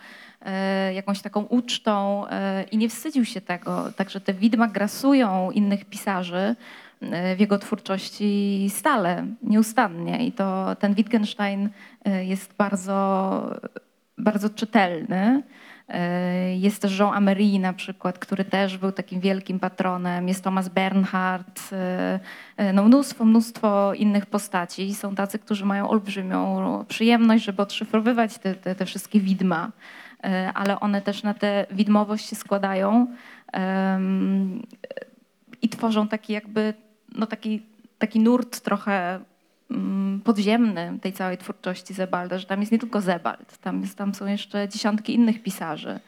y, 0.89 0.93
jakąś 0.93 1.22
taką 1.22 1.41
ucztą 1.41 2.26
i 2.72 2.78
nie 2.78 2.89
wstydził 2.89 3.26
się 3.26 3.41
tego. 3.41 3.91
Także 3.95 4.22
te 4.22 4.34
widma 4.34 4.68
grasują 4.68 5.52
innych 5.52 5.86
pisarzy 5.86 6.56
w 7.36 7.39
jego 7.39 7.60
twórczości 7.60 8.68
stale, 8.70 9.26
nieustannie. 9.43 10.28
I 10.28 10.32
to 10.32 10.76
ten 10.80 10.93
Wittgenstein 10.93 11.70
jest 12.06 12.54
bardzo, 12.58 13.60
bardzo 14.18 14.50
czytelny. 14.50 15.43
E, 15.88 16.57
Jest 16.57 16.81
też 16.81 16.99
Jean 16.99 17.13
Amery 17.13 17.59
na 17.59 17.73
przykład, 17.73 18.19
który 18.19 18.45
też 18.45 18.77
był 18.77 18.91
takim 18.91 19.19
wielkim 19.19 19.59
patronem. 19.59 20.27
Jest 20.27 20.43
Thomas 20.43 20.69
Bernhard, 20.69 21.69
e, 21.71 22.19
e, 22.57 22.73
no 22.73 22.83
mnóstwo, 22.83 23.25
mnóstwo 23.25 23.93
innych 23.93 24.25
postaci. 24.25 24.95
Są 24.95 25.15
tacy, 25.15 25.39
którzy 25.39 25.65
mają 25.65 25.89
olbrzymią 25.89 26.85
przyjemność, 26.88 27.43
żeby 27.43 27.61
odszyfrowywać 27.61 28.38
te, 28.38 28.55
te, 28.55 28.75
te 28.75 28.85
wszystkie 28.85 29.19
widma, 29.19 29.71
ale 30.53 30.79
one 30.79 31.01
też 31.01 31.23
na 31.23 31.33
tę 31.33 31.65
widmowość 31.71 32.29
się 32.29 32.35
składają 32.35 33.07
i 35.61 35.69
tworzą 35.69 36.07
taki 36.07 36.33
jakby, 36.33 36.73
no 37.15 37.25
taki, 37.25 37.61
taki 37.97 38.19
nurt 38.19 38.59
trochę 38.59 39.19
podziemny 40.24 40.97
tej 41.01 41.13
całej 41.13 41.38
twórczości 41.38 41.93
Zebalda, 41.93 42.38
że 42.38 42.45
tam 42.45 42.59
jest 42.59 42.72
nie 42.72 42.80
tylko 42.80 43.01
Zebald, 43.01 43.57
tam, 43.57 43.82
jest, 43.82 43.97
tam 43.97 44.13
są 44.15 44.26
jeszcze 44.26 44.70
dziesiątki 44.70 45.13
innych 45.13 45.43
pisarzy 45.43 45.99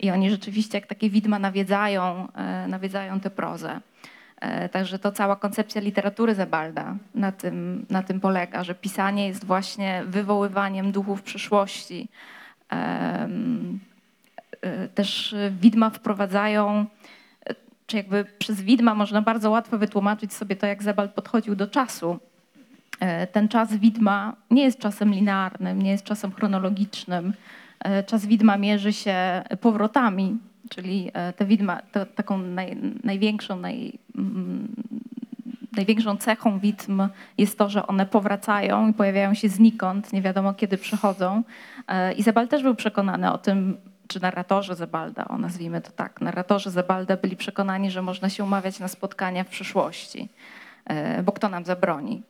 i 0.00 0.10
oni 0.10 0.30
rzeczywiście 0.30 0.78
jak 0.78 0.86
takie 0.86 1.10
widma 1.10 1.38
nawiedzają, 1.38 2.28
e, 2.34 2.68
nawiedzają 2.68 3.20
tę 3.20 3.30
prozę. 3.30 3.80
E, 4.40 4.68
Także 4.68 4.98
to 4.98 5.12
cała 5.12 5.36
koncepcja 5.36 5.80
literatury 5.80 6.34
Zebalda 6.34 6.96
na 7.14 7.32
tym, 7.32 7.86
na 7.90 8.02
tym 8.02 8.20
polega, 8.20 8.64
że 8.64 8.74
pisanie 8.74 9.28
jest 9.28 9.44
właśnie 9.44 10.02
wywoływaniem 10.06 10.92
duchów 10.92 11.22
przyszłości. 11.22 12.08
E, 12.72 13.28
Też 14.94 15.34
widma 15.50 15.90
wprowadzają 15.90 16.86
czy 17.86 17.96
jakby 17.96 18.24
przez 18.38 18.60
widma 18.60 18.94
można 18.94 19.22
bardzo 19.22 19.50
łatwo 19.50 19.78
wytłumaczyć 19.78 20.32
sobie 20.32 20.56
to, 20.56 20.66
jak 20.66 20.82
Zebald 20.82 21.12
podchodził 21.12 21.56
do 21.56 21.66
czasu. 21.66 22.18
E, 23.04 23.26
Ten 23.26 23.48
czas 23.48 23.76
widma 23.76 24.36
nie 24.50 24.62
jest 24.62 24.78
czasem 24.78 25.12
linearnym, 25.12 25.82
nie 25.82 25.90
jest 25.90 26.04
czasem 26.04 26.32
chronologicznym. 26.32 27.32
E, 27.80 28.02
Czas 28.02 28.26
widma 28.26 28.56
mierzy 28.56 28.92
się 28.92 29.42
powrotami 29.60 30.38
Czyli 30.70 31.10
e, 31.14 31.32
te 31.32 31.44
widma, 31.44 31.80
to, 31.92 32.06
taką 32.06 32.38
naj, 32.38 32.76
największą, 33.04 33.56
naj, 33.56 33.98
mm, 34.18 34.68
największą 35.76 36.16
cechą 36.16 36.58
widm 36.58 37.08
jest 37.38 37.58
to, 37.58 37.68
że 37.68 37.86
one 37.86 38.06
powracają 38.06 38.90
i 38.90 38.92
pojawiają 38.92 39.34
się 39.34 39.48
znikąd, 39.48 40.12
nie 40.12 40.22
wiadomo 40.22 40.54
kiedy 40.54 40.78
przychodzą. 40.78 41.42
I 42.16 42.22
Zebald 42.22 42.50
też 42.50 42.62
był 42.62 42.74
przekonany 42.74 43.32
o 43.32 43.38
tym, 43.38 43.76
czy 44.08 44.22
narratorzy 44.22 44.74
Zebalda, 44.74 45.28
o 45.28 45.38
nazwijmy 45.38 45.80
to 45.80 45.90
tak, 45.90 46.20
narratorzy 46.20 46.70
Zebalda 46.70 47.16
byli 47.16 47.36
przekonani, 47.36 47.90
że 47.90 48.02
można 48.02 48.28
się 48.28 48.44
umawiać 48.44 48.80
na 48.80 48.88
spotkania 48.88 49.44
w 49.44 49.48
przyszłości, 49.48 50.28
bo 51.24 51.32
kto 51.32 51.48
nam 51.48 51.64
zabroni. 51.64 52.22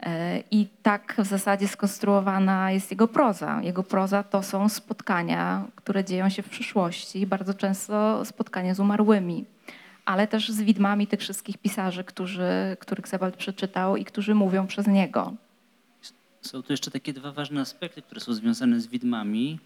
E, 0.00 0.42
I 0.50 0.68
tak 0.82 1.14
w 1.18 1.26
zasadzie 1.26 1.68
skonstruowana 1.68 2.70
jest 2.72 2.90
jego 2.90 3.08
proza. 3.08 3.62
Jego 3.62 3.82
proza 3.82 4.22
to 4.22 4.42
są 4.42 4.68
spotkania, 4.68 5.64
które 5.74 6.04
dzieją 6.04 6.28
się 6.28 6.42
w 6.42 6.48
przyszłości, 6.48 7.26
bardzo 7.26 7.54
często 7.54 8.24
spotkania 8.24 8.74
z 8.74 8.80
umarłymi, 8.80 9.44
ale 10.04 10.26
też 10.26 10.48
z 10.48 10.62
widmami 10.62 11.06
tych 11.06 11.20
wszystkich 11.20 11.58
pisarzy, 11.58 12.04
którzy, 12.04 12.76
których 12.80 13.08
Sebald 13.08 13.36
przeczytał 13.36 13.96
i 13.96 14.04
którzy 14.04 14.34
mówią 14.34 14.66
przez 14.66 14.86
niego. 14.86 15.32
Są 16.40 16.62
tu 16.62 16.72
jeszcze 16.72 16.90
takie 16.90 17.12
dwa 17.12 17.32
ważne 17.32 17.60
aspekty, 17.60 18.02
które 18.02 18.20
są 18.20 18.34
związane 18.34 18.80
z 18.80 18.86
widmami, 18.86 19.58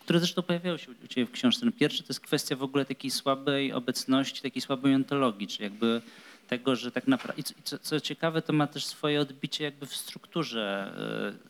które 0.00 0.18
zresztą 0.18 0.42
pojawiały 0.42 0.78
się 0.78 0.90
u 1.04 1.06
Ciebie 1.06 1.26
w 1.26 1.30
książce. 1.30 1.66
No 1.66 1.72
pierwszy 1.72 2.02
to 2.02 2.08
jest 2.08 2.20
kwestia 2.20 2.56
w 2.56 2.62
ogóle 2.62 2.84
takiej 2.84 3.10
słabej 3.10 3.72
obecności, 3.72 4.42
takiej 4.42 4.62
słabej 4.62 4.94
ontologii, 4.94 5.46
czy 5.46 5.62
jakby 5.62 6.02
tego, 6.48 6.76
że 6.76 6.92
tak 6.92 7.06
naprawdę, 7.06 7.40
i 7.40 7.62
co, 7.64 7.78
co, 7.78 8.00
ciekawe, 8.00 8.42
to 8.42 8.52
ma 8.52 8.66
też 8.66 8.84
swoje 8.84 9.20
odbicie 9.20 9.64
jakby 9.64 9.86
w 9.86 9.96
strukturze 9.96 10.92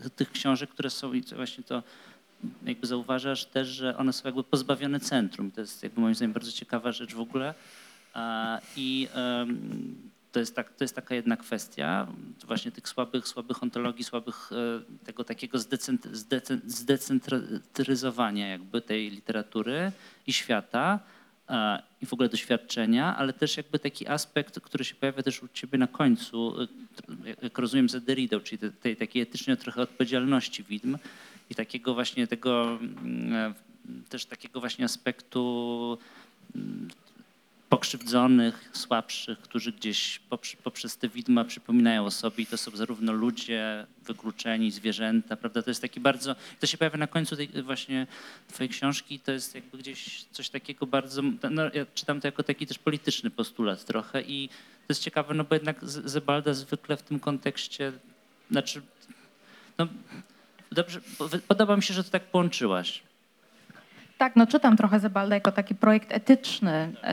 e, 0.06 0.10
tych 0.10 0.32
książek, 0.32 0.70
które 0.70 0.90
są, 0.90 1.12
i 1.12 1.22
właśnie 1.22 1.64
to 1.64 1.82
jakby 2.64 2.86
zauważasz 2.86 3.44
też, 3.44 3.68
że 3.68 3.96
one 3.96 4.12
są 4.12 4.28
jakby 4.28 4.44
pozbawione 4.44 5.00
centrum. 5.00 5.50
To 5.50 5.60
jest 5.60 5.82
jakby 5.82 6.00
moim 6.00 6.14
zdaniem 6.14 6.32
bardzo 6.32 6.52
ciekawa 6.52 6.92
rzecz 6.92 7.14
w 7.14 7.20
ogóle. 7.20 7.54
I 8.76 9.08
to 10.32 10.40
jest, 10.40 10.56
tak, 10.56 10.72
to 10.76 10.84
jest 10.84 10.94
taka 10.94 11.14
jedna 11.14 11.36
kwestia, 11.36 12.06
właśnie 12.46 12.72
tych 12.72 12.88
słabych, 12.88 13.28
słabych 13.28 13.62
ontologii, 13.62 14.04
słabych 14.04 14.50
e, 14.52 15.04
tego 15.04 15.24
takiego 15.24 15.58
zdecent, 15.58 16.08
zdecent, 16.12 16.72
zdecentralizowania 16.72 18.48
jakby 18.48 18.80
tej 18.80 19.10
literatury 19.10 19.92
i 20.26 20.32
świata 20.32 20.98
i 22.00 22.06
w 22.06 22.12
ogóle 22.12 22.28
doświadczenia, 22.28 23.16
ale 23.16 23.32
też 23.32 23.56
jakby 23.56 23.78
taki 23.78 24.08
aspekt, 24.08 24.60
który 24.60 24.84
się 24.84 24.94
pojawia 24.94 25.22
też 25.22 25.42
u 25.42 25.48
ciebie 25.48 25.78
na 25.78 25.86
końcu, 25.86 26.62
e, 26.62 26.66
jak 27.42 27.58
rozumiem 27.58 27.88
za 27.88 28.00
Derrida, 28.00 28.40
czyli 28.40 28.58
tej, 28.58 28.72
tej 28.72 28.96
takiej 28.96 29.22
etycznej 29.22 29.56
trochę 29.56 29.82
odpowiedzialności 29.82 30.64
widm 30.64 30.98
i 31.50 31.54
takiego 31.54 31.94
właśnie 31.94 32.26
tego 32.26 32.78
mm, 32.80 33.34
e, 33.34 33.54
też 34.08 34.24
takiego 34.24 34.60
właśnie 34.60 34.84
aspektu 34.84 35.98
mm, 36.56 36.88
pokrzywdzonych, 37.72 38.70
słabszych, 38.72 39.38
którzy 39.38 39.72
gdzieś 39.72 40.20
poprzez, 40.64 40.96
te 40.96 41.08
widma 41.08 41.44
przypominają 41.44 42.04
o 42.04 42.10
sobie 42.10 42.44
i 42.44 42.46
to 42.46 42.56
są 42.58 42.70
zarówno 42.76 43.12
ludzie 43.12 43.86
wykluczeni, 44.06 44.70
zwierzęta, 44.70 45.36
prawda? 45.36 45.62
To 45.62 45.70
jest 45.70 45.82
taki 45.82 46.00
bardzo, 46.00 46.36
to 46.60 46.66
się 46.66 46.78
pojawia 46.78 46.98
na 46.98 47.06
końcu 47.06 47.36
tej 47.36 47.48
właśnie 47.62 48.06
twojej 48.48 48.70
książki, 48.70 49.20
to 49.20 49.32
jest 49.32 49.54
jakby 49.54 49.78
gdzieś 49.78 50.24
coś 50.24 50.48
takiego 50.48 50.86
bardzo, 50.86 51.22
no, 51.50 51.62
ja 51.74 51.86
czytam 51.94 52.20
to 52.20 52.28
jako 52.28 52.42
taki 52.42 52.66
też 52.66 52.78
polityczny 52.78 53.30
postulat 53.30 53.84
trochę 53.84 54.22
i 54.22 54.48
to 54.48 54.86
jest 54.88 55.02
ciekawe, 55.02 55.34
no 55.34 55.44
bo 55.44 55.54
jednak 55.54 55.84
Zebalda 55.84 56.54
zwykle 56.54 56.96
w 56.96 57.02
tym 57.02 57.20
kontekście, 57.20 57.92
znaczy, 58.50 58.82
no 59.78 59.88
dobrze, 60.72 61.00
podoba 61.48 61.76
mi 61.76 61.82
się, 61.82 61.94
że 61.94 62.04
to 62.04 62.10
tak 62.10 62.22
połączyłaś. 62.22 63.02
Tak, 64.22 64.36
no 64.36 64.46
czytam 64.46 64.76
trochę 64.76 65.00
Zebalda 65.00 65.34
jako 65.34 65.52
taki 65.52 65.74
projekt 65.74 66.12
etyczny. 66.12 66.92
E, 67.02 67.08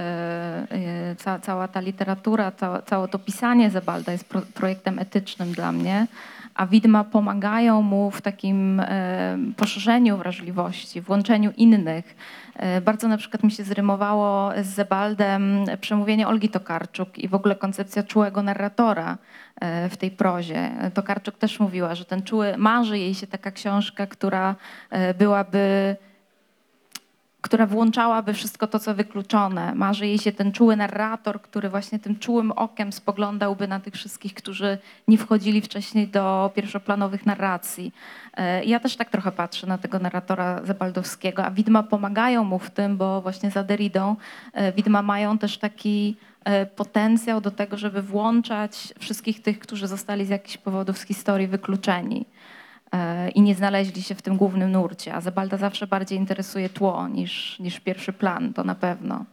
e, 0.72 1.16
Ca, 1.16 1.40
cała 1.40 1.68
ta 1.68 1.80
literatura, 1.80 2.52
całe, 2.52 2.82
całe 2.82 3.08
to 3.08 3.20
pisanie 3.20 3.70
Zebalda 3.70 4.12
jest 4.12 4.30
pro, 4.30 4.42
projektem 4.42 5.00
etycznym 5.00 5.52
dla 5.52 5.72
mnie, 5.72 6.08
a 6.56 6.68
widma 6.68 7.04
pomagają 7.04 7.82
mu 7.82 8.12
w 8.12 8.22
takim 8.22 8.80
e, 8.80 9.38
poszerzeniu 9.58 10.18
wrażliwości, 10.18 11.02
włączeniu 11.02 11.52
innych. 11.58 12.16
Bardzo 12.82 13.08
na 13.08 13.18
przykład 13.18 13.44
mi 13.44 13.52
się 13.52 13.64
zrymowało 13.64 14.52
z 14.62 14.68
Zebaldem 14.68 15.66
przemówienie 15.82 16.28
Olgi 16.28 16.50
Tokarczuk 16.50 17.18
i 17.18 17.28
w 17.28 17.34
ogóle 17.34 17.56
koncepcja 17.56 18.04
czułego 18.04 18.44
narratora 18.44 19.18
w 19.90 19.98
tej 19.98 20.12
prozie. 20.12 20.72
Tokarczuk 20.94 21.38
też 21.38 21.60
mówiła, 21.60 21.96
że 21.96 22.06
ten 22.06 22.24
czuły, 22.24 22.58
marzy 22.58 23.00
jej 23.00 23.16
się 23.16 23.28
taka 23.28 23.52
książka, 23.52 24.08
która 24.08 24.56
byłaby 25.18 25.96
która 27.42 27.66
włączałaby 27.66 28.34
wszystko 28.34 28.68
to, 28.68 28.80
co 28.80 28.96
wykluczone. 28.96 29.76
Marzy 29.76 30.08
jej 30.08 30.18
się 30.18 30.32
ten 30.32 30.52
czuły 30.52 30.76
narrator, 30.76 31.42
który 31.42 31.70
właśnie 31.70 32.00
tym 32.00 32.20
czułym 32.20 32.52
okiem 32.52 32.92
spoglądałby 32.92 33.68
na 33.68 33.80
tych 33.80 33.94
wszystkich, 33.94 34.34
którzy 34.34 34.78
nie 35.08 35.18
wchodzili 35.18 35.62
wcześniej 35.62 36.08
do 36.08 36.52
pierwszoplanowych 36.56 37.26
narracji. 37.26 37.94
E, 38.34 38.64
Ja 38.64 38.80
też 38.80 38.96
tak 38.96 39.10
trochę 39.10 39.32
patrzę 39.32 39.68
na 39.68 39.78
tego 39.78 40.00
narratora 40.00 40.66
Zabaldowskiego, 40.66 41.46
a 41.46 41.52
widma 41.52 41.84
pomagają 41.84 42.44
mu 42.44 42.60
w 42.60 42.70
tym, 42.70 42.98
bo 42.98 43.22
właśnie 43.22 43.52
za 43.52 43.64
Derridą 43.64 44.16
e, 44.54 44.72
widma 44.72 45.02
mają 45.02 45.38
też 45.38 45.58
taki 45.58 46.18
e, 46.44 46.66
potencjał 46.66 47.42
do 47.42 47.52
tego, 47.52 47.78
żeby 47.78 48.02
włączać 48.02 48.94
wszystkich 49.00 49.42
tych, 49.42 49.60
którzy 49.60 49.88
zostali 49.88 50.26
z 50.26 50.30
jakichś 50.30 50.58
powodów 50.58 50.98
z 50.98 51.06
historii 51.06 51.48
wykluczeni 51.48 52.26
i 53.36 53.42
nie 53.42 53.56
znaleźli 53.56 54.04
się 54.04 54.16
w 54.16 54.22
tym 54.22 54.38
głównym 54.38 54.72
nurcie. 54.72 55.14
A 55.14 55.22
Zebalda 55.22 55.58
zawsze 55.58 55.88
bardziej 55.88 56.18
interesuje 56.18 56.70
tło 56.70 57.08
niż, 57.08 57.60
niż 57.60 57.80
pierwszy 57.80 58.14
plan, 58.14 58.54
to 58.54 58.64
na 58.64 58.76
pewno. 58.76 59.26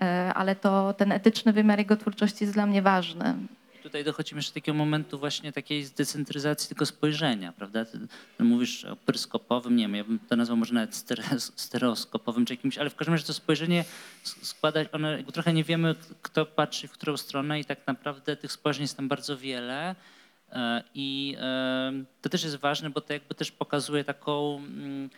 E, 0.00 0.34
Ale 0.34 0.56
to 0.56 0.92
ten 0.94 1.12
etyczny 1.12 1.52
wymiar 1.52 1.78
jego 1.78 1.96
twórczości 1.96 2.44
jest 2.44 2.54
dla 2.54 2.66
mnie 2.66 2.82
ważny. 2.82 3.34
Tutaj 3.82 4.04
dochodzimy 4.04 4.38
jeszcze 4.38 4.50
do 4.50 4.54
takiego 4.60 4.78
momentu 4.78 5.18
właśnie 5.18 5.52
takiej 5.52 5.84
zdecentralizacji 5.84 6.68
tego 6.68 6.86
spojrzenia, 6.86 7.52
prawda? 7.52 7.84
Ty, 7.84 7.98
ty 8.38 8.44
mówisz 8.44 8.84
o 8.84 8.96
pryskopowym, 8.96 9.76
nie 9.76 9.84
wiem, 9.84 9.94
ja 9.94 10.04
bym 10.04 10.18
to 10.28 10.36
nazwał 10.36 10.56
może 10.56 10.74
nawet 10.74 10.90
stere- 10.94 11.40
stereoskopowym 11.56 12.46
czy 12.46 12.52
jakimś, 12.52 12.78
ale 12.78 12.90
w 12.90 12.94
każdym 12.96 13.14
razie 13.14 13.26
to 13.26 13.32
spojrzenie 13.32 13.84
składa, 14.22 14.80
one, 14.92 15.24
trochę 15.24 15.52
nie 15.52 15.64
wiemy, 15.64 15.94
kto 16.22 16.46
patrzy 16.46 16.88
w 16.88 16.92
którą 16.92 17.16
stronę 17.16 17.60
i 17.60 17.64
tak 17.64 17.78
naprawdę 17.86 18.36
tych 18.36 18.52
spojrzeń 18.52 18.82
jest 18.82 18.96
tam 18.96 19.08
bardzo 19.08 19.36
wiele. 19.38 19.94
E, 20.54 20.82
I 20.94 21.36
e, 21.40 21.92
to 22.22 22.28
też 22.28 22.44
jest 22.44 22.56
ważne, 22.56 22.90
bo 22.90 23.00
to 23.00 23.12
jakby 23.12 23.34
też 23.34 23.50
pokazuje 23.52 24.04
taką, 24.04 24.56
mm, 24.56 25.10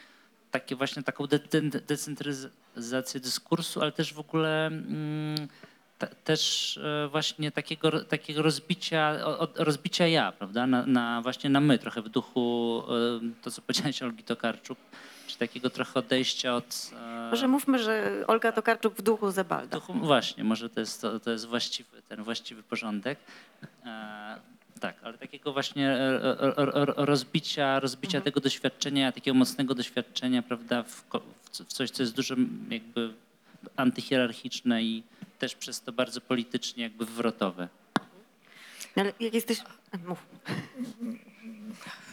takie 0.51 0.77
właśnie 0.77 1.03
taką 1.03 1.27
de- 1.27 1.39
de- 1.39 1.81
decentralizację 1.81 3.21
dyskursu, 3.21 3.83
ale 3.83 3.93
też 3.93 4.15
w 4.15 4.19
ogóle 4.21 4.67
mm, 4.67 5.49
te- 5.99 6.07
też 6.25 6.77
e, 6.79 7.09
właśnie 7.09 7.51
takiego, 7.53 8.05
takiego 8.05 8.43
rozbicia, 8.43 9.17
rozbicia 9.57 10.07
ja, 10.07 10.33
prawda, 10.33 10.67
na, 10.67 10.87
na 10.87 11.23
właśnie 11.23 11.51
na 11.51 11.61
my, 11.61 11.79
trochę 11.79 12.03
w 12.03 12.09
duchu 12.09 12.83
to, 13.43 13.51
co 13.51 13.63
powiedziałeś 13.63 14.03
Olgi 14.03 14.23
Tokarczuk, 14.25 14.79
czy 15.27 15.39
takiego 15.39 15.71
trochę 15.71 16.01
odejścia 16.01 16.55
od... 16.57 16.91
Może 17.31 17.49
mówmy, 17.49 17.79
że 17.79 18.25
Olga 18.27 18.53
Tokarczuk 18.53 18.95
w 18.95 19.03
duchu 19.03 19.31
Zebalda. 19.31 19.77
duchu, 19.77 19.93
właśnie, 19.93 20.45
może 20.45 20.71
to 20.71 20.81
jest, 20.81 21.01
to, 21.01 21.21
to 21.21 21.31
jest 21.31 21.47
właściwy, 21.47 22.03
ten 22.09 22.23
właściwy 22.23 22.63
porządek. 22.63 23.19
Tak, 24.81 24.97
ale 25.03 25.19
takiego 25.19 25.53
właśnie 25.53 25.89
e, 25.89 26.23
e, 26.41 26.57
e, 26.57 26.85
rozbicia, 26.97 27.81
rozbicia 27.81 28.21
tego 28.21 28.41
doświadczenia, 28.41 29.13
takiego 29.13 29.35
mocnego 29.35 29.75
doświadczenia, 29.75 30.43
prawda, 30.43 30.83
w, 30.83 31.05
w 31.45 31.51
co- 31.51 31.65
w 31.65 31.73
coś, 31.73 31.91
co 31.91 32.03
jest 32.03 32.15
dużo 32.15 32.35
jakby 32.71 33.15
antyhierarchiczne 33.77 34.83
i 34.83 35.03
też 35.39 35.55
przez 35.55 35.81
to 35.83 35.93
bardzo 35.93 36.21
politycznie 36.21 36.83
jakby 36.83 37.07
wywrotowe. 37.07 37.69
No, 38.97 39.03
Ale 39.03 39.13
jak 39.21 39.35
jesteś... 39.35 39.59
Mów. 40.07 40.27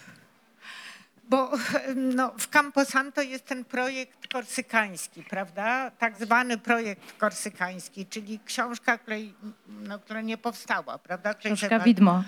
Bo 1.30 1.52
no, 2.16 2.34
w 2.38 2.50
Camposanto 2.50 3.22
jest 3.22 3.46
ten 3.46 3.66
projekt 3.66 4.28
korsykański, 4.28 5.24
prawda? 5.24 5.92
Tak 5.92 6.18
zwany 6.18 6.58
projekt 6.58 7.18
korsykański, 7.18 8.06
czyli 8.06 8.40
książka, 8.46 8.98
której, 8.98 9.34
no, 9.68 10.00
która 10.00 10.22
nie 10.22 10.38
powstała, 10.38 10.98
prawda? 10.98 11.34
Której 11.34 11.58
Książka 11.58 11.80
Widmo. 11.80 12.24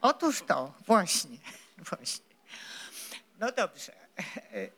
Otóż 0.00 0.42
to, 0.42 0.72
właśnie, 0.86 1.36
właśnie. 1.90 2.24
No 3.38 3.52
dobrze. 3.52 3.92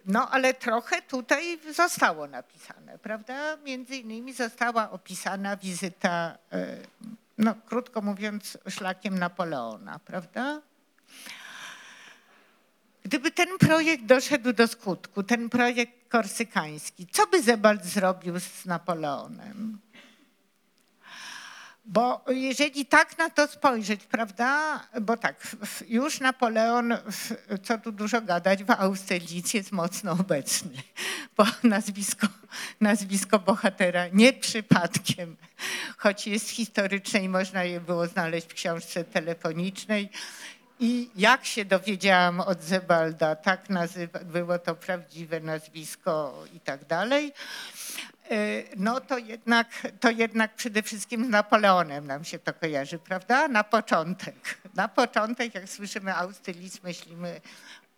No 0.07 0.31
ale 0.31 0.55
trochę 0.55 1.03
tutaj 1.03 1.59
zostało 1.75 2.27
napisane, 2.27 2.99
prawda? 2.99 3.57
Między 3.57 3.97
innymi 3.97 4.33
została 4.33 4.91
opisana 4.91 5.57
wizyta, 5.57 6.39
e, 6.53 6.77
no 7.39 7.55
krótko 7.67 8.01
mówiąc, 8.01 8.59
szlakiem 8.69 9.19
Napoleona, 9.19 9.99
prawda? 9.99 10.61
Gdyby 13.13 13.31
ten 13.31 13.59
projekt 13.59 14.05
doszedł 14.05 14.53
do 14.53 14.69
skutku, 14.69 15.23
ten 15.23 15.49
projekt 15.49 16.09
korsykański, 16.09 17.07
co 17.07 17.27
by 17.27 17.43
Zebald 17.43 17.85
zrobił 17.85 18.41
z 18.41 18.65
Napoleonem? 18.67 19.79
Bo 21.85 22.25
jeżeli 22.29 22.87
tak 22.87 23.19
na 23.19 23.31
to 23.31 23.47
spojrzeć, 23.47 24.05
prawda, 24.05 24.81
bo 25.01 25.17
tak, 25.17 25.57
już 25.89 26.21
Napoleon, 26.21 26.95
co 27.63 27.79
tu 27.79 27.93
dużo 27.93 28.21
gadać, 28.21 28.65
w 28.65 28.71
Austerlitz 28.71 29.55
jest 29.55 29.73
mocno 29.73 30.13
obecny, 30.13 30.83
bo 31.37 31.47
nazwisko, 31.63 32.27
nazwisko 32.81 33.39
bohatera 33.39 34.09
nie 34.13 34.33
przypadkiem, 34.33 35.37
choć 35.97 36.27
jest 36.27 36.51
historyczne 36.51 37.21
i 37.25 37.29
można 37.29 37.65
je 37.65 37.81
było 37.81 38.07
znaleźć 38.07 38.47
w 38.47 38.55
książce 38.55 39.05
telefonicznej. 39.05 40.09
I 40.81 41.11
jak 41.17 41.45
się 41.45 41.65
dowiedziałam 41.65 42.41
od 42.41 42.63
Zebalda, 42.63 43.37
tak 43.37 43.71
nazywa, 43.71 44.19
było 44.19 44.59
to 44.59 44.75
prawdziwe 44.75 45.41
nazwisko 45.41 46.45
i 46.55 46.61
tak 46.61 46.85
dalej, 46.85 47.33
E, 48.33 48.63
no 48.77 49.01
to 49.01 49.19
jednak, 49.19 49.69
to 50.01 50.11
jednak 50.11 50.55
przede 50.55 50.83
wszystkim 50.83 51.25
z 51.25 51.29
Napoleonem 51.29 52.07
nam 52.07 52.25
się 52.25 52.39
to 52.39 52.55
kojarzy, 52.55 52.99
prawda? 52.99 53.49
Na 53.49 53.65
początek. 53.65 54.59
Na 54.75 54.89
początek, 54.89 55.55
jak 55.55 55.69
słyszymy 55.69 56.17
Austerlitz, 56.17 56.83
myślimy 56.83 57.41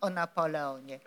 o 0.01 0.11
Napoleonie. 0.11 1.01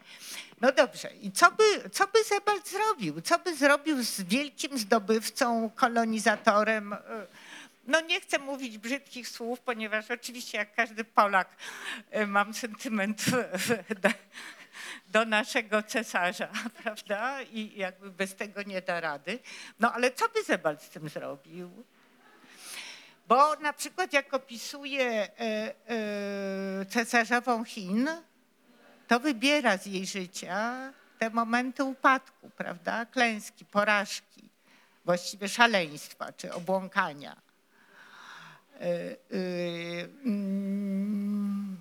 No 0.61 0.71
dobrze, 0.71 1.09
i 1.21 1.31
co 1.31 1.51
by, 1.51 1.89
co 1.89 2.07
by 2.07 2.23
Sebald 2.23 2.69
zrobił? 2.69 3.21
Co 3.21 3.39
by 3.39 3.55
zrobił 3.55 4.03
z 4.03 4.21
wielkim 4.21 4.77
zdobywcą, 4.77 5.69
kolonizatorem? 5.75 6.93
e, 6.93 6.97
No 7.87 8.01
nie 8.01 8.21
chcę 8.21 8.39
mówić 8.39 8.77
brzydkich 8.77 9.27
słów, 9.27 9.59
ponieważ 9.59 10.11
oczywiście 10.11 10.57
jak 10.57 10.75
każdy 10.75 11.03
Polak 11.03 11.55
e, 12.11 12.27
mam 12.27 12.53
sentyment 12.53 13.25
do, 14.01 14.09
do 15.07 15.25
naszego 15.25 15.83
cesarza, 15.83 16.47
prawda? 16.83 17.41
I 17.41 17.77
jakby 17.77 18.11
bez 18.11 18.35
tego 18.35 18.63
nie 18.63 18.81
da 18.81 18.99
rady. 18.99 19.39
No 19.79 19.93
ale 19.93 20.11
co 20.11 20.29
by 20.29 20.43
Zebald 20.43 20.83
z 20.83 20.89
tym 20.89 21.09
zrobił? 21.09 21.83
Bo 23.27 23.55
na 23.55 23.73
przykład 23.73 24.13
jak 24.13 24.33
opisuje 24.33 25.03
e, 25.05 25.29
e, 25.39 26.85
cesarzową 26.85 27.63
Chin, 27.63 28.09
to 29.07 29.19
wybiera 29.19 29.77
z 29.77 29.85
jej 29.85 30.05
życia 30.05 30.93
te 31.19 31.29
momenty 31.29 31.83
upadku, 31.83 32.49
prawda? 32.49 33.05
Klęski, 33.05 33.65
porażki, 33.65 34.49
właściwie 35.05 35.49
szaleństwa 35.49 36.33
czy 36.33 36.53
obłąkania. 36.53 37.46
E, 38.79 38.85
e, 38.85 40.07
mm, 40.25 41.77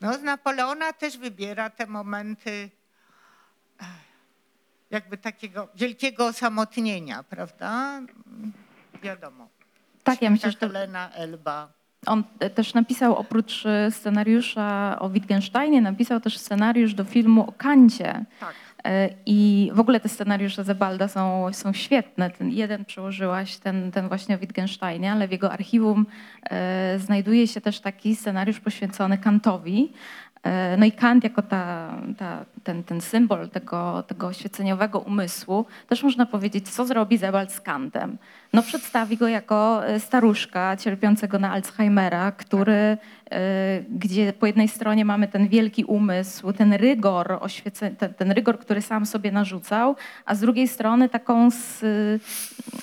no, 0.00 0.14
z 0.14 0.22
Napoleona 0.22 0.92
też 0.92 1.18
wybiera 1.18 1.70
te 1.70 1.86
momenty 1.86 2.70
eh, 3.80 3.86
jakby 4.90 5.18
takiego 5.18 5.68
wielkiego 5.74 6.26
osamotnienia, 6.26 7.22
prawda? 7.22 8.00
Wiadomo. 9.02 9.48
Tak, 10.04 10.22
ja 10.22 10.30
myślę, 10.30 10.50
że 10.50 10.56
to, 10.56 10.68
Elba. 11.14 11.72
on 12.06 12.24
e, 12.40 12.50
też 12.50 12.74
napisał 12.74 13.16
oprócz 13.16 13.66
e, 13.66 13.90
scenariusza 13.90 14.96
o 14.98 15.10
Wittgensteinie, 15.10 15.80
napisał 15.80 16.20
też 16.20 16.38
scenariusz 16.38 16.94
do 16.94 17.04
filmu 17.04 17.48
o 17.48 17.52
Kancie. 17.52 18.24
Tak. 18.40 18.54
E, 18.88 19.08
I 19.26 19.70
w 19.74 19.80
ogóle 19.80 20.00
te 20.00 20.08
scenariusze 20.08 20.64
Zebalda 20.64 21.08
są, 21.08 21.52
są 21.52 21.72
świetne. 21.72 22.30
Ten 22.30 22.50
jeden 22.50 22.84
przełożyłaś, 22.84 23.56
ten, 23.56 23.92
ten 23.92 24.08
właśnie 24.08 24.34
o 24.34 24.38
Wittgensteinie, 24.38 25.12
ale 25.12 25.28
w 25.28 25.32
jego 25.32 25.52
archiwum 25.52 26.06
e, 26.50 26.98
znajduje 26.98 27.46
się 27.46 27.60
też 27.60 27.80
taki 27.80 28.16
scenariusz 28.16 28.60
poświęcony 28.60 29.18
Kantowi. 29.18 29.92
E, 30.42 30.76
No 30.76 30.86
i 30.86 30.92
Kant 30.92 31.24
jako 31.24 31.42
ta, 31.42 31.94
ta, 32.18 32.44
ten, 32.64 32.84
ten 32.84 33.00
symbol 33.00 33.48
tego, 33.48 34.02
tego 34.02 34.26
oświeceniowego 34.26 35.00
umysłu, 35.00 35.66
też 35.88 36.02
można 36.02 36.26
powiedzieć, 36.26 36.68
co 36.68 36.86
zrobi 36.86 37.18
Zebald 37.18 37.52
z 37.52 37.60
Kantem. 37.60 38.18
No 38.52 38.62
przedstawi 38.62 39.16
go 39.16 39.28
jako 39.28 39.86
e, 39.86 40.00
staruszka 40.00 40.76
cierpiącego 40.76 41.38
na 41.38 41.52
Alzheimera, 41.52 42.32
który, 42.32 42.72
e, 42.72 42.98
gdzie 43.90 44.32
po 44.32 44.46
jednej 44.46 44.68
stronie 44.68 45.04
mamy 45.04 45.28
ten 45.28 45.48
wielki 45.48 45.84
umysł, 45.84 46.52
ten 46.52 46.72
rygor, 46.72 47.40
ten, 47.98 48.14
ten 48.14 48.30
rygor, 48.30 48.58
który 48.58 48.82
sam 48.82 49.06
sobie 49.06 49.32
narzucał, 49.32 49.96
a 50.26 50.34
z 50.34 50.40
drugiej 50.40 50.68
strony 50.68 51.08
taką 51.08 51.46
s, 51.46 51.84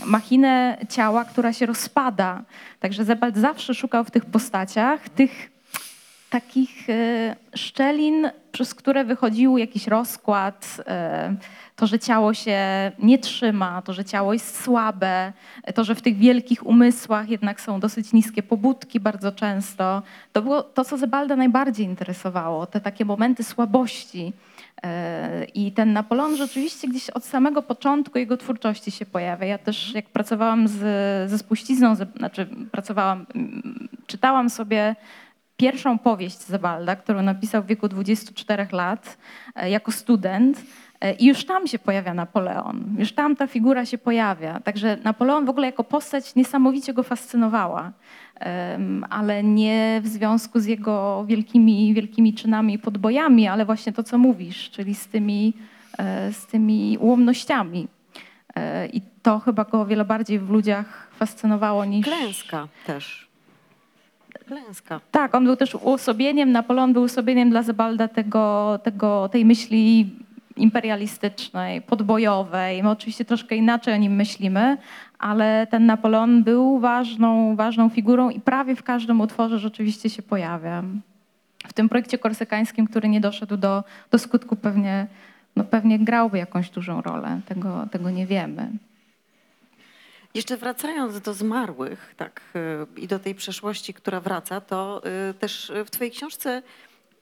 machinę 0.06 0.78
ciała, 0.90 1.26
która 1.26 1.54
się 1.54 1.66
rozpada. 1.66 2.44
Także 2.80 3.06
Zebald 3.06 3.38
zawsze 3.38 3.74
szukał 3.74 4.04
w 4.04 4.12
tych 4.12 4.26
postaciach 4.26 5.10
tych 5.10 5.55
takich 6.30 6.90
e, 6.90 7.36
szczelin, 7.56 8.30
przez 8.52 8.76
które 8.76 9.06
wychodził 9.06 9.58
jakiś 9.58 9.88
rozkład, 9.88 10.78
e, 10.88 11.36
to, 11.76 11.88
że 11.88 12.00
ciało 12.00 12.34
się 12.34 12.58
nie 13.00 13.18
trzyma, 13.18 13.82
to, 13.82 13.94
że 13.94 14.06
ciało 14.06 14.34
jest 14.34 14.64
słabe, 14.64 15.34
to, 15.76 15.84
że 15.84 15.96
w 15.96 16.02
tych 16.02 16.18
wielkich 16.18 16.66
umysłach 16.66 17.30
jednak 17.30 17.62
są 17.62 17.80
dosyć 17.80 18.14
niskie 18.14 18.44
pobudki 18.44 19.00
bardzo 19.00 19.32
często. 19.32 20.02
To 20.34 20.42
było 20.42 20.64
to, 20.64 20.86
co 20.86 20.98
Zebalda 20.98 21.36
najbardziej 21.36 21.86
interesowało, 21.86 22.66
te 22.66 22.82
takie 22.82 23.06
momenty 23.06 23.44
słabości. 23.44 24.34
E, 24.84 25.46
I 25.46 25.72
ten 25.72 25.94
Napoleon 25.94 26.36
rzeczywiście 26.36 26.88
gdzieś 26.88 27.10
od 27.10 27.26
samego 27.26 27.62
początku 27.62 28.18
jego 28.18 28.38
twórczości 28.38 28.92
się 28.92 29.06
pojawia. 29.06 29.46
Ja 29.46 29.58
też 29.58 29.94
jak 29.94 30.06
pracowałam 30.06 30.68
z, 30.68 30.80
ze 31.30 31.38
spuścizną, 31.38 31.96
znaczy 31.96 32.48
pracowałam, 32.72 33.26
czytałam 34.08 34.50
sobie 34.50 34.96
pierwszą 35.58 36.00
powieść 36.00 36.40
Zebalda, 36.40 36.96
którą 36.96 37.22
napisał 37.22 37.64
w 37.64 37.66
wieku 37.66 37.88
24 37.88 38.68
lat 38.72 39.18
e, 39.56 39.70
jako 39.70 39.92
student. 39.92 40.62
E, 41.02 41.14
I 41.14 41.26
już 41.26 41.46
tam 41.46 41.68
się 41.68 41.80
pojawia 41.80 42.14
Napoleon, 42.14 42.96
już 43.00 43.12
tam 43.12 43.36
ta 43.36 43.48
figura 43.48 43.86
się 43.86 43.98
pojawia. 43.98 44.60
Także 44.60 44.98
Napoleon 45.04 45.46
w 45.46 45.50
ogóle 45.50 45.68
jako 45.68 45.84
postać 45.84 46.36
niesamowicie 46.36 46.94
go 46.94 47.04
fascynowała, 47.04 47.92
ale 49.10 49.44
nie 49.44 50.02
w 50.04 50.08
związku 50.08 50.60
z 50.60 50.66
jego 50.66 51.26
wielkimi, 51.28 51.94
wielkimi 51.94 52.34
czynami 52.34 52.74
i 52.74 52.80
podbojami, 52.80 53.48
ale 53.48 53.66
właśnie 53.66 53.94
to, 53.94 54.04
co 54.04 54.18
mówisz, 54.18 54.72
czyli 54.72 54.96
z 54.96 55.08
tymi, 55.08 55.54
e, 55.98 56.34
z 56.34 56.46
tymi 56.46 56.98
ułomnościami. 56.98 57.88
I 58.94 59.02
to 59.24 59.40
chyba 59.40 59.64
go 59.64 59.82
o 59.82 59.86
wiele 59.86 60.06
bardziej 60.06 60.40
w 60.40 60.50
ludziach 60.50 61.08
fascynowało 61.12 61.86
niż... 61.86 62.06
Klęska 62.06 62.68
też. 62.86 63.28
Klęska. 64.48 65.00
Tak, 65.12 65.36
on 65.36 65.46
był 65.46 65.56
też 65.56 65.76
uosobieniem, 65.76 66.52
Napoleon 66.52 66.94
był 66.94 67.02
uosobieniem 67.02 67.50
dla 67.50 67.64
Zebalda 67.64 68.08
tego, 68.08 68.80
tego, 68.84 69.30
tej 69.30 69.46
myśli 69.46 70.10
imperialistycznej, 70.58 71.82
podbojowej. 71.82 72.84
My 72.84 72.90
oczywiście 72.90 73.26
troszkę 73.26 73.56
inaczej 73.56 73.94
o 73.94 73.98
nim 73.98 74.16
myślimy, 74.16 74.78
ale 75.20 75.68
ten 75.68 75.86
Napoleon 75.86 76.44
był 76.44 76.80
ważną, 76.80 77.56
ważną 77.56 77.90
figurą 77.90 78.30
i 78.30 78.40
prawie 78.40 78.76
w 78.76 78.84
każdym 78.84 79.22
utworze 79.22 79.60
rzeczywiście 79.60 80.10
się 80.10 80.22
pojawia. 80.22 80.84
W 81.68 81.74
tym 81.74 81.90
projekcie 81.90 82.18
korsykańskim, 82.18 82.88
który 82.88 83.10
nie 83.10 83.22
doszedł 83.22 83.58
do, 83.58 83.84
do 84.12 84.20
skutku, 84.20 84.56
pewnie, 84.56 85.08
no 85.56 85.64
pewnie 85.64 86.00
grałby 86.00 86.38
jakąś 86.38 86.70
dużą 86.70 87.02
rolę. 87.02 87.40
Tego, 87.46 87.88
tego 87.92 88.10
nie 88.12 88.26
wiemy. 88.26 88.70
Jeszcze 90.36 90.58
wracając 90.58 91.22
do 91.22 91.34
zmarłych, 91.34 92.14
tak, 92.18 92.42
y, 92.96 93.02
i 93.02 93.08
do 93.08 93.20
tej 93.20 93.36
przeszłości, 93.36 93.94
która 93.94 94.20
wraca, 94.20 94.62
to 94.62 95.02
y, 95.30 95.34
też 95.34 95.72
w 95.86 95.90
twojej 95.90 96.12
książce 96.12 96.64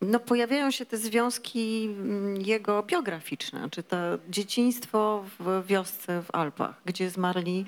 no, 0.01 0.19
pojawiają 0.19 0.71
się 0.71 0.85
te 0.85 0.97
związki 0.97 1.85
mm, 1.85 2.41
jego 2.41 2.83
biograficzne, 2.83 3.69
czy 3.69 3.83
to 3.83 3.97
dzieciństwo 4.29 5.25
w 5.39 5.63
wiosce 5.67 6.21
w 6.21 6.35
Alpach, 6.35 6.81
gdzie 6.85 7.09
zmarli 7.09 7.65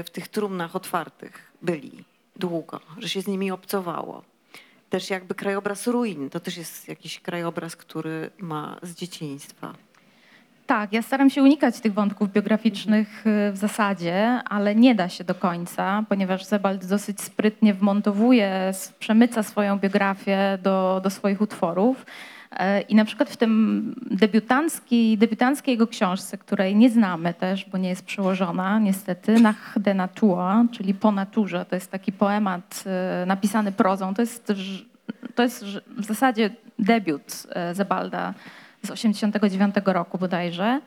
y, 0.00 0.04
w 0.04 0.10
tych 0.10 0.28
trumnach 0.28 0.76
otwartych 0.76 1.52
byli 1.62 2.04
długo, 2.36 2.80
że 2.98 3.08
się 3.08 3.20
z 3.20 3.26
nimi 3.26 3.50
obcowało. 3.50 4.24
Też 4.90 5.10
jakby 5.10 5.34
krajobraz 5.34 5.86
ruin, 5.86 6.30
to 6.30 6.40
też 6.40 6.56
jest 6.56 6.88
jakiś 6.88 7.20
krajobraz, 7.20 7.76
który 7.76 8.30
ma 8.38 8.78
z 8.82 8.94
dzieciństwa. 8.94 9.74
Tak, 10.66 10.92
ja 10.92 11.02
staram 11.02 11.30
się 11.30 11.42
unikać 11.42 11.80
tych 11.80 11.94
wątków 11.94 12.32
biograficznych 12.32 13.26
y, 13.26 13.52
w 13.52 13.56
zasadzie, 13.56 14.40
ale 14.44 14.74
nie 14.74 14.94
da 14.94 15.08
się 15.08 15.24
do 15.24 15.34
końca, 15.34 16.04
ponieważ 16.08 16.44
Zebald 16.44 16.86
dosyć 16.86 17.20
sprytnie 17.20 17.74
wmontowuje, 17.74 18.72
przemyca 18.98 19.42
swoją 19.42 19.78
biografię 19.78 20.58
do, 20.62 21.00
do 21.04 21.10
swoich 21.10 21.40
utworów. 21.40 22.06
E, 22.52 22.80
I 22.80 22.94
na 22.94 23.04
przykład 23.04 23.30
w 23.30 23.36
tym 23.36 23.94
debiutanckiej, 24.10 25.18
debiutanckiej 25.18 25.72
jego 25.72 25.86
książce, 25.86 26.38
której 26.38 26.76
nie 26.76 26.90
znamy 26.90 27.34
też, 27.34 27.64
bo 27.64 27.78
nie 27.78 27.88
jest 27.88 28.04
przełożona 28.04 28.78
niestety, 28.78 29.40
Nach 29.40 29.78
de 29.78 29.94
Natur, 29.94 30.38
czyli 30.72 30.94
po 30.94 31.12
naturze, 31.12 31.64
to 31.64 31.76
jest 31.76 31.90
taki 31.90 32.12
poemat 32.12 32.84
y, 33.22 33.26
napisany 33.26 33.72
prozą. 33.72 34.14
To 34.14 34.22
jest, 34.22 34.52
to 35.34 35.42
jest 35.42 35.64
w 35.96 36.04
zasadzie 36.04 36.50
debiut 36.78 37.46
Zebalda 37.72 38.34
z 38.84 38.90
89 38.90 39.74
roku 39.84 40.18
bodajże. 40.18 40.80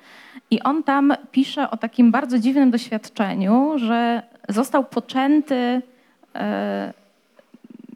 I 0.52 0.62
on 0.62 0.84
tam 0.84 1.14
pisze 1.32 1.72
o 1.72 1.78
takim 1.78 2.12
bardzo 2.12 2.39
dziwnym 2.39 2.72
doświadczeniu, 2.72 3.74
że 3.78 4.22
został 4.50 4.84
poczęty, 4.84 5.82
e, 6.36 6.93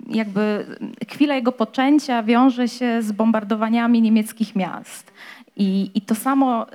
jakby 0.09 0.65
chwila 1.09 1.35
jego 1.35 1.51
poczęcia 1.51 2.23
wiąże 2.23 2.67
się 2.67 3.01
z 3.01 3.11
bombardowaniami 3.11 4.01
niemieckich 4.01 4.55
miast. 4.55 5.11
I, 5.55 5.91
i 5.95 6.01
to 6.01 6.15
samo, 6.15 6.65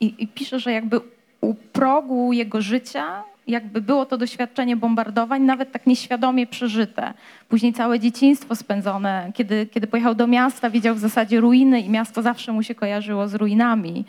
i, 0.00 0.14
i 0.18 0.28
pisze, 0.28 0.60
że 0.60 0.72
jakby 0.72 1.00
u 1.40 1.54
progu 1.54 2.32
jego 2.32 2.62
życia 2.62 3.22
jakby 3.46 3.80
było 3.80 4.06
to 4.06 4.18
doświadczenie 4.18 4.76
bombardowań, 4.76 5.42
nawet 5.42 5.72
tak 5.72 5.86
nieświadomie 5.86 6.46
przeżyte. 6.46 7.14
Później 7.48 7.72
całe 7.72 8.00
dzieciństwo 8.00 8.56
spędzone, 8.56 9.30
kiedy, 9.34 9.66
kiedy 9.66 9.86
pojechał 9.86 10.14
do 10.14 10.26
miasta, 10.26 10.70
widział 10.70 10.94
w 10.94 10.98
zasadzie 10.98 11.40
ruiny 11.40 11.80
i 11.80 11.90
miasto 11.90 12.22
zawsze 12.22 12.52
mu 12.52 12.62
się 12.62 12.74
kojarzyło 12.74 13.28
z 13.28 13.34
ruinami. 13.34 14.04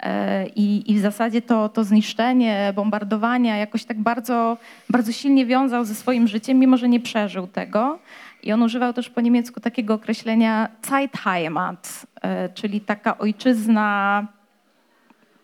E, 0.00 0.46
I, 0.46 0.92
I 0.92 0.94
w 0.94 1.00
zasadzie 1.00 1.42
to, 1.42 1.68
to 1.68 1.84
zniszczenie, 1.84 2.72
bombardowania 2.76 3.56
jakoś 3.56 3.84
tak 3.84 4.00
bardzo, 4.00 4.56
bardzo 4.88 5.12
silnie 5.12 5.46
wiązał 5.46 5.84
ze 5.84 5.94
swoim 5.94 6.28
życiem, 6.28 6.58
mimo 6.58 6.76
że 6.76 6.88
nie 6.88 7.00
przeżył 7.00 7.46
tego. 7.46 7.98
I 8.42 8.52
on 8.52 8.62
używał 8.62 8.92
też 8.92 9.10
po 9.10 9.20
niemiecku 9.20 9.60
takiego 9.60 9.94
określenia 9.94 10.68
Zeitheimat, 10.82 12.06
e, 12.22 12.48
czyli 12.48 12.80
taka 12.80 13.18
ojczyzna 13.18 14.26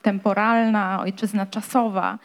temporalna, 0.03 1.01
ojczyzna 1.01 1.47
czasowa. 1.47 2.19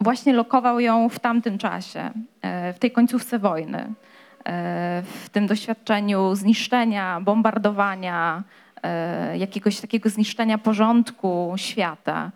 Właśnie 0.00 0.32
lokował 0.32 0.80
ją 0.80 1.08
w 1.08 1.18
tamtym 1.18 1.58
czasie, 1.58 2.10
e, 2.42 2.72
w 2.72 2.78
tej 2.78 2.90
końcówce 2.90 3.38
wojny, 3.38 3.78
e, 3.78 5.02
w 5.02 5.28
tym 5.28 5.46
doświadczeniu 5.46 6.34
zniszczenia, 6.34 7.20
bombardowania, 7.20 8.42
e, 8.82 9.38
jakiegoś 9.38 9.80
takiego 9.80 10.08
zniszczenia 10.10 10.58
porządku 10.58 11.54
świata. 11.56 12.30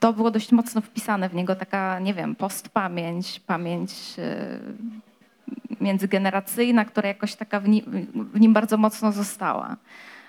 To 0.00 0.12
było 0.12 0.30
dość 0.30 0.52
mocno 0.52 0.80
wpisane 0.80 1.28
w 1.28 1.34
niego, 1.34 1.56
taka, 1.56 1.98
nie 1.98 2.14
wiem, 2.14 2.36
postpamięć, 2.36 3.40
pamięć 3.40 3.92
międzygeneracyjna, 5.80 6.84
która 6.84 7.08
jakoś 7.08 7.34
taka 7.34 7.60
w 7.60 7.68
nim, 7.68 7.84
w 8.32 8.40
nim 8.40 8.52
bardzo 8.52 8.76
mocno 8.76 9.12
została. 9.12 9.76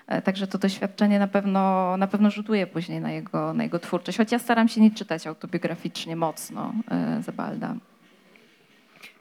E, 0.08 0.22
Także 0.22 0.46
to 0.46 0.58
doświadczenie 0.58 1.18
na 1.18 1.28
pewno, 1.28 1.96
na 1.96 2.06
pewno 2.06 2.30
rzutuje 2.30 2.66
później 2.66 3.00
na 3.00 3.12
jego, 3.12 3.54
na 3.54 3.62
jego 3.62 3.78
twórczość. 3.78 4.18
Choć 4.18 4.32
ja 4.32 4.38
staram 4.38 4.68
się 4.68 4.80
nie 4.80 4.90
czytać 4.90 5.26
autobiograficznie 5.26 6.16
mocno 6.16 6.72
e, 6.90 7.22
Zebalda. 7.22 7.74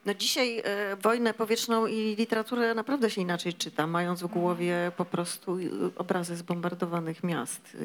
No 0.06 0.14
dzisiaj 0.14 0.60
e, 0.60 0.96
wojnę 0.96 1.34
powietrzną 1.34 1.88
i 1.88 2.16
literaturę 2.16 2.76
naprawdę 2.76 3.10
się 3.10 3.22
inaczej 3.22 3.54
czyta, 3.54 3.88
mając 3.88 4.24
w 4.24 4.28
głowie 4.28 4.92
po 4.98 5.06
prostu 5.06 5.58
obrazy 5.96 6.36
zbombardowanych 6.36 7.24
miast. 7.24 7.78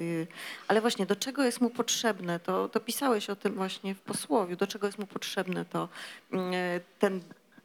Ale 0.68 0.80
właśnie 0.80 1.06
do 1.06 1.16
czego 1.16 1.44
jest 1.44 1.60
mu 1.60 1.70
potrzebne, 1.70 2.40
to, 2.40 2.68
to 2.68 2.80
pisałeś 2.80 3.30
o 3.30 3.36
tym 3.36 3.54
właśnie 3.54 3.94
w 3.94 4.00
posłowiu, 4.00 4.56
do 4.56 4.66
czego 4.66 4.86
jest 4.86 4.98
mu 4.98 5.06
potrzebne 5.06 5.64
to 5.64 5.88
mm, 6.32 6.52
ten 6.98 7.20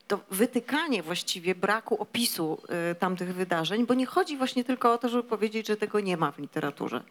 to 0.07 0.19
wytykanie 0.31 1.03
właściwie 1.03 1.55
braku 1.55 2.01
opisu 2.01 2.61
y, 2.91 2.95
tamtych 2.95 3.35
wydarzeń, 3.35 3.85
bo 3.85 3.93
nie 3.93 4.05
chodzi 4.05 4.37
właśnie 4.37 4.63
tylko 4.63 4.93
o 4.93 4.97
to, 4.97 5.09
żeby 5.09 5.23
powiedzieć, 5.23 5.67
że 5.67 5.77
tego 5.77 5.99
nie 5.99 6.17
ma 6.17 6.31
w 6.31 6.39
literaturze. 6.39 7.01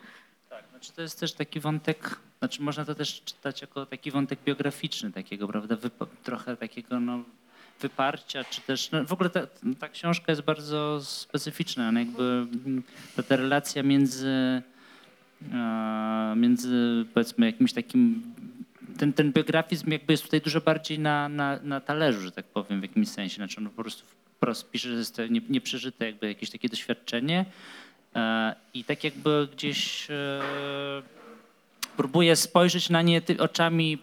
Tak, 0.51 0.64
znaczy 0.70 0.92
to 0.92 1.03
jest 1.03 1.20
też 1.20 1.32
taki 1.32 1.61
wątek, 1.61 2.18
znaczy 2.38 2.62
można 2.62 2.84
to 2.84 2.94
też 2.94 3.22
czytać 3.24 3.61
jako 3.61 3.86
taki 3.86 4.11
wątek 4.11 4.38
biograficzny 4.44 5.12
takiego, 5.12 5.49
prawda, 5.49 5.76
trochę 6.24 6.57
takiego 6.57 7.01
no, 7.01 7.22
wyparcia, 7.80 8.44
czy 8.44 8.61
też, 8.61 8.90
no, 8.90 9.05
w 9.05 9.12
ogóle 9.12 9.30
ta, 9.30 9.40
ta 9.78 9.88
książka 9.88 10.32
jest 10.32 10.42
bardzo 10.42 11.01
specyficzna, 11.05 11.92
no, 11.92 11.99
jakby 12.01 12.47
ta, 13.16 13.22
ta 13.22 13.36
relacja 13.36 13.82
między, 13.82 14.62
e, 15.53 16.34
między 16.36 17.05
powiedzmy 17.14 17.47
jakimś 17.47 17.72
takim, 17.72 18.22
ten, 18.97 19.12
ten 19.12 19.32
biografizm 19.32 19.90
jakby 19.90 20.12
jest 20.12 20.22
tutaj 20.24 20.40
dużo 20.40 20.61
bardziej 20.61 20.99
na, 20.99 21.28
na, 21.28 21.59
na 21.62 21.80
talerzu, 21.80 22.20
że 22.20 22.32
tak 22.32 22.47
powiem, 22.47 22.80
w 22.80 22.82
jakimś 22.82 23.09
sensie, 23.09 23.36
znaczy 23.36 23.59
on 23.59 23.70
po 23.70 23.82
prostu 23.82 24.05
wprost 24.36 24.70
pisze, 24.70 24.88
że 24.88 24.94
jest 24.94 25.16
to 25.16 25.26
nie- 25.26 25.40
nieprzeżyte 25.49 26.07
jakby 26.07 26.28
jakieś 26.28 26.51
takie 26.51 26.68
doświadczenie, 26.68 27.44
E, 28.16 28.55
I 28.74 28.84
tak 28.84 29.05
jakby 29.05 29.49
gdzieś 29.53 30.11
e, 30.11 30.42
próbuję 31.97 32.36
spojrzeć 32.36 32.90
na 32.90 33.03
nie 33.03 33.22
oczami 33.38 33.99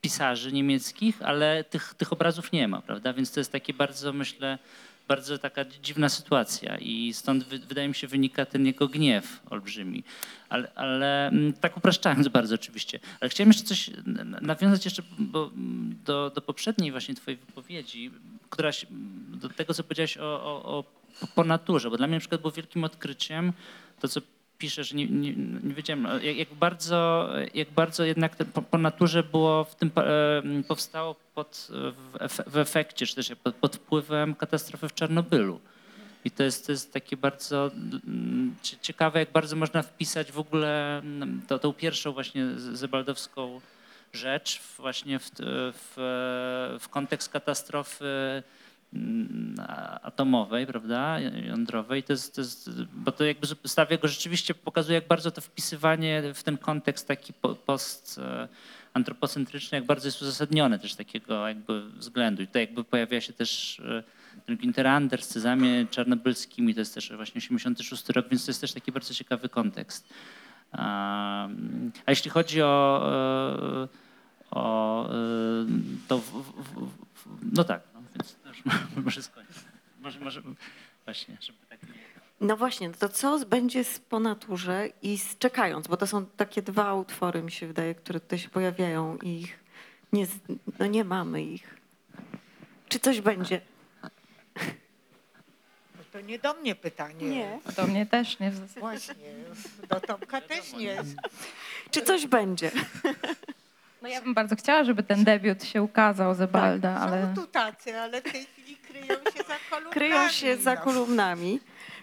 pisarzy 0.00 0.52
niemieckich, 0.52 1.22
ale 1.22 1.64
tych, 1.64 1.94
tych 1.94 2.12
obrazów 2.12 2.52
nie 2.52 2.68
ma, 2.68 2.80
prawda? 2.82 3.12
Więc 3.12 3.32
to 3.32 3.40
jest 3.40 3.52
takie 3.52 3.74
bardzo, 3.74 4.12
myślę, 4.12 4.58
bardzo 5.08 5.38
taka 5.38 5.64
dziwna 5.64 6.08
sytuacja 6.08 6.78
i 6.78 7.12
stąd 7.12 7.44
wy, 7.44 7.58
wydaje 7.58 7.88
mi 7.88 7.94
się 7.94 8.06
wynika 8.06 8.46
ten 8.46 8.66
jego 8.66 8.88
gniew 8.88 9.40
olbrzymi. 9.50 10.04
Ale, 10.48 10.72
ale 10.74 11.28
mm, 11.28 11.52
tak 11.52 11.76
upraszczając 11.76 12.28
bardzo 12.28 12.54
oczywiście. 12.54 13.00
Ale 13.20 13.28
chciałem 13.28 13.48
jeszcze 13.48 13.64
coś 13.64 13.90
nawiązać 14.40 14.84
jeszcze 14.84 15.02
bo, 15.18 15.46
mm, 15.46 15.98
do, 16.04 16.30
do 16.30 16.40
poprzedniej 16.40 16.90
właśnie 16.90 17.14
twojej 17.14 17.40
wypowiedzi, 17.46 18.10
która 18.50 18.72
się, 18.72 18.86
do 19.40 19.48
tego, 19.48 19.74
co 19.74 19.84
powiedziałeś 19.84 20.18
o, 20.18 20.22
o, 20.24 20.64
o 20.64 20.84
po 21.34 21.44
naturze, 21.44 21.90
bo 21.90 21.96
dla 21.96 22.06
mnie 22.06 22.16
na 22.16 22.20
przykład 22.20 22.40
było 22.40 22.50
wielkim 22.50 22.84
odkryciem 22.84 23.52
to, 24.00 24.08
co 24.08 24.20
piszesz, 24.64 24.92
nie, 24.92 25.06
nie, 25.06 25.34
nie 25.36 25.74
wiedziałem, 25.74 26.08
jak, 26.22 26.36
jak, 26.36 26.54
bardzo, 26.54 27.28
jak 27.54 27.70
bardzo 27.70 28.04
jednak 28.04 28.36
po, 28.36 28.62
po 28.62 28.78
naturze 28.78 29.22
było 29.22 29.64
w 29.64 29.74
tym, 29.74 29.90
em, 29.96 30.64
powstało 30.64 31.14
pod, 31.34 31.68
w, 31.70 32.52
w 32.52 32.56
efekcie, 32.56 33.06
czy 33.06 33.14
też 33.14 33.32
pod, 33.60 33.76
wpływem 33.76 34.34
katastrofy 34.34 34.88
w 34.88 34.94
Czarnobylu. 34.94 35.60
I 36.24 36.30
to 36.30 36.42
jest, 36.42 36.66
to 36.66 36.72
jest 36.72 36.92
takie 36.92 37.16
bardzo 37.16 37.70
mm, 37.74 38.54
cie- 38.62 38.76
ciekawe, 38.80 39.18
jak 39.18 39.32
bardzo 39.32 39.56
można 39.56 39.82
wpisać 39.82 40.32
w 40.32 40.38
ogóle 40.38 40.98
mm, 40.98 41.42
to, 41.48 41.58
tą 41.58 41.72
pierwszą 41.72 42.12
właśnie 42.12 42.46
zebaldowską 42.56 43.60
rzecz 44.12 44.60
właśnie 44.76 45.18
w, 45.18 45.30
w, 45.74 45.94
w 46.80 46.88
kontekst 46.88 47.28
katastrofy 47.28 48.42
atomowej, 50.02 50.66
prawda, 50.66 51.20
jądrowej. 51.20 52.02
To 52.02 52.12
jest, 52.12 52.34
to 52.34 52.40
jest, 52.40 52.70
bo 52.92 53.12
to 53.12 53.24
jakby 53.24 53.46
stawia 53.66 53.96
go 53.96 54.08
rzeczywiście, 54.08 54.54
pokazuje 54.54 54.94
jak 54.94 55.06
bardzo 55.08 55.30
to 55.30 55.40
wpisywanie 55.40 56.22
w 56.34 56.42
ten 56.42 56.58
kontekst 56.58 57.08
taki 57.08 57.32
po- 57.32 57.54
post 57.54 58.18
e, 58.18 58.48
antropocentryczny, 58.94 59.78
jak 59.78 59.86
bardzo 59.86 60.08
jest 60.08 60.22
uzasadnione 60.22 60.78
też 60.78 60.94
takiego 60.94 61.48
jakby 61.48 61.90
względu. 61.90 62.42
I 62.42 62.46
tutaj 62.46 62.62
jakby 62.62 62.84
pojawia 62.84 63.20
się 63.20 63.32
też 63.32 63.80
e, 63.80 64.02
ten 64.46 64.56
Günther 64.56 64.86
Anders 64.86 65.24
z 65.24 65.28
Cezamie 65.28 65.86
Czarnobylskimi, 65.90 66.74
to 66.74 66.80
jest 66.80 66.94
też 66.94 67.12
właśnie 67.12 67.38
86 67.38 68.08
rok, 68.08 68.28
więc 68.28 68.44
to 68.44 68.50
jest 68.50 68.60
też 68.60 68.72
taki 68.72 68.92
bardzo 68.92 69.14
ciekawy 69.14 69.48
kontekst. 69.48 70.08
A, 70.72 71.48
a 72.06 72.10
jeśli 72.10 72.30
chodzi 72.30 72.62
o, 72.62 73.02
e, 73.82 73.88
o 74.50 75.08
to, 76.08 76.20
no 77.52 77.64
tak, 77.64 77.93
no, 78.14 78.22
więc 78.22 78.36
to 78.42 78.48
już 78.48 78.62
może 79.04 79.22
skończyć. 79.22 79.56
Może, 80.00 80.20
może 80.20 80.42
właśnie, 81.04 81.36
żeby 81.40 81.58
tak 81.68 81.82
nie... 81.82 81.88
No 82.40 82.56
właśnie, 82.56 82.90
to 82.90 83.08
co 83.08 83.46
będzie 83.46 83.84
z 83.84 83.98
po 83.98 84.20
naturze 84.20 84.88
i 85.02 85.18
z 85.18 85.38
czekając, 85.38 85.88
bo 85.88 85.96
to 85.96 86.06
są 86.06 86.26
takie 86.26 86.62
dwa 86.62 86.94
utwory, 86.94 87.42
mi 87.42 87.52
się 87.52 87.66
wydaje, 87.66 87.94
które 87.94 88.20
tutaj 88.20 88.38
się 88.38 88.48
pojawiają 88.48 89.16
i 89.16 89.28
ich 89.40 89.64
nie, 90.12 90.26
no 90.78 90.86
nie 90.86 91.04
mamy 91.04 91.42
ich. 91.42 91.80
Czy 92.88 92.98
coś 92.98 93.20
będzie? 93.20 93.60
No 94.02 94.10
To 96.12 96.20
nie 96.20 96.38
do 96.38 96.54
mnie 96.54 96.74
pytanie. 96.74 97.30
Nie. 97.30 97.60
Do 97.76 97.86
mnie 97.86 98.06
też 98.06 98.38
nie 98.38 98.50
w 98.50 98.56
zasadzie. 98.56 98.80
Właśnie, 98.80 99.14
do 99.88 100.00
Tomka 100.00 100.40
też 100.40 100.72
nie. 100.72 101.02
Czy 101.90 102.02
coś 102.02 102.26
będzie? 102.26 102.70
No 104.04 104.10
ja 104.10 104.22
bym 104.22 104.34
bardzo 104.34 104.56
chciała, 104.56 104.84
żeby 104.84 105.02
ten 105.02 105.24
debiut 105.24 105.64
się 105.64 105.82
ukazał 105.82 106.34
Zebalda, 106.34 106.90
ale... 107.00 107.22
Są 107.22 107.42
tu 107.42 107.46
tacy, 107.46 107.98
ale 107.98 108.20
w 108.20 108.32
tej 108.32 108.44
chwili 108.44 108.76
kryją 108.76 109.06
się 109.06 109.42
za 109.48 109.54
kolumnami. 109.70 109.92
Kryją 109.92 110.28
się 110.28 110.56
za 110.56 110.74
no. 110.74 110.80
kolumnami. 110.80 111.60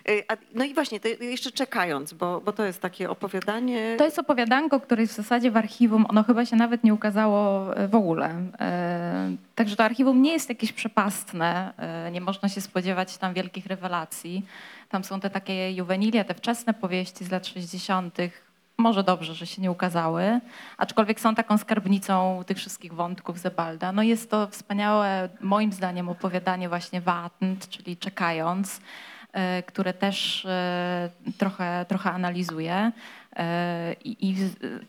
Y, 0.09 0.23
No 0.55 0.65
i 0.65 0.73
właśnie, 0.73 0.99
to 0.99 1.07
jeszcze 1.07 1.51
czekając, 1.51 2.13
bo, 2.13 2.41
bo 2.41 2.51
to 2.53 2.65
jest 2.65 2.81
takie 2.81 3.09
opowiadanie. 3.09 3.95
To 3.97 4.05
jest 4.05 4.19
opowiadanko, 4.19 4.79
które 4.79 5.01
jest 5.01 5.13
w 5.13 5.15
zasadzie 5.15 5.51
w 5.51 5.57
archiwum. 5.57 6.05
Ono 6.09 6.23
chyba 6.23 6.45
się 6.45 6.55
nawet 6.55 6.83
nie 6.83 6.93
ukazało 6.93 7.75
e, 7.77 7.87
w 7.87 7.95
ogóle. 7.95 8.35
E, 8.59 9.35
Także 9.55 9.75
to 9.75 9.83
archiwum 9.83 10.21
nie 10.21 10.33
jest 10.33 10.49
jakieś 10.49 10.73
przepastne. 10.73 11.73
e, 11.77 12.11
Nie 12.11 12.21
można 12.21 12.49
się 12.49 12.61
spodziewać 12.61 13.17
tam 13.17 13.33
wielkich 13.33 13.65
rewelacji. 13.65 14.45
Tam 14.89 15.03
są 15.03 15.19
te 15.19 15.29
takie 15.29 15.71
juwenilia, 15.71 16.23
te 16.23 16.33
wczesne 16.33 16.73
powieści 16.73 17.25
z 17.25 17.31
lat 17.31 17.47
60. 17.47 18.17
Może 18.81 19.03
dobrze, 19.03 19.35
że 19.35 19.47
się 19.47 19.61
nie 19.61 19.71
ukazały, 19.71 20.39
aczkolwiek 20.77 21.19
są 21.19 21.35
taką 21.35 21.57
skarbnicą 21.57 22.43
tych 22.47 22.57
wszystkich 22.57 22.93
wątków 22.93 23.39
Zebalda. 23.39 23.91
No 23.91 24.03
jest 24.03 24.31
to 24.31 24.47
wspaniałe, 24.47 25.29
moim 25.41 25.71
zdaniem, 25.71 26.09
opowiadanie 26.09 26.69
właśnie 26.69 27.01
Wartend, 27.01 27.69
czyli 27.69 27.97
czekając, 27.97 28.81
e, 29.33 29.63
które 29.63 29.93
też 29.93 30.45
e, 30.45 31.09
trochę, 31.37 31.85
trochę 31.89 32.11
analizuje. 32.11 32.91
E, 33.35 33.95
I, 34.05 34.35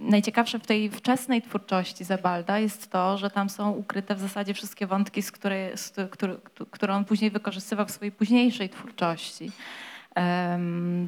najciekawsze 0.01 0.59
w 0.59 0.67
tej 0.67 0.91
wczesnej 0.91 1.43
twórczości 1.43 2.05
Zebalda 2.05 2.59
jest 2.59 2.91
to, 2.91 3.19
że 3.19 3.31
tam 3.31 3.51
są 3.51 3.71
ukryte 3.71 4.15
w 4.15 4.21
zasadzie 4.21 4.55
wszystkie 4.55 4.87
wątki, 4.87 5.23
z 5.23 5.33
które, 5.33 5.77
z, 5.77 6.11
które, 6.11 6.37
które 6.71 6.95
on 6.95 7.05
później 7.05 7.31
wykorzystywał 7.31 7.87
w 7.87 7.91
swojej 7.91 8.13
późniejszej 8.13 8.69
twórczości. 8.69 9.51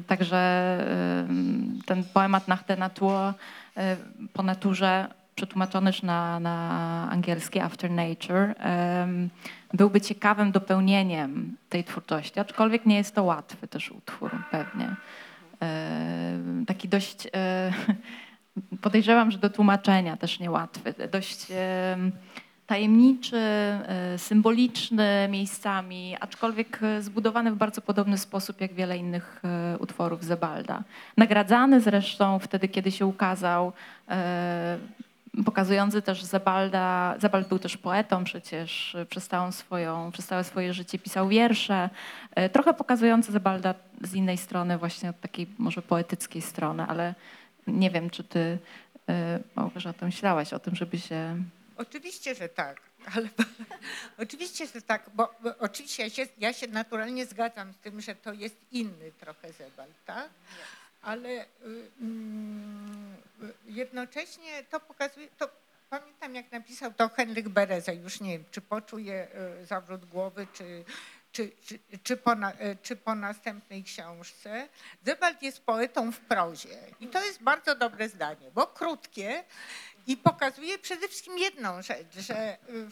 Także 0.07 0.77
ten 1.85 2.03
poemat 2.03 2.47
Nach 2.47 2.65
der 2.65 2.77
Natur 2.77 3.33
e, 3.77 3.97
po 4.33 4.43
naturze, 4.43 5.07
przetłumaczony 5.35 5.89
już 5.89 6.03
na, 6.03 6.39
na 6.39 7.07
angielski 7.11 7.59
After 7.59 7.91
Nature, 7.91 8.55
byłby 9.73 10.01
ciekawym 10.01 10.51
dopełnieniem 10.51 11.57
tej 11.69 11.83
twórczości, 11.83 12.39
aczkolwiek 12.39 12.85
nie 12.85 12.95
jest 12.97 13.15
to 13.15 13.23
łatwy 13.23 13.67
też 13.67 13.91
utwór 13.91 14.31
pewnie. 14.51 14.95
E, 15.61 16.39
Taki 16.67 16.89
dość 16.89 17.27
e, 17.33 17.73
podejrzewam, 18.81 19.31
że 19.31 19.37
do 19.37 19.49
tłumaczenia 19.49 20.17
też 20.17 20.39
niełatwy, 20.39 20.93
dość 21.11 21.47
tajemniczy, 22.67 23.37
e, 23.37 24.17
symboliczny 24.17 25.27
miejscami, 25.31 26.15
aczkolwiek 26.19 26.79
e, 26.83 27.01
zbudowany 27.01 27.51
w 27.51 27.55
bardzo 27.55 27.81
podobny 27.81 28.17
sposób 28.17 28.61
jak 28.61 28.73
wiele 28.73 28.97
innych 28.97 29.41
e, 29.43 29.77
utworów 29.77 30.23
Zebalda. 30.23 30.83
Nagradzany 31.17 31.81
zresztą 31.81 32.39
wtedy, 32.39 32.67
kiedy 32.67 32.91
się 32.91 33.05
ukazał, 33.05 33.73
pokazujący 35.45 36.01
też 36.01 36.23
Zebalda, 36.23 37.15
Zebald 37.19 37.47
był 37.47 37.59
też 37.59 37.77
poetą 37.77 38.23
przecież, 38.23 38.97
przez, 39.09 39.27
całą 39.27 39.51
swoją, 39.51 40.11
przez 40.11 40.25
całe 40.25 40.43
swoje 40.43 40.73
życie 40.73 40.99
pisał 40.99 41.27
wiersze, 41.27 41.89
trochę 42.51 42.73
pokazujący 42.73 43.31
Zebalda 43.31 43.73
z 44.01 44.13
innej 44.13 44.37
strony, 44.37 44.77
właśnie 44.77 45.09
od 45.09 45.21
takiej 45.21 45.47
może 45.57 45.81
poetyckiej 45.81 46.41
strony, 46.41 46.83
ale 46.87 47.15
nie 47.67 47.89
wiem, 47.89 48.09
czy 48.09 48.23
ty 48.23 48.57
Małgorzata 49.55 50.05
myślałaś 50.05 50.53
o 50.53 50.59
tym, 50.59 50.75
żeby 50.75 50.99
się 50.99 51.35
Oczywiście, 51.77 52.35
że 52.35 52.49
tak. 52.49 52.81
Ale, 53.15 53.29
oczywiście, 54.23 54.67
że 54.67 54.81
tak, 54.81 55.09
bo, 55.13 55.33
bo 55.39 55.57
oczywiście 55.59 56.03
ja 56.03 56.09
się, 56.09 56.27
ja 56.37 56.53
się 56.53 56.67
naturalnie 56.67 57.25
zgadzam 57.25 57.73
z 57.73 57.77
tym, 57.77 58.01
że 58.01 58.15
to 58.15 58.33
jest 58.33 58.55
inny 58.71 59.11
trochę 59.19 59.53
Zebald, 59.53 60.05
tak? 60.05 60.29
Ale 61.01 61.29
y, 61.29 61.45
mm, 62.01 63.15
jednocześnie 63.65 64.63
to 64.63 64.79
pokazuje, 64.79 65.27
to 65.37 65.49
pamiętam 65.89 66.35
jak 66.35 66.51
napisał 66.51 66.93
to 66.93 67.09
Henryk 67.09 67.49
Bereza, 67.49 67.91
już 67.91 68.19
nie 68.19 68.31
wiem, 68.31 68.45
czy 68.51 68.61
poczuje 68.61 69.27
y, 69.61 69.65
zawrót 69.65 70.05
głowy, 70.05 70.47
czy, 70.53 70.83
czy, 71.31 71.51
czy, 71.65 71.79
czy, 72.03 72.17
po, 72.17 72.35
na, 72.35 72.51
y, 72.51 72.77
czy 72.83 72.95
po 72.95 73.15
następnej 73.15 73.83
książce. 73.83 74.67
Zebald 75.05 75.41
jest 75.41 75.61
poetą 75.63 76.11
w 76.11 76.19
prozie 76.19 76.77
i 76.99 77.07
to 77.07 77.25
jest 77.25 77.43
bardzo 77.43 77.75
dobre 77.75 78.09
zdanie, 78.09 78.51
bo 78.53 78.67
krótkie 78.67 79.43
i 80.07 80.17
pokazuje 80.17 80.79
przede 80.79 81.07
wszystkim 81.07 81.37
jedną 81.37 81.81
rzecz, 81.81 82.15
że, 82.17 82.57
y, 82.69 82.87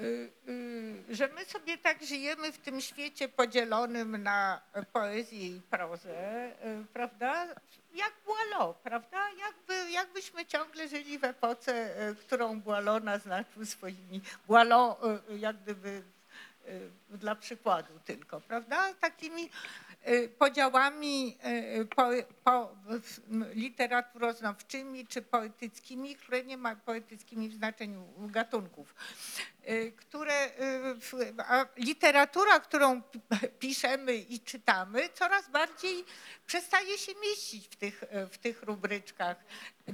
y, 0.00 0.32
y, 0.48 1.14
że 1.14 1.28
my 1.28 1.44
sobie 1.44 1.78
tak 1.78 2.04
żyjemy 2.04 2.52
w 2.52 2.58
tym 2.58 2.80
świecie 2.80 3.28
podzielonym 3.28 4.22
na 4.22 4.60
poezję 4.92 5.46
i 5.46 5.60
prozę, 5.60 6.52
prawda? 6.92 7.46
Jak 7.94 8.12
Boileau, 8.26 8.74
prawda? 8.74 9.18
Jakby, 9.30 9.90
jakbyśmy 9.90 10.46
ciągle 10.46 10.88
żyli 10.88 11.18
w 11.18 11.24
epoce, 11.24 11.94
którą 12.20 12.60
Boileau 12.60 13.00
naznaczył 13.00 13.66
swoimi, 13.66 14.22
Boileau 14.48 14.96
jak 15.38 15.62
gdyby 15.62 16.02
dla 17.10 17.34
przykładu 17.34 17.98
tylko, 18.04 18.40
prawda? 18.40 18.94
Takimi 18.94 19.50
y, 20.08 20.28
podziałami 20.38 21.38
y, 21.80 21.84
po, 21.84 22.10
po, 22.44 22.76
literaturoznawczymi 23.54 25.06
czy 25.06 25.22
poetyckimi, 25.22 26.16
które 26.16 26.44
nie 26.44 26.56
ma 26.56 26.76
poetyckimi 26.76 27.48
w 27.48 27.54
znaczeniu 27.54 28.08
gatunków, 28.18 28.94
y, 29.68 29.92
które, 29.96 30.46
y, 30.46 31.34
a 31.48 31.66
literatura, 31.76 32.60
którą 32.60 33.02
pi- 33.02 33.20
piszemy 33.58 34.16
i 34.16 34.40
czytamy, 34.40 35.08
coraz 35.14 35.50
bardziej 35.50 36.04
przestaje 36.46 36.98
się 36.98 37.12
mieścić 37.22 37.68
w 37.68 37.76
tych, 37.76 38.02
y, 38.02 38.26
w 38.26 38.38
tych 38.38 38.62
rubryczkach. 38.62 39.36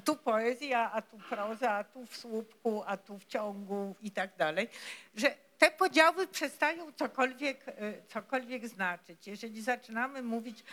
Tu 0.04 0.16
poezja, 0.16 0.92
a 0.92 1.02
tu 1.02 1.18
proza, 1.28 1.70
a 1.70 1.84
tu 1.84 2.06
w 2.06 2.16
słupku, 2.16 2.82
a 2.86 2.96
tu 2.96 3.18
w 3.18 3.26
ciągu 3.26 3.94
i 4.02 4.10
tak 4.10 4.36
dalej, 4.36 4.68
że 5.14 5.45
te 5.58 5.70
podziały 5.70 6.26
przestają 6.26 6.92
cokolwiek, 6.92 7.68
y, 7.68 8.02
cokolwiek 8.08 8.68
znaczyć. 8.68 9.26
Jeżeli 9.26 9.62
zaczynamy 9.62 10.22
mówić, 10.22 10.64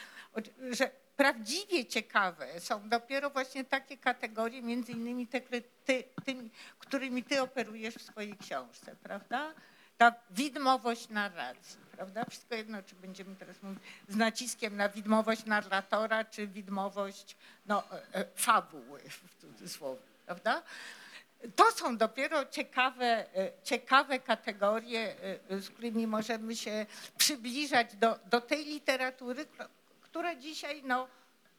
że 0.72 0.92
prawdziwie 1.16 1.86
ciekawe 1.86 2.60
są 2.60 2.90
dopiero 2.90 3.30
właśnie 3.30 3.64
takie 3.64 3.98
kategorie, 3.98 4.62
między 4.62 4.92
innymi 4.92 5.28
te, 5.28 5.42
ty, 5.86 6.04
tymi, 6.26 6.50
którymi 6.80 7.24
ty 7.24 7.42
operujesz 7.42 7.96
w 7.96 8.02
swojej 8.02 8.38
książce, 8.38 8.96
prawda? 9.04 9.54
Ta 9.98 10.14
widmowość 10.30 11.10
narracji, 11.10 11.80
prawda? 11.92 12.26
Wszystko 12.30 12.56
jedno, 12.56 12.84
czy 12.84 12.96
będziemy 12.96 13.36
teraz 13.36 13.64
mówić 13.64 13.84
z 14.10 14.16
naciskiem 14.16 14.78
na 14.78 14.90
widmowość 14.90 15.46
narratora, 15.46 16.26
czy 16.26 16.48
widmowość 16.48 17.38
no, 17.66 17.84
e, 17.92 18.16
e, 18.16 18.26
fabuły 18.36 19.00
w 19.00 19.42
cudzysłowie, 19.42 20.02
prawda? 20.26 20.64
To 21.56 21.72
są 21.72 21.98
dopiero 21.98 22.46
ciekawe, 22.46 23.36
e, 23.36 23.52
ciekawe 23.64 24.20
kategorie, 24.20 25.16
e, 25.50 25.60
z 25.60 25.70
którymi 25.70 26.08
możemy 26.08 26.56
się 26.56 26.86
przybliżać 27.18 27.96
do, 27.96 28.20
do 28.26 28.41
tej 28.41 28.66
literatury, 28.66 29.46
która 30.02 30.36
dzisiaj, 30.36 30.82
no, 30.86 31.08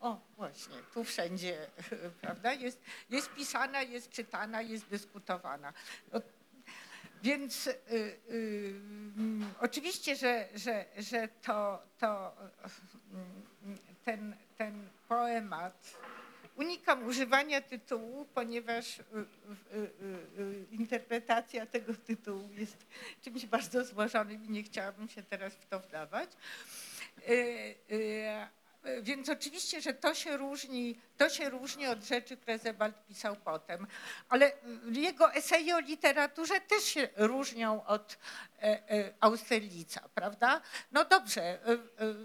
o 0.00 0.20
właśnie, 0.36 0.76
tu 0.94 1.04
wszędzie, 1.04 1.66
prawda, 2.22 2.52
jest, 2.52 2.80
jest 3.10 3.34
pisana, 3.34 3.82
jest 3.82 4.10
czytana, 4.10 4.62
jest 4.62 4.88
dyskutowana. 4.88 5.72
No, 6.12 6.20
więc 7.22 7.66
y, 7.66 7.72
y, 8.30 8.80
mm, 9.16 9.54
oczywiście, 9.60 10.16
że, 10.16 10.48
że, 10.54 10.84
że 10.98 11.28
to, 11.28 11.82
to 11.98 12.36
mm, 13.12 13.78
ten, 14.04 14.36
ten 14.56 14.88
poemat 15.08 15.96
Unikam 16.56 17.06
używania 17.06 17.60
tytułu, 17.60 18.24
ponieważ 18.34 18.98
y, 18.98 19.02
y, 19.02 19.76
y, 20.38 20.66
interpretacja 20.70 21.66
tego 21.66 21.94
tytułu 21.94 22.48
jest 22.52 22.86
czymś 23.22 23.46
bardzo 23.46 23.84
złożonym 23.84 24.44
i 24.44 24.50
nie 24.50 24.62
chciałabym 24.62 25.08
się 25.08 25.22
teraz 25.22 25.54
w 25.54 25.66
to 25.66 25.80
wdawać. 25.80 26.30
Więc 29.02 29.28
oczywiście, 29.28 29.80
że 29.80 29.94
to 29.94 30.14
się 30.14 30.36
różni, 30.36 30.98
to 31.16 31.28
się 31.28 31.50
różni 31.50 31.86
od 31.86 32.04
rzeczy, 32.04 32.36
które 32.36 32.58
Zebald 32.58 33.06
pisał 33.06 33.36
potem, 33.36 33.86
ale 34.28 34.52
jego 34.92 35.32
eseje 35.32 35.76
o 35.76 35.80
literaturze 35.80 36.60
też 36.60 36.84
się 36.84 37.08
różnią 37.16 37.86
od 37.86 38.18
e, 38.58 38.90
e, 38.90 39.14
Austerlica, 39.20 40.00
prawda? 40.14 40.60
No 40.92 41.04
dobrze, 41.04 41.68
y, 41.68 41.78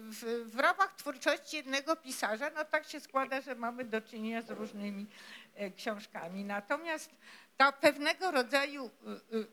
w, 0.10 0.52
w 0.56 0.60
ramach 0.60 0.96
twórczości 0.96 1.58
jednego 1.58 1.96
pisarza, 1.96 2.50
no 2.50 2.66
tak 2.66 2.88
się 2.88 3.00
składa, 3.00 3.42
że 3.42 3.56
mamy 3.56 3.86
do 3.86 4.02
czynienia 4.02 4.42
z 4.42 4.50
różnymi 4.50 5.08
e, 5.56 5.72
książkami. 5.72 6.46
Natomiast 6.46 7.12
ta 7.58 7.72
pewnego 7.72 8.32
rodzaju 8.32 8.90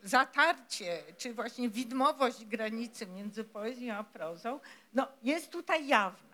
zatarcie, 0.02 1.02
czy 1.18 1.34
właśnie 1.34 1.68
widmowość 1.68 2.44
granicy 2.44 3.06
między 3.06 3.44
poezją 3.44 3.94
a 3.94 4.04
prozą, 4.04 4.60
no 4.94 5.08
jest 5.22 5.50
tutaj 5.50 5.86
jawna, 5.86 6.25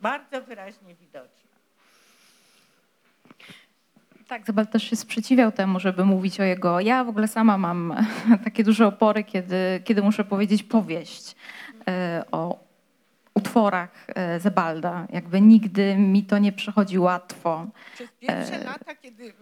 bardzo 0.00 0.42
wyraźnie 0.42 0.94
widoczna. 0.94 1.46
Tak, 4.28 4.46
Zebald 4.46 4.70
też 4.70 4.82
się 4.90 4.96
sprzeciwiał 4.96 5.52
temu, 5.52 5.80
żeby 5.80 6.04
mówić 6.04 6.40
o 6.40 6.42
jego. 6.42 6.80
Ja 6.80 7.04
w 7.04 7.08
ogóle 7.08 7.28
sama 7.28 7.58
mam 7.58 7.94
takie 8.44 8.64
duże 8.64 8.86
opory, 8.86 9.24
kiedy, 9.24 9.82
kiedy 9.84 10.02
muszę 10.02 10.24
powiedzieć 10.24 10.62
powieść 10.62 11.36
e, 11.88 12.24
o 12.32 12.66
utworach 13.34 14.06
e, 14.08 14.40
Zebalda. 14.40 15.06
Jakby 15.12 15.40
nigdy 15.40 15.96
mi 15.96 16.24
to 16.24 16.38
nie 16.38 16.52
przychodzi 16.52 16.98
łatwo. 16.98 17.66
Przez 17.94 18.10
pierwsze 18.20 18.64
lata, 18.64 18.94
kiedy 18.94 19.32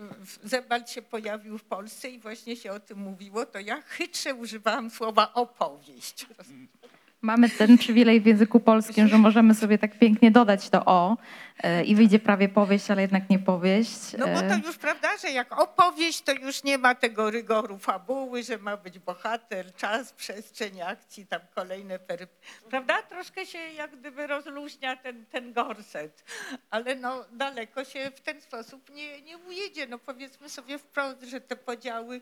Zebald 0.44 0.90
się 0.90 1.02
pojawił 1.02 1.58
w 1.58 1.64
Polsce 1.64 2.10
i 2.10 2.18
właśnie 2.18 2.56
się 2.56 2.72
o 2.72 2.80
tym 2.80 2.98
mówiło, 2.98 3.46
to 3.46 3.58
ja 3.58 3.82
chytrze 3.82 4.34
używałam 4.34 4.90
słowa 4.90 5.34
opowieść. 5.34 6.26
Mamy 7.24 7.50
ten 7.50 7.78
przywilej 7.78 8.20
w 8.20 8.26
języku 8.26 8.60
polskim, 8.60 9.08
że 9.08 9.18
możemy 9.18 9.54
sobie 9.54 9.78
tak 9.78 9.98
pięknie 9.98 10.30
dodać 10.30 10.70
to 10.70 10.84
o 10.84 11.16
e, 11.62 11.84
i 11.84 11.94
wyjdzie 11.94 12.18
prawie 12.18 12.48
powieść, 12.48 12.90
ale 12.90 13.02
jednak 13.02 13.30
nie 13.30 13.38
powieść. 13.38 14.12
No 14.18 14.26
bo 14.26 14.40
to 14.40 14.54
E, 14.54 14.60
już 14.66 14.76
prawda, 14.76 15.08
że 15.16 15.30
jak 15.30 15.58
opowieść, 15.58 16.22
to 16.22 16.32
już 16.32 16.64
nie 16.64 16.78
ma 16.78 16.94
tego 16.94 17.30
rygoru 17.30 17.78
fabuły, 17.78 18.42
że 18.42 18.58
ma 18.58 18.76
być 18.76 18.98
bohater, 18.98 19.74
czas, 19.74 20.12
przestrzeń 20.12 20.82
akcji, 20.82 21.26
tam 21.26 21.40
kolejne 21.54 21.98
pery... 21.98 22.26
Prawda? 22.70 23.02
Troszkę 23.02 23.46
się 23.46 23.58
jak 23.58 23.96
gdyby 23.96 24.26
rozluźnia 24.26 24.96
ten, 24.96 25.26
ten 25.26 25.52
gorset, 25.52 26.24
ale 26.70 26.96
no 26.96 27.24
daleko 27.32 27.84
się 27.84 28.10
w 28.16 28.20
ten 28.20 28.40
sposób 28.40 28.90
nie, 28.90 29.22
nie 29.22 29.38
ujedzie. 29.38 29.86
No 29.86 29.98
powiedzmy 29.98 30.48
sobie 30.48 30.78
wprost, 30.78 31.22
że 31.22 31.40
te 31.40 31.56
podziały 31.56 32.20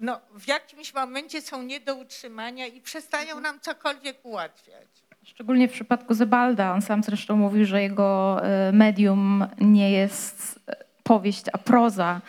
no, 0.00 0.20
w 0.34 0.48
jakimś 0.48 0.94
momencie 0.94 1.42
są 1.42 1.62
nie 1.62 1.80
do 1.80 1.94
utrzymania 1.94 2.66
i 2.66 2.80
przestają 2.80 3.40
nam 3.40 3.60
cokolwiek 3.60 4.16
ułatwiać. 4.22 4.86
Szczególnie 5.22 5.68
w 5.68 5.72
przypadku 5.72 6.14
Zebalda. 6.14 6.72
On 6.72 6.82
sam 6.82 7.02
zresztą 7.02 7.36
mówił, 7.36 7.64
że 7.64 7.82
jego 7.82 8.40
e, 8.42 8.72
medium 8.72 9.46
nie 9.60 9.90
jest 9.90 10.60
e, 10.68 10.76
powieść, 11.02 11.44
a 11.52 11.58
proza. 11.58 12.20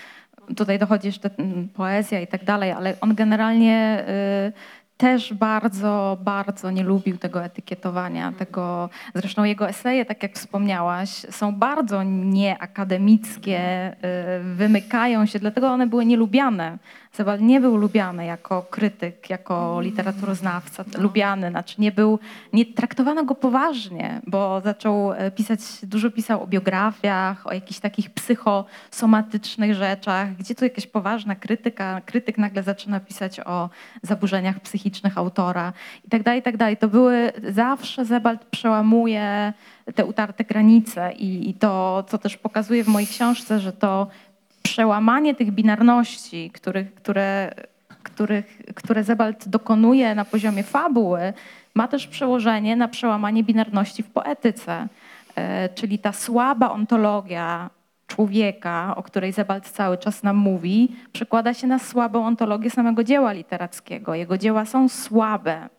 Tutaj 0.57 0.79
dochodzi 0.79 1.07
jeszcze 1.07 1.29
poezja 1.73 2.21
i 2.21 2.27
tak 2.27 2.43
dalej, 2.43 2.71
ale 2.71 2.95
on 3.01 3.15
generalnie 3.15 4.03
e, 4.07 4.51
też 4.97 5.33
bardzo, 5.33 6.17
bardzo 6.21 6.71
nie 6.71 6.83
lubił 6.83 7.17
tego 7.17 7.43
etykietowania. 7.43 8.33
Tego, 8.37 8.89
zresztą 9.15 9.43
jego 9.43 9.69
eseje, 9.69 10.05
tak 10.05 10.23
jak 10.23 10.35
wspomniałaś, 10.35 11.09
są 11.09 11.55
bardzo 11.55 12.03
nieakademickie, 12.03 13.59
e, 13.59 13.95
wymykają 14.39 15.25
się, 15.25 15.39
dlatego 15.39 15.67
one 15.67 15.87
były 15.87 16.05
nielubiane 16.05 16.77
Sebald 17.11 17.41
nie 17.41 17.61
był 17.61 17.77
lubiany 17.77 18.25
jako 18.25 18.61
krytyk, 18.69 19.29
jako 19.29 19.81
literaturoznawca, 19.81 20.83
lubiany, 20.97 21.49
znaczy 21.49 21.81
nie 21.81 21.91
był, 21.91 22.19
nie 22.53 22.65
traktowano 22.65 23.23
go 23.23 23.35
poważnie, 23.35 24.21
bo 24.27 24.61
zaczął 24.61 25.13
e, 25.13 25.31
pisać, 25.31 25.59
dużo 25.83 26.11
pisał 26.11 26.43
o 26.43 26.47
biografiach, 26.47 27.47
o 27.47 27.53
jakichś 27.53 27.79
takich 27.79 28.09
psychosomatycznych 28.09 29.73
rzeczach, 29.73 30.35
gdzie 30.35 30.55
tu 30.55 30.63
jakaś 30.63 30.87
poważna 30.87 31.35
krytyka, 31.35 32.01
krytyk 32.05 32.37
nagle 32.37 32.63
zaczyna 32.63 32.99
pisać 32.99 33.39
o 33.39 33.69
zaburzeniach 34.01 34.59
psychicznych 34.59 35.17
autora 35.17 35.73
i 36.05 36.09
tak 36.09 36.23
dalej, 36.23 36.39
i 36.39 36.43
tak 36.43 36.57
dalej. 36.57 36.77
To 36.77 36.87
były, 36.87 37.31
zawsze 37.49 38.05
Sebald 38.05 38.45
przełamuje 38.45 39.53
te 39.95 40.05
utarte 40.05 40.43
granice 40.43 41.13
i, 41.13 41.49
i 41.49 41.53
to, 41.53 42.03
co 42.07 42.17
też 42.17 42.37
pokazuje 42.37 42.83
w 42.83 42.87
mojej 42.87 43.07
książce, 43.07 43.59
że 43.59 43.73
to 43.73 44.07
przełamanie 44.71 45.35
tych 45.35 45.51
binarności, 45.51 46.51
których, 46.53 46.95
które, 46.95 47.53
których, 48.03 48.61
które 48.75 49.03
Sebald 49.03 49.47
dokonuje 49.47 50.15
na 50.15 50.25
poziomie 50.25 50.63
fabuły, 50.63 51.33
ma 51.75 51.87
też 51.87 52.07
przełożenie 52.07 52.75
na 52.75 52.87
przełamanie 52.87 53.43
binarności 53.43 54.03
w 54.03 54.09
poetyce. 54.09 54.87
E, 55.35 55.69
Czyli 55.69 55.99
ta 55.99 56.11
słaba 56.11 56.71
ontologia 56.71 57.69
człowieka, 58.07 58.95
o 58.95 59.03
której 59.03 59.33
Sebald 59.33 59.69
cały 59.69 59.97
czas 59.97 60.23
nam 60.23 60.35
mówi, 60.35 60.95
przekłada 61.13 61.53
się 61.53 61.67
na 61.67 61.79
słabą 61.79 62.25
ontologię 62.25 62.69
samego 62.69 63.03
dzieła 63.03 63.31
literackiego. 63.31 64.15
Jego 64.15 64.37
dzieła 64.37 64.65
są 64.65 64.89
słabe. 64.89 65.69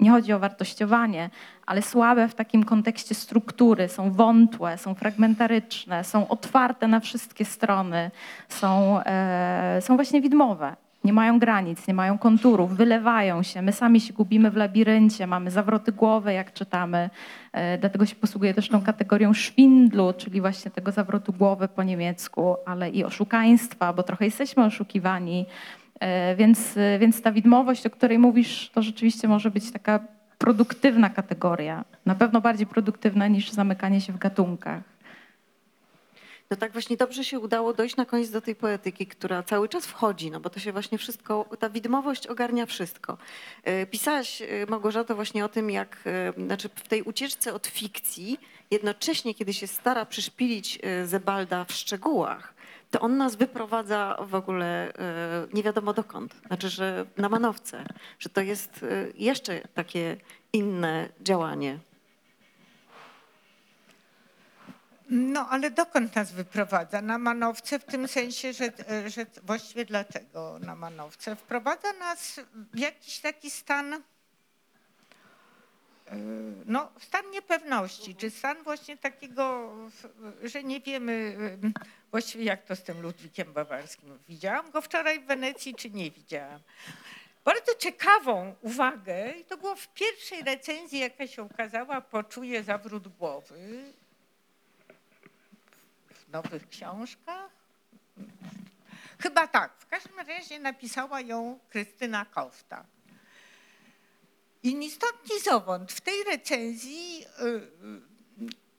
Nie 0.00 0.10
chodzi 0.10 0.32
o 0.32 0.38
wartościowanie, 0.38 1.30
ale 1.66 1.82
słabe 1.82 2.28
w 2.28 2.34
takim 2.34 2.64
kontekście 2.64 3.14
struktury, 3.14 3.88
są 3.88 4.10
wątłe, 4.10 4.78
są 4.78 4.94
fragmentaryczne, 4.94 6.04
są 6.04 6.28
otwarte 6.28 6.88
na 6.88 7.00
wszystkie 7.00 7.44
strony, 7.44 8.10
są, 8.48 9.00
e, 9.06 9.78
są 9.80 9.96
właśnie 9.96 10.20
widmowe. 10.20 10.76
Nie 11.04 11.12
mają 11.12 11.38
granic, 11.38 11.88
nie 11.88 11.94
mają 11.94 12.18
konturów, 12.18 12.76
wylewają 12.76 13.42
się. 13.42 13.62
My 13.62 13.72
sami 13.72 14.00
się 14.00 14.12
gubimy 14.12 14.50
w 14.50 14.56
labiryncie, 14.56 15.26
mamy 15.26 15.50
zawroty 15.50 15.92
głowy, 15.92 16.32
jak 16.32 16.52
czytamy. 16.52 17.10
E, 17.52 17.78
dlatego 17.78 18.06
się 18.06 18.16
posługuję 18.16 18.54
też 18.54 18.68
tą 18.68 18.82
kategorią 18.82 19.32
szwindlu, 19.32 20.12
czyli 20.16 20.40
właśnie 20.40 20.70
tego 20.70 20.92
zawrotu 20.92 21.32
głowy 21.32 21.68
po 21.68 21.82
niemiecku, 21.82 22.56
ale 22.66 22.90
i 22.90 23.04
oszukaństwa, 23.04 23.92
bo 23.92 24.02
trochę 24.02 24.24
jesteśmy 24.24 24.64
oszukiwani. 24.64 25.46
E, 26.00 26.36
Więc, 26.36 26.76
e, 26.76 26.98
więc 26.98 27.22
ta 27.22 27.32
widmowość, 27.32 27.86
o 27.86 27.90
której 27.90 28.18
mówisz, 28.18 28.70
to 28.74 28.82
rzeczywiście 28.82 29.28
może 29.28 29.50
być 29.50 29.72
taka 29.72 30.00
produktywna 30.38 31.10
kategoria. 31.10 31.84
Na 32.06 32.14
pewno 32.14 32.40
bardziej 32.40 32.66
produktywna 32.66 33.28
niż 33.28 33.50
zamykanie 33.50 34.00
się 34.00 34.12
w 34.12 34.18
gatunkach. 34.18 34.94
No 36.50 36.56
tak 36.56 36.72
właśnie 36.72 36.96
dobrze 36.96 37.24
się 37.24 37.40
udało 37.40 37.72
dojść 37.72 37.96
na 37.96 38.04
koniec 38.04 38.30
do 38.30 38.40
tej 38.40 38.54
poetyki, 38.54 39.06
która 39.06 39.42
cały 39.42 39.68
czas 39.68 39.86
wchodzi, 39.86 40.30
no 40.30 40.40
bo 40.40 40.50
to 40.50 40.60
się 40.60 40.72
właśnie 40.72 40.98
wszystko, 40.98 41.46
ta 41.58 41.70
widmowość 41.70 42.26
ogarnia 42.26 42.66
wszystko. 42.66 43.18
E, 43.64 43.86
Pisałaś, 43.86 44.42
e, 44.42 44.46
Małgorzato, 44.68 45.14
właśnie 45.14 45.44
o 45.44 45.48
tym, 45.48 45.70
jak 45.70 45.98
e, 46.06 46.32
znaczy 46.44 46.68
w 46.74 46.88
tej 46.88 47.02
ucieczce 47.02 47.54
od 47.54 47.66
fikcji, 47.66 48.38
jednocześnie 48.70 49.34
kiedy 49.34 49.54
się 49.54 49.66
stara 49.66 50.06
przyszpilić 50.06 50.78
Zebalda 51.04 51.64
w 51.64 51.72
szczegółach, 51.72 52.53
to 52.94 53.00
on 53.00 53.16
nas 53.16 53.36
wyprowadza 53.36 54.16
w 54.20 54.34
ogóle 54.34 54.94
e, 54.94 55.46
nie 55.52 55.62
wiadomo 55.62 55.92
dokąd. 55.92 56.34
Znaczy, 56.46 56.68
że 56.68 57.06
na 57.16 57.28
manowce, 57.28 57.84
że 58.18 58.28
to 58.28 58.40
jest 58.40 58.82
e, 58.82 58.86
jeszcze 59.14 59.60
takie 59.74 60.16
inne 60.52 61.08
działanie. 61.20 61.78
No 65.10 65.48
ale 65.48 65.70
dokąd 65.70 66.16
nas 66.16 66.32
wyprowadza? 66.32 67.02
Na 67.02 67.18
manowce 67.18 67.78
w 67.78 67.84
tym 67.84 68.08
sensie, 68.08 68.52
że, 68.52 68.64
e, 68.64 69.10
że 69.10 69.26
właściwie 69.42 69.84
dlaczego 69.84 70.58
na 70.60 70.74
manowce? 70.74 71.36
Wprowadza 71.36 71.92
nas 71.92 72.40
w 72.72 72.78
jakiś 72.78 73.20
taki 73.20 73.50
stan, 73.50 74.02
no 76.66 76.92
stan 77.00 77.30
niepewności, 77.30 78.14
czy 78.14 78.30
stan 78.30 78.62
właśnie 78.62 78.96
takiego, 78.96 79.72
że 80.42 80.64
nie 80.64 80.80
wiemy 80.80 81.36
e, 81.64 81.70
właściwie 82.10 82.44
jak 82.44 82.64
to 82.64 82.76
z 82.76 82.82
tym 82.82 83.02
Ludwikiem 83.02 83.52
Bawarskim. 83.52 84.18
Widziałam 84.28 84.70
go 84.70 84.82
wczoraj 84.82 85.20
w 85.20 85.26
Wenecji, 85.26 85.74
czy 85.74 85.90
nie 85.90 86.10
widziałam? 86.10 86.60
Bardzo 87.44 87.74
ciekawą 87.74 88.54
uwagę, 88.60 89.32
i 89.32 89.44
to 89.44 89.56
było 89.56 89.76
w 89.76 89.88
pierwszej 89.88 90.42
recenzji, 90.42 90.98
jaka 90.98 91.26
się 91.26 91.42
ukazała, 91.42 92.00
Poczuję 92.00 92.62
zawrót 92.62 93.08
głowy, 93.08 93.84
w 96.10 96.28
nowych 96.28 96.68
książkach? 96.68 97.50
Chyba 99.18 99.46
tak. 99.46 99.72
W 99.78 99.86
każdym 99.86 100.18
razie 100.18 100.58
napisała 100.58 101.20
ją 101.20 101.58
Krystyna 101.68 102.24
Kofta. 102.24 102.84
I 104.64 104.74
ni 104.74 104.90
stąd, 104.90 105.30
ni 105.30 105.40
zowąd 105.40 105.92
w 105.92 106.00
tej 106.00 106.24
recenzji 106.24 107.24
y, 107.40 107.44
y, 107.44 107.60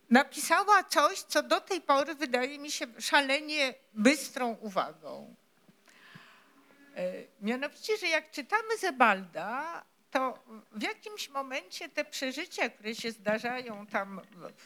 napisała 0.10 0.84
coś, 0.84 1.22
co 1.22 1.44
do 1.44 1.62
tej 1.62 1.82
pory 1.82 2.16
wydaje 2.16 2.60
mi 2.60 2.72
się 2.72 2.86
szalenie 3.00 3.74
bystrą 3.94 4.58
uwagą. 4.62 5.36
Y, 6.98 7.28
Mianowicie, 7.42 7.98
że 7.98 8.08
jak 8.08 8.32
czytamy 8.32 8.78
Zebalda, 8.78 9.84
to 10.12 10.40
w 10.72 10.82
jakimś 10.82 11.30
momencie 11.30 11.90
te 11.90 12.06
przeżycia, 12.06 12.70
które 12.70 12.96
się 12.96 13.12
zdarzają 13.12 13.88
tam 13.88 14.22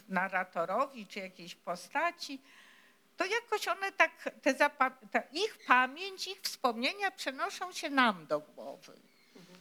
narratorowi 0.09 1.07
czy 1.07 1.20
jakiejś 1.20 1.55
postaci, 1.55 2.41
to 3.17 3.26
jakoś 3.26 3.67
one 3.67 3.91
tak, 3.91 4.11
ich 5.32 5.57
pamięć, 5.67 6.28
ich 6.28 6.41
wspomnienia 6.41 7.11
przenoszą 7.11 7.72
się 7.72 7.89
nam 7.89 8.28
do 8.28 8.39
głowy. 8.39 9.09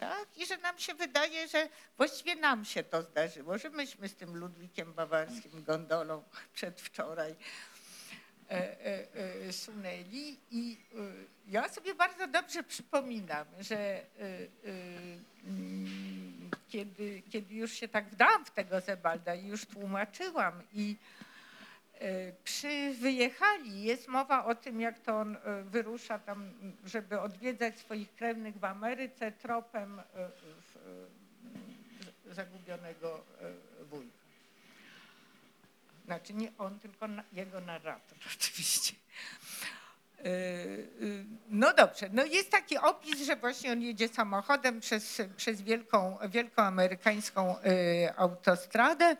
Tak? 0.00 0.26
I 0.36 0.46
że 0.46 0.56
nam 0.56 0.78
się 0.78 0.94
wydaje, 0.94 1.48
że 1.48 1.68
właściwie 1.96 2.36
nam 2.36 2.64
się 2.64 2.82
to 2.82 3.02
zdarzyło, 3.02 3.58
że 3.58 3.70
myśmy 3.70 4.08
z 4.08 4.14
tym 4.14 4.36
Ludwikiem 4.36 4.92
Bawarskim 4.92 5.64
gondolą 5.64 6.22
przedwczoraj 6.54 7.30
e, 7.30 7.36
e, 8.50 9.06
e, 9.48 9.52
sunęli. 9.52 10.38
I 10.50 10.76
e, 10.94 10.98
ja 11.46 11.68
sobie 11.68 11.94
bardzo 11.94 12.26
dobrze 12.26 12.62
przypominam, 12.62 13.46
że 13.60 13.78
e, 13.78 14.04
mm, 15.44 16.50
kiedy, 16.68 17.22
kiedy 17.30 17.54
już 17.54 17.72
się 17.72 17.88
tak 17.88 18.08
wdałam 18.08 18.44
w 18.44 18.50
tego 18.50 18.80
Zebalda 18.80 19.34
i 19.34 19.46
już 19.46 19.66
tłumaczyłam 19.66 20.62
i 20.72 20.96
Przy 22.44 22.94
wyjechali 22.94 23.82
jest 23.82 24.08
mowa 24.08 24.44
o 24.44 24.54
tym, 24.54 24.80
jak 24.80 24.98
to 24.98 25.20
on 25.20 25.36
e, 25.36 25.62
wyrusza 25.62 26.18
tam, 26.18 26.52
żeby 26.84 27.20
odwiedzać 27.20 27.78
swoich 27.78 28.14
krewnych 28.14 28.58
w 28.58 28.64
Ameryce 28.64 29.32
tropem 29.32 30.00
e, 30.00 30.02
e, 32.30 32.34
zagubionego 32.34 33.24
e, 33.40 33.84
wujka. 33.84 34.18
Znaczy 36.04 36.34
nie 36.34 36.52
on, 36.58 36.78
tylko 36.80 37.06
jego 37.32 37.60
narrator 37.60 38.18
oczywiście. 38.36 38.94
E, 40.18 40.24
e, 40.24 40.28
No 41.48 41.72
dobrze, 41.74 42.08
no 42.12 42.24
jest 42.24 42.50
taki 42.50 42.78
opis, 42.78 43.26
że 43.26 43.36
właśnie 43.36 43.72
on 43.72 43.82
jedzie 43.82 44.08
samochodem 44.08 44.80
przez, 44.80 45.22
przez 45.36 45.62
wielką, 45.62 46.18
wielką 46.28 46.62
amerykańską 46.62 47.58
e, 47.58 48.14
autostradę. 48.16 49.16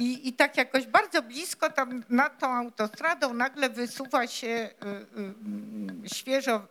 I, 0.00 0.28
I 0.28 0.32
tak 0.32 0.56
jakoś 0.56 0.86
bardzo 0.86 1.22
blisko 1.22 1.70
tam 1.70 2.04
nad 2.08 2.38
tą 2.38 2.52
autostradą 2.52 3.34
nagle 3.34 3.68
wysuwa 3.68 4.26
się 4.26 4.46
y, 4.46 6.06
y, 6.06 6.08
świeżo, 6.14 6.66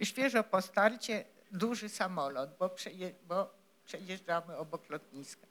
y, 0.00 0.06
świeżo 0.06 0.44
po 0.44 0.62
starcie 0.62 1.24
duży 1.52 1.88
samolot, 1.88 2.50
bo, 2.58 2.68
przeje, 2.68 3.12
bo 3.28 3.50
przejeżdżamy 3.84 4.56
obok 4.56 4.90
lotniska. 4.90 5.46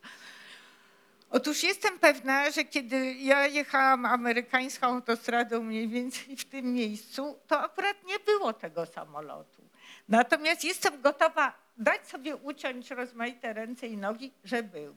Otóż 1.29 1.63
jestem 1.63 1.99
pewna, 1.99 2.51
że 2.51 2.63
kiedy 2.63 3.13
ja 3.13 3.47
jechałam 3.47 4.05
amerykańską 4.05 4.87
autostradą 4.87 5.63
mniej 5.63 5.87
więcej 5.87 6.37
w 6.37 6.45
tym 6.45 6.73
miejscu, 6.73 7.39
to 7.47 7.59
akurat 7.59 8.03
nie 8.03 8.19
było 8.19 8.53
tego 8.53 8.85
samolotu. 8.85 9.61
Natomiast 10.09 10.63
jestem 10.63 11.01
gotowa 11.01 11.53
dać 11.77 12.07
sobie 12.07 12.35
uciąć 12.35 12.91
rozmaite 12.91 13.53
ręce 13.53 13.87
i 13.87 13.97
nogi, 13.97 14.31
że 14.43 14.63
był. 14.63 14.95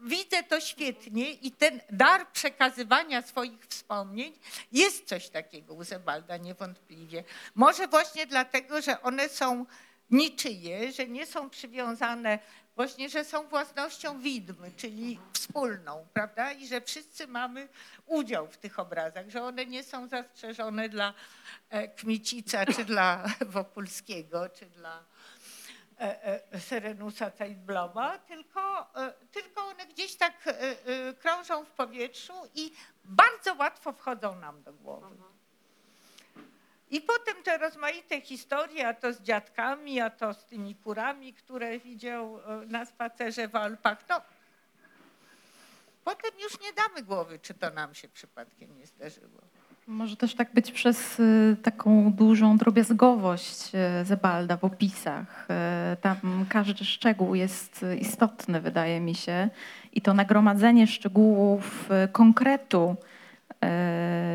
Widzę 0.00 0.42
to 0.42 0.60
świetnie 0.60 1.30
i 1.32 1.52
ten 1.52 1.80
dar 1.90 2.28
przekazywania 2.32 3.22
swoich 3.22 3.66
wspomnień 3.66 4.38
jest 4.72 5.08
coś 5.08 5.28
takiego 5.28 5.74
u 5.74 5.84
Zebalda 5.84 6.36
niewątpliwie. 6.36 7.24
Może 7.54 7.88
właśnie 7.88 8.26
dlatego, 8.26 8.80
że 8.80 9.02
one 9.02 9.28
są 9.28 9.66
niczyje, 10.10 10.92
że 10.92 11.06
nie 11.06 11.26
są 11.26 11.50
przywiązane, 11.50 12.38
właśnie, 12.76 13.08
że 13.08 13.24
są 13.24 13.48
własnością 13.48 14.20
widmy, 14.20 14.70
czyli 14.76 15.18
wspólną, 15.32 16.06
prawda? 16.12 16.52
I 16.52 16.66
że 16.66 16.80
wszyscy 16.80 17.26
mamy 17.26 17.68
udział 18.06 18.48
w 18.48 18.56
tych 18.56 18.78
obrazach, 18.78 19.30
że 19.30 19.42
one 19.42 19.66
nie 19.66 19.84
są 19.84 20.08
zastrzeżone 20.08 20.88
dla 20.88 21.14
e, 21.70 21.88
Kmicica, 21.88 22.66
czy 22.66 22.84
dla 22.84 23.24
Wokulskiego, 23.46 24.48
czy 24.48 24.66
dla 24.66 25.04
Serenusa 26.58 27.30
Zeitbloma, 27.30 28.18
tylko, 28.18 28.86
e, 28.96 29.12
tylko 29.32 29.66
one 29.66 29.86
gdzieś 29.86 30.16
tak 30.16 30.46
e, 30.46 30.60
e, 30.60 31.14
krążą 31.14 31.64
w 31.64 31.70
powietrzu 31.70 32.32
i 32.54 32.72
bardzo 33.04 33.54
łatwo 33.54 33.92
wchodzą 33.92 34.36
nam 34.36 34.62
do 34.62 34.72
głowy. 34.72 35.16
I 36.92 37.00
potem 37.00 37.42
te 37.42 37.58
rozmaite 37.58 38.20
historie, 38.20 38.88
a 38.88 38.94
to 38.94 39.12
z 39.12 39.20
dziadkami, 39.20 40.00
a 40.00 40.10
to 40.10 40.34
z 40.34 40.44
tymi 40.44 40.74
kurami, 40.74 41.34
które 41.34 41.78
widział 41.78 42.40
e, 42.40 42.66
na 42.66 42.84
spacerze 42.86 43.48
w 43.48 43.56
Alpach. 43.56 44.04
No, 44.08 44.20
potem 46.04 46.30
już 46.40 46.60
nie 46.60 46.72
damy 46.72 47.02
głowy, 47.02 47.38
czy 47.38 47.54
to 47.54 47.70
nam 47.70 47.94
się 47.94 48.08
przypadkiem 48.08 48.78
nie 48.78 48.86
zdarzyło. 48.86 49.40
Może 49.92 50.16
też 50.16 50.34
tak 50.34 50.54
być 50.54 50.72
przez 50.72 51.20
y, 51.20 51.56
taką 51.62 52.12
dużą 52.12 52.56
drobiazgowość 52.56 53.74
y, 53.74 54.04
Zebalda 54.04 54.56
w 54.56 54.64
opisach. 54.64 55.48
Y, 55.92 55.96
Tam 55.96 56.16
każdy 56.48 56.84
szczegół 56.84 57.34
jest 57.34 57.84
istotny, 58.00 58.60
wydaje 58.60 59.00
mi 59.00 59.14
się. 59.14 59.48
I 59.92 60.00
to 60.00 60.14
nagromadzenie 60.14 60.86
szczegółów 60.86 61.88
konkretu 62.12 62.96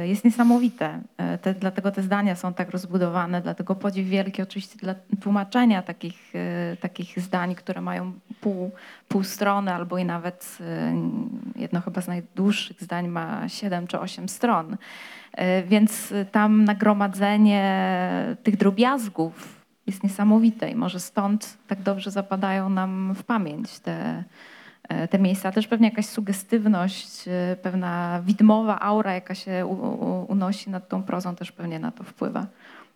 jest 0.03 0.25
niesamowite. 0.25 1.01
Te, 1.41 1.53
dlatego 1.53 1.91
te 1.91 2.03
zdania 2.03 2.35
są 2.35 2.53
tak 2.53 2.71
rozbudowane, 2.71 3.41
dlatego 3.41 3.75
podziw 3.75 4.07
wielki 4.07 4.41
oczywiście 4.41 4.77
dla 4.77 4.95
tłumaczenia 5.21 5.81
takich, 5.81 6.33
takich 6.81 7.19
zdań, 7.19 7.55
które 7.55 7.81
mają 7.81 8.13
pół, 8.41 8.71
pół 9.07 9.23
strony 9.23 9.73
albo 9.73 9.97
i 9.97 10.05
nawet 10.05 10.57
jedno 11.55 11.81
chyba 11.81 12.01
z 12.01 12.07
najdłuższych 12.07 12.83
zdań 12.83 13.07
ma 13.07 13.49
siedem 13.49 13.87
czy 13.87 13.99
osiem 13.99 14.29
stron. 14.29 14.77
E, 15.33 15.63
Więc 15.63 16.13
tam 16.31 16.63
nagromadzenie 16.63 17.85
tych 18.43 18.57
drobiazgów 18.57 19.57
jest 19.87 20.03
niesamowite 20.03 20.69
i 20.69 20.75
może 20.75 20.99
stąd 20.99 21.57
tak 21.67 21.81
dobrze 21.81 22.11
zapadają 22.11 22.69
nam 22.69 23.13
w 23.15 23.23
pamięć 23.23 23.79
te, 23.79 24.23
e, 24.89 25.07
te 25.07 25.19
miejsca. 25.19 25.51
Też 25.51 25.67
pewnie 25.67 25.89
jakaś 25.89 26.05
sugestywność, 26.05 27.27
e, 27.27 27.55
pewna 27.61 28.21
widmowa 28.25 28.79
aura, 28.79 29.13
jaka 29.13 29.35
się 29.35 29.65
u, 29.65 29.71
u, 29.73 30.25
unosi 30.31 30.69
nad 30.69 30.89
tą 30.89 31.03
prozą, 31.03 31.35
też 31.35 31.51
pewnie 31.51 31.79
na 31.79 31.91
to 31.91 32.03
wpływa. 32.03 32.45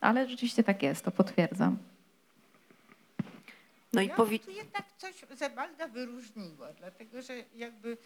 Ale 0.02 0.30
rzeczywiście 0.30 0.64
tak 0.64 0.84
jest, 0.84 1.06
to 1.06 1.12
potwierdzam. 1.12 1.78
No 3.94 4.02
i 4.02 4.08
Ja 4.08 4.16
powi- 4.16 4.40
tu 4.40 4.52
jednak 4.52 4.84
coś 4.98 5.14
Zebalda 5.38 5.88
wyróżniło, 5.88 6.66
dlatego 6.80 7.22
że 7.22 7.34
jakby 7.56 7.98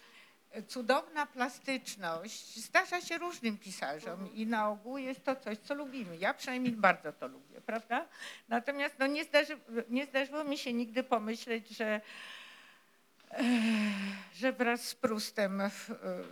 cudowna 0.67 1.25
plastyczność 1.25 2.59
zdarza 2.59 3.01
się 3.01 3.17
różnym 3.17 3.57
pisarzom 3.57 4.33
i 4.33 4.45
na 4.45 4.69
ogół 4.69 4.97
jest 4.97 5.23
to 5.23 5.35
coś, 5.35 5.57
co 5.57 5.75
lubimy. 5.75 6.17
Ja 6.17 6.33
przynajmniej 6.33 6.73
bardzo 6.73 7.13
to 7.13 7.27
lubię, 7.27 7.61
prawda? 7.61 8.07
Natomiast 8.49 8.95
no, 8.99 9.07
nie, 9.07 9.23
zdarzy, 9.23 9.57
nie 9.89 10.05
zdarzyło 10.05 10.43
mi 10.43 10.57
się 10.57 10.73
nigdy 10.73 11.03
pomyśleć, 11.03 11.69
że, 11.69 12.01
e, 13.31 13.43
że 14.33 14.53
wraz 14.53 14.81
z 14.81 14.95
Prustem 14.95 15.61
e, 15.61 15.69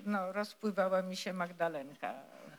no, 0.06 0.32
rozpływała 0.32 1.02
mi 1.02 1.16
się 1.16 1.34
Magdalenka 1.34 2.14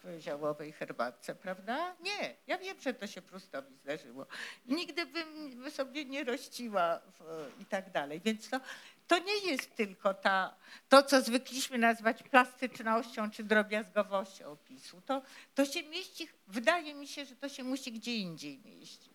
w 0.05 0.21
ziołowej 0.21 0.73
herbatce, 0.73 1.35
prawda? 1.35 1.95
Nie, 2.01 2.35
ja 2.47 2.59
wiem, 2.59 2.81
że 2.81 2.95
to 2.95 3.07
się 3.07 3.23
Prustowi 3.23 3.77
zdarzyło. 3.77 4.27
Nigdy 4.67 5.07
bym 5.07 5.63
by 5.63 5.71
sobie 5.71 6.05
nie 6.05 6.25
rościła 6.25 7.01
w, 7.19 7.51
i 7.61 7.65
tak 7.65 7.91
dalej. 7.91 8.21
Więc 8.25 8.51
to, 8.51 8.61
to 9.07 9.19
nie 9.19 9.51
jest 9.51 9.77
tylko 9.77 10.15
ta, 10.15 10.55
to, 10.89 11.03
co 11.03 11.23
zwykliśmy 11.23 11.79
nazwać 11.79 12.23
plastycznością 12.23 13.31
czy 13.31 13.45
drobiazgowością 13.45 14.47
opisu. 14.47 15.01
To, 15.07 15.23
to 15.55 15.65
się 15.65 15.83
mieści, 15.83 16.29
wydaje 16.49 16.95
mi 16.95 17.07
się, 17.07 17.25
że 17.25 17.37
to 17.37 17.49
się 17.49 17.65
musi 17.65 17.93
gdzie 17.93 18.17
indziej 18.17 18.61
mieścić. 18.65 19.15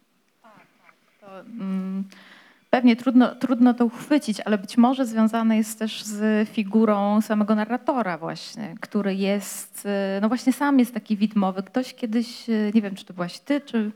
To, 1.21 1.39
mm, 1.39 2.03
pewnie 2.69 2.95
trudno, 2.95 3.35
trudno 3.35 3.73
to 3.73 3.85
uchwycić, 3.85 4.39
ale 4.39 4.57
być 4.57 4.77
może 4.77 5.05
związane 5.05 5.57
jest 5.57 5.79
też 5.79 6.03
z 6.03 6.49
figurą 6.49 7.21
samego 7.21 7.55
narratora 7.55 8.17
właśnie, 8.17 8.75
który 8.81 9.15
jest, 9.15 9.85
y, 9.85 10.21
no 10.21 10.27
właśnie 10.27 10.53
sam 10.53 10.79
jest 10.79 10.93
taki 10.93 11.17
widmowy. 11.17 11.63
Ktoś 11.63 11.93
kiedyś, 11.93 12.49
y, 12.49 12.71
nie 12.75 12.81
wiem 12.81 12.95
czy 12.95 13.05
to 13.05 13.13
byłaś 13.13 13.39
ty, 13.39 13.61
czy, 13.61 13.91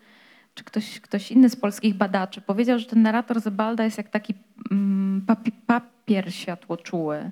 czy 0.56 0.64
ktoś, 0.64 1.00
ktoś 1.00 1.32
inny 1.32 1.50
z 1.50 1.56
polskich 1.56 1.94
badaczy, 1.94 2.42
powiedział, 2.42 2.80
że 2.80 2.86
ten 2.86 3.02
narrator 3.02 3.42
Zebalda 3.42 3.84
jest 3.84 3.98
jak 3.98 4.10
taki 4.10 4.34
mm, 4.72 5.24
papi, 5.28 5.52
papier 5.52 6.34
światłoczuły. 6.34 7.32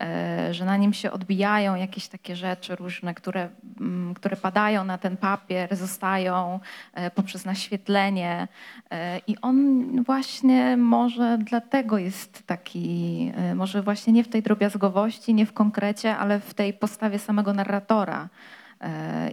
e, 0.00 0.54
Że 0.54 0.64
na 0.64 0.76
nim 0.76 0.92
się 0.92 1.10
odbijają 1.12 1.74
jakieś 1.74 2.08
takie 2.08 2.36
rzeczy 2.36 2.76
różne, 2.76 3.14
które, 3.14 3.48
mm, 3.80 4.14
które 4.14 4.36
padają 4.36 4.84
na 4.84 4.98
ten 4.98 5.16
papier, 5.16 5.76
zostają 5.76 6.60
e, 6.94 7.10
poprzez 7.10 7.44
naświetlenie. 7.44 8.48
E, 8.90 9.18
I 9.26 9.36
on 9.42 9.86
właśnie 10.04 10.76
może 10.76 11.38
dlatego 11.40 11.98
jest 11.98 12.46
taki, 12.46 13.32
może 13.54 13.82
właśnie 13.82 14.12
nie 14.12 14.24
w 14.24 14.28
tej 14.28 14.42
drobiazgowości, 14.42 15.34
nie 15.34 15.46
w 15.46 15.52
konkrecie, 15.52 16.16
ale 16.16 16.40
w 16.40 16.54
tej 16.54 16.72
postawie 16.72 17.18
samego 17.18 17.52
narratora 17.52 18.28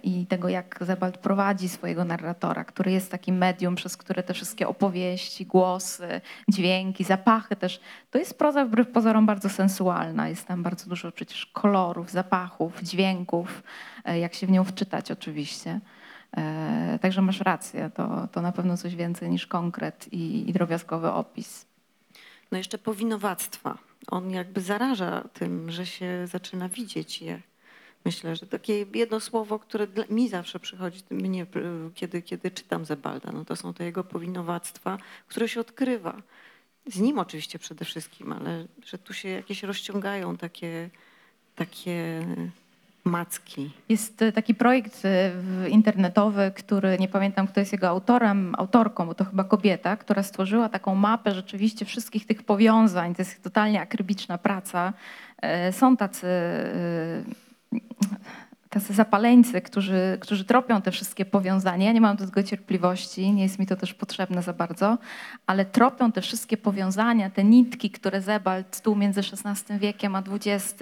i 0.04 0.26
tego, 0.26 0.50
jak 0.50 0.78
Zebald 0.82 1.18
prowadzi 1.18 1.70
swojego 1.70 2.06
narratora, 2.06 2.64
który 2.64 2.92
jest 2.92 3.12
takim 3.12 3.38
medium, 3.38 3.76
przez 3.76 3.98
które 3.98 4.24
te 4.24 4.34
wszystkie 4.34 4.68
opowieści, 4.68 5.46
głosy, 5.46 6.22
dźwięki, 6.50 7.04
zapachy 7.04 7.56
też. 7.56 7.82
To 8.12 8.18
jest 8.18 8.38
proza 8.38 8.66
wbrew 8.66 8.92
pozorom 8.92 9.26
bardzo 9.26 9.50
sensualna. 9.50 10.30
Jest 10.30 10.48
tam 10.48 10.64
bardzo 10.64 10.90
dużo 10.90 11.12
przecież 11.12 11.46
kolorów, 11.46 12.12
zapachów, 12.12 12.82
dźwięków, 12.82 13.64
e, 14.06 14.20
jak 14.20 14.34
się 14.34 14.48
w 14.48 14.52
nią 14.52 14.64
wczytać 14.64 15.12
oczywiście. 15.12 15.80
E, 16.38 17.00
Także 17.02 17.22
masz 17.22 17.42
rację, 17.42 17.92
to, 17.94 18.28
to 18.32 18.42
na 18.42 18.52
pewno 18.52 18.78
coś 18.78 18.96
więcej 18.96 19.30
niż 19.30 19.48
konkret 19.48 20.14
i, 20.14 20.50
i 20.50 20.54
drobiazgowy 20.54 21.12
opis. 21.12 21.66
No 22.52 22.58
jeszcze 22.58 22.78
powinowactwa. 22.78 23.78
On 24.08 24.32
jakby 24.32 24.62
zaraża 24.62 25.24
tym, 25.34 25.72
że 25.72 25.86
się 25.86 26.28
zaczyna 26.28 26.70
widzieć 26.70 27.22
je. 27.22 27.42
Myślę, 28.06 28.36
że 28.36 28.46
takie 28.46 28.86
jedno 28.94 29.20
słowo, 29.20 29.60
które 29.60 29.88
mi 30.10 30.30
zawsze 30.30 30.60
przychodzi, 30.60 31.02
mnie, 31.10 31.46
kiedy, 31.96 32.22
kiedy 32.22 32.52
czytam 32.52 32.86
Zebalda, 32.86 33.32
no 33.32 33.46
to 33.46 33.56
są 33.56 33.74
te 33.74 33.84
jego 33.84 34.04
powinowactwa, 34.04 34.98
które 35.28 35.50
się 35.50 35.60
odkrywa. 35.60 36.22
Z 36.88 37.00
nim 37.00 37.20
oczywiście 37.20 37.60
przede 37.60 37.86
wszystkim, 37.86 38.34
ale 38.34 38.66
że 38.86 38.98
tu 38.98 39.14
się 39.14 39.30
jakieś 39.30 39.64
rozciągają 39.64 40.38
takie, 40.38 40.90
takie 41.56 42.26
macki. 43.04 43.72
Jest 43.90 44.22
e, 44.22 44.32
taki 44.32 44.56
projekt 44.56 45.06
e, 45.06 45.70
internetowy, 45.70 46.52
który 46.56 46.98
nie 47.00 47.08
pamiętam, 47.08 47.48
kto 47.48 47.60
jest 47.60 47.72
jego 47.72 47.88
autorem, 47.88 48.56
autorką, 48.58 49.06
bo 49.06 49.14
to 49.14 49.26
chyba 49.26 49.44
kobieta, 49.44 49.98
która 49.98 50.24
stworzyła 50.24 50.70
taką 50.70 50.96
mapę 50.96 51.32
rzeczywiście 51.32 51.86
wszystkich 51.86 52.26
tych 52.26 52.44
powiązań. 52.44 53.16
To 53.16 53.22
jest 53.22 53.44
totalnie 53.44 53.82
akrybiczna 53.82 54.38
praca. 54.38 54.94
E, 55.42 55.74
Są 55.74 55.98
tacy, 55.98 56.28
tacy 58.70 58.94
zapaleńcy, 58.94 59.62
którzy, 59.62 60.18
którzy 60.20 60.46
tropią 60.46 60.82
te 60.82 60.92
wszystkie 60.92 61.26
powiązania. 61.26 61.86
Ja 61.86 61.92
nie 61.92 62.02
mam 62.02 62.18
do 62.18 62.26
tego 62.26 62.44
cierpliwości, 62.44 63.32
nie 63.32 63.44
jest 63.44 63.60
mi 63.60 63.68
to 63.68 63.76
też 63.76 63.94
potrzebne 63.94 64.42
za 64.42 64.54
bardzo, 64.54 64.98
ale 65.48 65.66
tropią 65.66 66.12
te 66.12 66.22
wszystkie 66.22 66.58
powiązania, 66.58 67.30
te 67.30 67.44
nitki, 67.44 67.90
które 67.90 68.22
Zebald 68.22 68.82
tu 68.82 68.96
między 68.96 69.22
XVI 69.22 69.80
wiekiem 69.80 70.16
a 70.16 70.24
XX, 70.32 70.76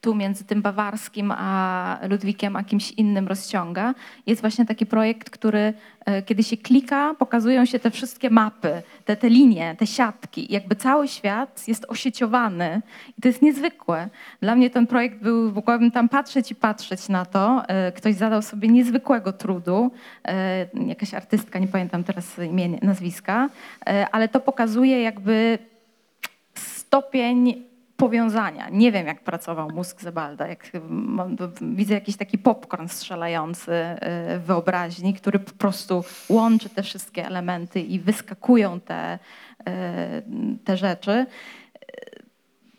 tu 0.00 0.14
między 0.14 0.44
tym 0.44 0.62
bawarskim 0.62 1.32
a 1.32 1.98
Ludwikiem 2.08 2.56
a 2.56 2.64
kimś 2.64 2.90
innym 2.90 3.28
rozciąga. 3.28 3.94
Jest 4.26 4.40
właśnie 4.40 4.66
taki 4.66 4.86
projekt, 4.86 5.30
który 5.30 5.74
kiedy 6.26 6.42
się 6.42 6.56
klika, 6.56 7.14
pokazują 7.18 7.64
się 7.64 7.78
te 7.78 7.90
wszystkie 7.90 8.30
mapy, 8.30 8.82
te, 9.04 9.16
te 9.16 9.28
linie, 9.28 9.76
te 9.78 9.86
siatki. 9.86 10.46
Jakby 10.50 10.76
cały 10.76 11.08
świat 11.08 11.68
jest 11.68 11.84
osieciowany 11.88 12.82
i 13.18 13.22
to 13.22 13.28
jest 13.28 13.42
niezwykłe. 13.42 14.08
Dla 14.40 14.54
mnie 14.54 14.70
ten 14.70 14.86
projekt 14.86 15.22
był, 15.22 15.52
mogłabym 15.52 15.90
tam 15.90 16.08
patrzeć 16.08 16.50
i 16.50 16.54
patrzeć 16.54 17.08
na 17.08 17.24
to. 17.24 17.62
E, 17.68 17.92
Ktoś 17.92 18.14
zadał 18.14 18.42
sobie 18.42 18.68
niezwykłego 18.68 19.32
trudu, 19.32 19.90
e, 20.24 20.66
jakaś 20.86 21.14
artystka, 21.14 21.58
nie 21.58 21.68
pamiętam 21.68 22.04
teraz 22.04 22.38
imienia, 22.38 22.78
nazwiska, 22.82 23.48
e, 23.86 24.06
ale 24.12 24.28
to 24.28 24.40
pokazuje 24.40 25.02
jakby 25.02 25.58
stopień 26.54 27.69
powiązania. 28.00 28.68
Nie 28.68 28.92
wiem, 28.92 29.06
jak 29.06 29.20
pracował 29.20 29.70
mózg 29.70 30.00
Zebalda. 30.00 30.46
Jak, 30.46 30.70
widzę 31.62 31.94
jakiś 31.94 32.16
taki 32.16 32.38
popcorn 32.38 32.88
strzelający 32.88 33.72
w 34.38 34.42
wyobraźni, 34.46 35.14
który 35.14 35.38
po 35.38 35.52
prostu 35.52 36.04
łączy 36.28 36.68
te 36.68 36.82
wszystkie 36.82 37.26
elementy 37.26 37.80
i 37.80 37.98
wyskakują 37.98 38.80
te, 38.80 39.18
e, 39.66 40.22
te 40.64 40.76
rzeczy. 40.76 41.26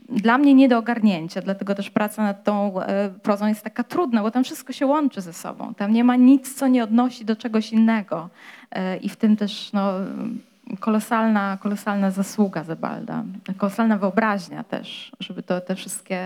Dla 0.10 0.38
mnie 0.38 0.54
nie 0.54 0.70
do 0.70 0.78
ogarnięcia, 0.78 1.42
dlatego 1.42 1.76
też 1.76 1.90
praca 1.90 2.24
nad 2.24 2.44
tą 2.44 2.82
e, 2.82 3.10
prozą 3.10 3.48
jest 3.48 3.64
taka 3.64 3.84
trudna, 3.84 4.22
bo 4.22 4.32
tam 4.32 4.44
wszystko 4.44 4.74
się 4.74 4.86
łączy 4.86 5.22
ze 5.22 5.34
sobą. 5.34 5.74
Tam 5.74 5.94
nie 5.94 6.04
ma 6.04 6.16
nic, 6.16 6.56
co 6.56 6.68
nie 6.68 6.84
odnosi 6.84 7.26
do 7.26 7.36
czegoś 7.36 7.74
innego. 7.74 8.30
I 9.02 9.10
w 9.10 9.16
tym 9.16 9.38
też 9.38 9.74
no, 9.74 9.94
kolosalna, 10.80 11.58
kolosalna 11.62 12.12
zasługa 12.12 12.64
Zebalda, 12.64 13.24
kolosalna 13.58 13.98
wyobraźnia 13.98 14.64
też, 14.64 15.12
żeby 15.20 15.44
to, 15.44 15.62
te 15.62 15.76
wszystkie 15.76 16.20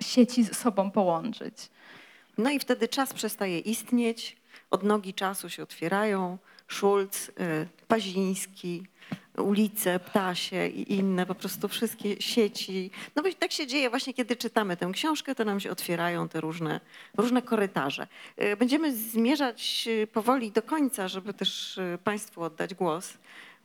sieci 0.00 0.44
ze 0.44 0.54
sobą 0.54 0.90
połączyć. 0.90 1.70
No 2.38 2.50
i 2.50 2.58
wtedy 2.58 2.88
czas 2.88 3.12
przestaje 3.12 3.58
istnieć, 3.58 4.36
odnogi 4.70 5.14
czasu 5.14 5.50
się 5.50 5.62
otwierają, 5.62 6.38
Schulz, 6.68 7.28
y, 7.28 7.32
Paziński, 7.88 8.86
ulice, 9.38 10.00
ptasie 10.00 10.66
i 10.66 10.92
inne, 10.92 11.26
po 11.26 11.34
prostu 11.34 11.68
wszystkie 11.68 12.22
sieci. 12.22 12.90
No 13.16 13.22
bo 13.22 13.28
tak 13.38 13.52
się 13.52 13.66
dzieje 13.66 13.90
właśnie, 13.90 14.14
kiedy 14.14 14.36
czytamy 14.36 14.76
tę 14.76 14.90
książkę, 14.92 15.34
to 15.34 15.44
nam 15.44 15.60
się 15.60 15.70
otwierają 15.70 16.28
te 16.28 16.40
różne, 16.40 16.80
różne 17.16 17.42
korytarze. 17.42 18.06
Y, 18.42 18.56
Będziemy 18.56 18.96
zmierzać 18.96 19.84
y, 19.86 20.06
powoli 20.06 20.52
do 20.52 20.62
końca, 20.62 21.08
żeby 21.08 21.34
też 21.34 21.78
y, 21.78 21.98
Państwu 22.04 22.42
oddać 22.42 22.74
głos, 22.74 23.14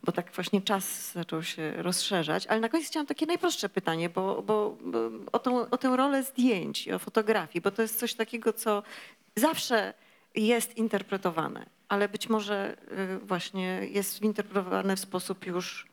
bo 0.04 0.12
tak 0.12 0.32
właśnie 0.32 0.62
czas 0.62 1.12
zaczął 1.12 1.42
się 1.42 1.82
rozszerzać. 1.82 2.46
Ale 2.46 2.60
na 2.60 2.68
koniec 2.68 2.86
chciałam 2.86 3.06
takie 3.06 3.26
najprostsze 3.26 3.68
pytanie, 3.68 4.08
bo, 4.08 4.42
bo, 4.42 4.76
bo 4.84 4.98
o, 5.32 5.38
tą, 5.38 5.70
o 5.70 5.78
tę 5.78 5.96
rolę 5.96 6.22
zdjęć 6.22 6.88
o 6.88 6.98
fotografii, 6.98 7.62
bo 7.62 7.70
to 7.70 7.82
jest 7.82 7.98
coś 7.98 8.14
takiego, 8.14 8.52
co 8.52 8.82
zawsze 9.36 9.94
jest 10.34 10.76
interpretowane, 10.76 11.66
ale 11.88 12.08
być 12.08 12.28
może 12.28 12.76
y, 13.14 13.18
właśnie 13.18 13.80
jest 13.90 14.22
interpretowane 14.22 14.96
w 14.96 15.00
sposób 15.00 15.46
już 15.46 15.86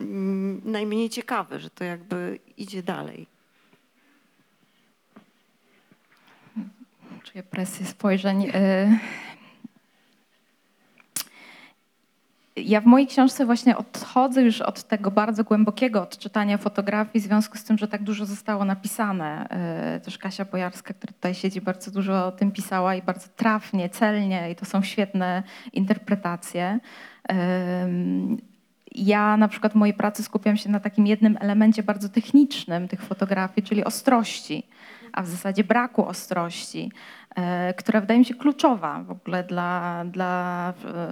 mm, 0.00 0.60
najmniej 0.64 1.10
ciekawy, 1.10 1.60
że 1.60 1.70
to 1.70 1.84
jakby 1.84 2.38
idzie 2.56 2.82
dalej. 2.82 3.26
Czuję 7.24 7.42
presję 7.42 7.86
spojrzeń. 7.86 8.50
Y, 8.54 8.98
Ja 12.64 12.80
w 12.80 12.86
mojej 12.86 13.06
książce 13.06 13.46
właśnie 13.46 13.76
odchodzę 13.76 14.42
już 14.42 14.60
od 14.60 14.82
tego 14.82 15.10
bardzo 15.10 15.44
głębokiego 15.44 16.02
odczytania 16.02 16.58
fotografii, 16.58 17.20
w 17.20 17.26
związku 17.26 17.58
z 17.58 17.64
tym, 17.64 17.78
że 17.78 17.88
tak 17.88 18.02
dużo 18.02 18.26
zostało 18.26 18.64
napisane. 18.64 19.48
Y, 19.96 20.00
Też 20.00 20.18
Kasia 20.18 20.44
Bojarska, 20.44 20.94
która 20.94 21.12
tutaj 21.12 21.34
siedzi, 21.34 21.60
bardzo 21.60 21.90
dużo 21.90 22.26
o 22.26 22.32
tym 22.32 22.52
pisała 22.52 22.94
i 22.94 23.02
bardzo 23.02 23.28
trafnie, 23.36 23.88
celnie, 23.88 24.50
i 24.50 24.56
to 24.56 24.64
są 24.64 24.82
świetne 24.82 25.42
interpretacje. 25.72 26.80
Ja 28.94 29.36
na 29.36 29.48
przykład 29.48 29.72
w 29.72 29.76
mojej 29.76 29.94
pracy 29.94 30.22
skupiam 30.22 30.56
się 30.56 30.70
na 30.70 30.80
takim 30.80 31.06
jednym 31.06 31.38
elemencie 31.40 31.82
bardzo 31.82 32.08
technicznym 32.08 32.88
tych 32.88 33.02
fotografii, 33.02 33.66
czyli 33.66 33.84
ostrości, 33.84 34.62
a 35.12 35.22
w 35.22 35.28
zasadzie 35.28 35.64
braku 35.64 36.06
ostrości, 36.06 36.92
e, 37.36 37.74
która 37.74 38.00
wydaje 38.00 38.18
mi 38.18 38.24
się 38.24 38.34
kluczowa 38.34 39.02
w 39.02 39.10
ogóle 39.10 39.44
dla, 39.44 40.04
dla 40.04 40.72
e, 40.84 41.10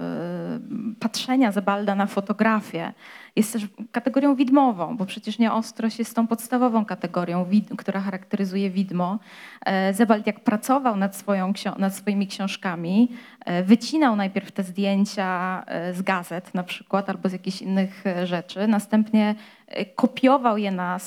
patrzenia 0.99 1.51
Zebalda 1.51 1.95
na 1.95 2.05
fotografię. 2.05 2.93
Jest 3.35 3.53
też 3.53 3.67
kategorią 3.91 4.35
widmową, 4.35 4.97
bo 4.97 5.05
przecież 5.05 5.39
nieostrość 5.39 5.99
jest 5.99 6.15
tą 6.15 6.27
podstawową 6.27 6.85
kategorią, 6.85 7.45
która 7.77 8.01
charakteryzuje 8.01 8.69
widmo. 8.69 9.19
E, 9.65 9.93
Zebald 9.93 10.27
jak 10.27 10.39
pracował 10.39 10.95
nad, 10.95 11.15
swoją, 11.15 11.53
nad 11.77 11.95
swoimi 11.95 12.27
książkami, 12.27 13.11
wycinał 13.63 14.15
najpierw 14.15 14.51
te 14.51 14.63
zdjęcia 14.63 15.63
z 15.93 16.01
gazet 16.01 16.53
na 16.53 16.63
przykład 16.63 17.09
albo 17.09 17.29
z 17.29 17.31
jakichś 17.31 17.61
innych 17.61 18.03
rzeczy, 18.23 18.67
następnie 18.67 19.35
kopiował 19.95 20.57
je 20.57 20.71
na 20.71 20.99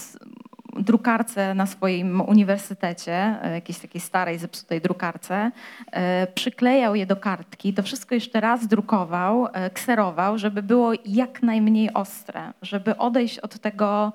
drukarce 0.76 1.55
na 1.55 1.66
swoim 1.66 2.20
uniwersytecie, 2.20 3.36
e, 3.42 3.55
jakiejś 3.55 3.78
takiej 3.78 4.01
starej, 4.01 4.38
zepsutej 4.38 4.80
drukarce, 4.80 5.51
e, 5.92 6.26
przyklejał 6.26 6.94
je 6.94 7.06
do 7.06 7.16
kartki, 7.16 7.74
to 7.74 7.82
wszystko 7.82 8.14
jeszcze 8.14 8.40
raz 8.40 8.66
drukował, 8.66 9.48
e, 9.52 9.70
kserował, 9.70 10.38
żeby 10.38 10.62
było 10.62 10.92
jak 11.05 11.42
najmniej 11.42 11.92
ostre, 11.92 12.52
żeby 12.62 12.97
odejść 12.97 13.38
od 13.38 13.59
tego, 13.59 14.12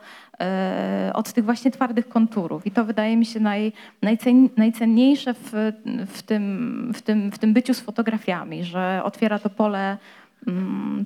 od 1.13 1.33
tych 1.33 1.45
właśnie 1.45 1.71
twardych 1.71 2.09
konturów. 2.09 2.67
I 2.67 2.71
to 2.71 2.85
wydaje 2.85 3.17
mi 3.17 3.25
się 3.25 3.39
naj, 3.39 3.73
najcen, 4.01 4.49
najcenniejsze 4.57 5.33
w, 5.33 5.51
w, 6.07 6.23
tym, 6.23 6.91
w, 6.95 7.01
tym, 7.01 7.31
w 7.31 7.39
tym 7.39 7.53
byciu 7.53 7.73
z 7.73 7.79
fotografiami, 7.79 8.63
że 8.63 9.01
otwiera 9.03 9.39
to 9.39 9.49
pole 9.49 9.97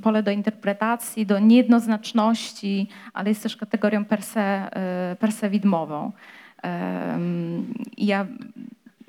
pole 0.02 0.24
do 0.24 0.32
interpretacji, 0.32 1.26
do 1.26 1.40
niejednoznaczności, 1.40 2.88
ale 3.14 3.30
jest 3.30 3.44
też 3.44 3.57
kategorią 3.57 4.06
per 4.06 4.20
y, 5.44 5.49
widmową. 5.49 6.11
Ja, 7.98 8.28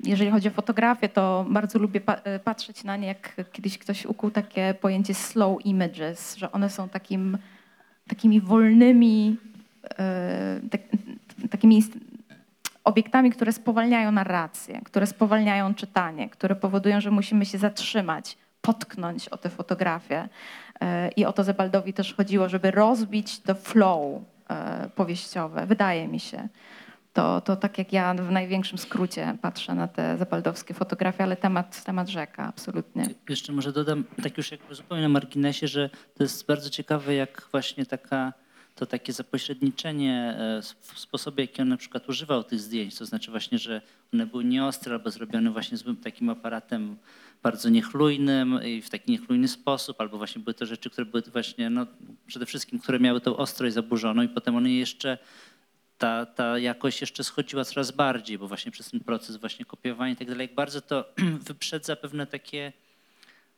jeżeli 0.03 0.31
chodzi 0.31 0.47
o 0.47 0.51
fotografię, 0.51 1.09
to 1.09 1.45
bardzo 1.49 1.79
lubię 1.79 2.01
y, 2.35 2.39
patrzeć 2.39 2.83
na 2.83 2.97
nie, 2.97 3.07
jak 3.07 3.35
kiedyś 3.51 3.77
ktoś 3.77 4.05
ukuł 4.05 4.31
takie 4.31 4.73
pojęcie 4.81 5.13
slow 5.13 5.65
images, 5.65 6.35
że 6.35 6.51
one 6.51 6.69
są 6.69 6.89
takim, 6.89 7.37
takimi 8.07 8.41
wolnymi, 8.41 9.37
y, 9.85 10.69
tak, 10.69 10.81
takimi 11.49 11.83
obiektami, 12.83 13.31
które 13.31 13.51
spowalniają 13.53 14.11
narrację, 14.11 14.81
które 14.83 15.07
spowalniają 15.07 15.73
czytanie, 15.73 16.29
które 16.29 16.55
powodują, 16.55 17.01
że 17.01 17.11
musimy 17.11 17.45
się 17.45 17.57
zatrzymać, 17.57 18.37
potknąć 18.61 19.29
o 19.29 19.37
tę 19.37 19.49
fotografię. 19.49 20.29
E, 20.81 21.09
I 21.09 21.25
o 21.25 21.33
to 21.33 21.43
Zebaldowi 21.43 21.93
też 21.93 22.13
chodziło, 22.13 22.49
żeby 22.49 22.71
rozbić 22.71 23.39
to 23.39 23.55
flow 23.55 24.21
e, 24.49 24.89
powieściowe, 24.95 25.65
wydaje 25.65 26.07
mi 26.07 26.19
się. 26.19 26.47
To, 27.13 27.41
to 27.41 27.55
tak 27.55 27.77
jak 27.77 27.93
ja 27.93 28.13
w 28.13 28.31
największym 28.31 28.77
skrócie 28.77 29.37
patrzę 29.41 29.75
na 29.75 29.87
te 29.87 30.17
zebaldowskie 30.17 30.73
fotografie, 30.73 31.23
ale 31.23 31.35
temat, 31.35 31.83
temat 31.83 32.09
rzeka, 32.09 32.43
absolutnie. 32.43 33.05
Jeszcze 33.29 33.53
może 33.53 33.71
dodam, 33.71 34.03
tak 34.23 34.37
już 34.37 34.51
jakby 34.51 34.75
zupełnie 34.75 35.03
na 35.03 35.09
marginesie, 35.09 35.67
że 35.67 35.89
to 36.17 36.23
jest 36.23 36.47
bardzo 36.47 36.69
ciekawe, 36.69 37.15
jak 37.15 37.47
właśnie 37.51 37.85
taka, 37.85 38.33
to 38.75 38.85
takie 38.85 39.13
zapośredniczenie 39.13 40.35
e, 40.37 40.61
w 40.81 40.99
sposobie, 40.99 41.43
jaki 41.43 41.61
on 41.61 41.69
na 41.69 41.77
przykład 41.77 42.09
używał 42.09 42.43
tych 42.43 42.59
zdjęć, 42.59 42.95
to 42.95 43.05
znaczy 43.05 43.31
właśnie, 43.31 43.57
że 43.57 43.81
one 44.13 44.25
były 44.25 44.45
nieostre 44.45 44.93
albo 44.93 45.11
zrobione 45.11 45.51
właśnie 45.51 45.77
z 45.77 45.83
takim 46.03 46.29
aparatem 46.29 46.97
bardzo 47.43 47.69
niechlujnym 47.69 48.59
i 48.65 48.81
w 48.81 48.89
taki 48.89 49.11
niechlujny 49.11 49.47
sposób, 49.47 50.01
albo 50.01 50.17
właśnie 50.17 50.41
były 50.41 50.53
to 50.53 50.65
rzeczy, 50.65 50.89
które 50.89 51.05
były 51.05 51.21
właśnie, 51.21 51.69
no 51.69 51.87
przede 52.27 52.45
wszystkim, 52.45 52.79
które 52.79 52.99
miały 52.99 53.21
tą 53.21 53.37
ostrość 53.37 53.73
zaburzoną 53.73 54.21
i 54.21 54.29
potem 54.29 54.55
one 54.55 54.71
jeszcze 54.71 55.17
ta, 55.97 56.25
ta 56.25 56.59
jakość 56.59 57.01
jeszcze 57.01 57.23
schodziła 57.23 57.65
coraz 57.65 57.91
bardziej, 57.91 58.37
bo 58.37 58.47
właśnie 58.47 58.71
przez 58.71 58.91
ten 58.91 58.99
proces 58.99 59.37
właśnie 59.37 59.65
kopiowania 59.65 60.13
i 60.13 60.15
tak 60.15 60.27
dalej, 60.27 60.47
jak 60.47 60.55
bardzo 60.55 60.81
to 60.81 61.05
wyprzedza 61.47 61.95
pewne 61.95 62.27
takie 62.27 62.73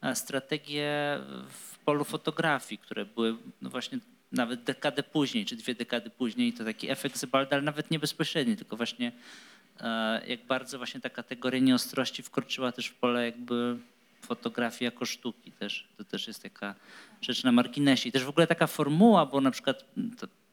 e, 0.02 0.16
strategie 0.16 1.20
w 1.50 1.80
polu 1.86 2.04
fotografii, 2.04 2.78
które 2.78 3.06
były 3.06 3.38
no 3.62 3.70
właśnie 3.70 4.00
nawet 4.34 4.64
dekadę 4.64 5.04
później, 5.04 5.46
czy 5.46 5.56
dwie 5.56 5.76
dekady 5.76 6.10
później, 6.10 6.54
to 6.54 6.64
taki 6.66 6.90
efekt 6.90 7.18
Zebalda, 7.18 7.56
ale 7.56 7.62
nawet 7.62 7.92
nie 7.92 8.00
bezpośredni, 8.00 8.56
tylko 8.56 8.78
właśnie 8.78 9.12
e, 9.80 10.22
jak 10.28 10.46
bardzo 10.46 10.78
właśnie 10.78 11.02
ta 11.02 11.10
kategoria 11.10 11.60
nieostrości 11.60 12.24
wkroczyła 12.24 12.72
też 12.72 12.88
w 12.88 12.94
pole 12.96 13.26
jakby 13.26 13.78
fotografii 14.22 14.86
jako 14.86 15.06
sztuki 15.06 15.52
też. 15.52 15.88
To 15.98 16.04
też 16.04 16.28
jest 16.28 16.44
taka 16.44 16.76
rzecz 17.22 17.44
na 17.44 17.52
marginesie. 17.52 18.10
I 18.10 18.12
też 18.12 18.24
w 18.24 18.30
ogóle 18.30 18.48
taka 18.48 18.68
formuła, 18.68 19.26
bo 19.26 19.42
na 19.42 19.52
przykład 19.52 19.86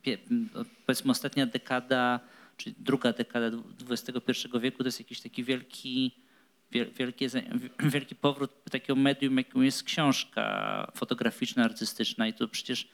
pie- 0.05 0.19
no, 0.31 0.65
powiedzmy 0.86 1.11
ostatnia 1.11 1.47
dekada, 1.47 2.20
czy 2.57 2.74
druga 2.78 3.12
dekada 3.12 3.51
XXI 3.90 4.48
wieku 4.61 4.78
to 4.78 4.89
jest 4.89 4.98
jakiś 5.01 5.20
taki 5.20 5.44
wielki, 5.44 6.11
wiel- 6.73 6.93
wielkie, 6.93 7.28
za- 7.28 7.40
wielki 7.78 8.15
powrót 8.15 8.51
takiego 8.70 8.97
medium, 8.97 9.36
jakim 9.36 9.65
jest 9.65 9.82
książka 9.82 10.93
fotograficzna, 10.94 11.65
artystyczna 11.65 12.28
i 12.28 12.32
to 12.32 12.48
przecież 12.48 12.89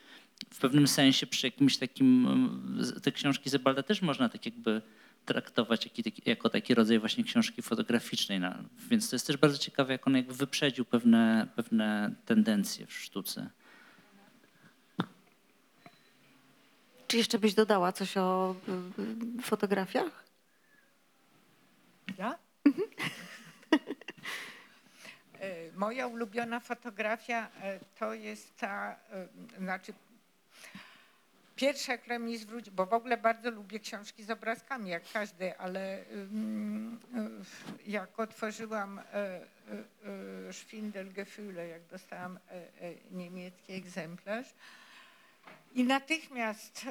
w 0.55 0.59
pewnym 0.59 0.89
sensie 0.89 1.27
przy 1.27 1.47
jakimś 1.47 1.77
takim, 1.77 2.29
te 3.03 3.13
książki 3.13 3.51
Zebalda 3.51 3.83
też 3.83 4.03
można 4.03 4.29
tak 4.29 4.47
jakby 4.47 4.83
traktować 5.27 5.89
jako 6.27 6.51
taki 6.51 6.75
rodzaj 6.75 6.99
właśnie 6.99 7.25
książki 7.25 7.63
fotograficznej. 7.63 8.41
No, 8.41 8.55
więc 8.89 9.11
to 9.11 9.17
jest 9.17 9.27
też 9.27 9.37
bardzo 9.37 9.59
ciekawe, 9.59 9.93
jak 9.93 10.07
on 10.07 10.17
jakby 10.17 10.35
wyprzedził 10.35 10.85
pewne, 10.85 11.47
pewne 11.57 12.15
tendencje 12.27 12.87
w 12.87 12.93
sztuce. 12.93 13.51
Czy 17.07 17.17
jeszcze 17.17 17.39
byś 17.39 17.55
dodała 17.55 17.93
coś 17.93 18.17
o 18.17 18.57
y, 19.39 19.43
fotografiach? 19.43 20.25
Ja? 22.19 22.39
E, 25.41 25.73
Moja 25.73 26.07
ulubiona 26.07 26.61
fotografia 26.61 27.51
e, 27.63 27.81
to 27.99 28.15
jest 28.15 28.57
ta, 28.57 28.97
e, 29.11 29.29
znaczy 29.59 29.93
pierwsza, 31.57 31.99
która 31.99 32.19
mi 32.19 32.39
bo 32.73 32.87
w 32.87 32.93
ogóle 32.93 33.17
bardzo 33.17 33.51
lubię 33.51 33.81
książki 33.81 34.25
z 34.25 34.31
obrazkami, 34.31 34.91
jak 34.91 35.03
każdy, 35.13 35.59
ale 35.59 36.05
jak 37.87 38.21
otworzyłam 38.21 38.99
e, 38.99 39.03
e, 39.03 39.41
e, 40.49 40.53
Schwindelgefühle, 40.53 41.69
jak 41.69 41.87
dostałam 41.87 42.39
niemiecki 43.11 43.73
egzemplarz, 43.73 44.47
i 45.75 45.85
natychmiast 45.85 46.87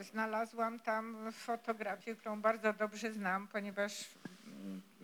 znalazłam 0.00 0.80
tam 0.80 1.32
fotografię, 1.32 2.14
którą 2.14 2.40
bardzo 2.40 2.72
dobrze 2.72 3.12
znam, 3.12 3.48
ponieważ 3.48 4.04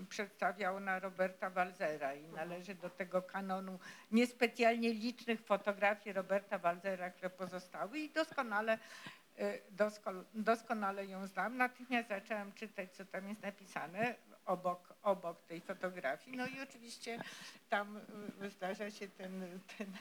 przedstawia 0.09 0.73
ona 0.73 0.99
Roberta 0.99 1.51
Walzera 1.51 2.15
i 2.15 2.29
należy 2.29 2.75
do 2.75 2.91
tego 2.91 3.23
kanonu 3.23 3.79
niespecjalnie 4.11 4.93
licznych 4.93 5.41
fotografii 5.41 6.13
Roberta 6.13 6.59
Walzera, 6.59 7.11
które 7.11 7.31
pozostały 7.31 7.99
i 7.99 8.11
doskonale, 8.11 8.79
dosko, 9.71 10.13
doskonale 10.35 11.07
ją 11.07 11.27
znam. 11.27 11.57
Natychmiast 11.57 12.09
zaczęłam 12.09 12.53
czytać, 12.53 12.93
co 12.93 13.05
tam 13.05 13.29
jest 13.29 13.43
napisane 13.43 14.15
obok, 14.47 14.95
obok 15.03 15.43
tej 15.43 15.61
fotografii. 15.61 16.37
No 16.37 16.47
i 16.47 16.61
oczywiście 16.61 17.19
tam 17.69 18.01
e, 18.43 18.51
zdarza 18.51 18.91
się 18.91 19.09
ten, 19.09 19.61
ten 19.79 19.93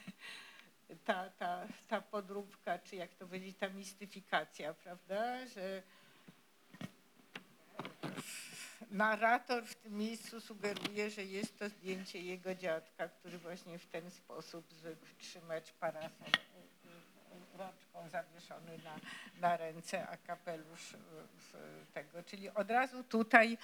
ta, 1.06 1.30
ta, 1.30 1.68
ta 1.88 2.02
podróbka, 2.02 2.80
czy 2.80 2.96
jak 2.96 3.14
to 3.14 3.26
powiedzieć, 3.26 3.58
ta 3.58 3.70
mistyfikacja, 3.70 4.74
prawda, 4.74 5.46
że 5.46 5.84
narrator 8.90 9.66
w 9.66 9.76
tym 9.76 9.98
miejscu 9.98 10.42
sugeruje, 10.42 11.10
że 11.10 11.24
jest 11.24 11.60
to 11.60 11.70
zdjęcie 11.70 12.20
jego 12.20 12.56
dziadka, 12.56 13.08
który 13.08 13.38
właśnie 13.38 13.80
w 13.80 13.86
ten 13.86 14.12
sposób 14.12 14.74
zwykł 14.74 15.06
trzymać 15.18 15.72
parasol 15.72 16.28
y, 16.28 17.56
y, 17.56 17.58
rączką 17.58 18.10
zawieszony 18.10 18.78
na, 18.84 18.96
na 19.42 19.58
ręce, 19.58 20.08
a 20.08 20.18
kapelusz 20.18 20.94
y, 20.94 20.98
tego. 21.94 22.24
Czyli 22.24 22.50
od 22.50 22.72
razu 22.72 23.04
tutaj 23.04 23.58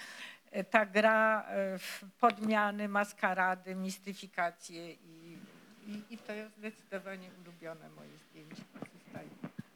ta 0.70 0.86
gra 0.86 1.46
w 1.78 2.00
podmiany, 2.20 2.88
maskarady, 2.88 3.74
mistyfikacje 3.74 4.92
i, 4.92 5.38
i, 5.86 6.02
i 6.10 6.18
to 6.18 6.32
jest 6.32 6.56
zdecydowanie 6.56 7.30
ulubione 7.40 7.90
moje 7.90 8.18
zdjęcie. 8.18 8.62
Pozostaje 8.72 9.28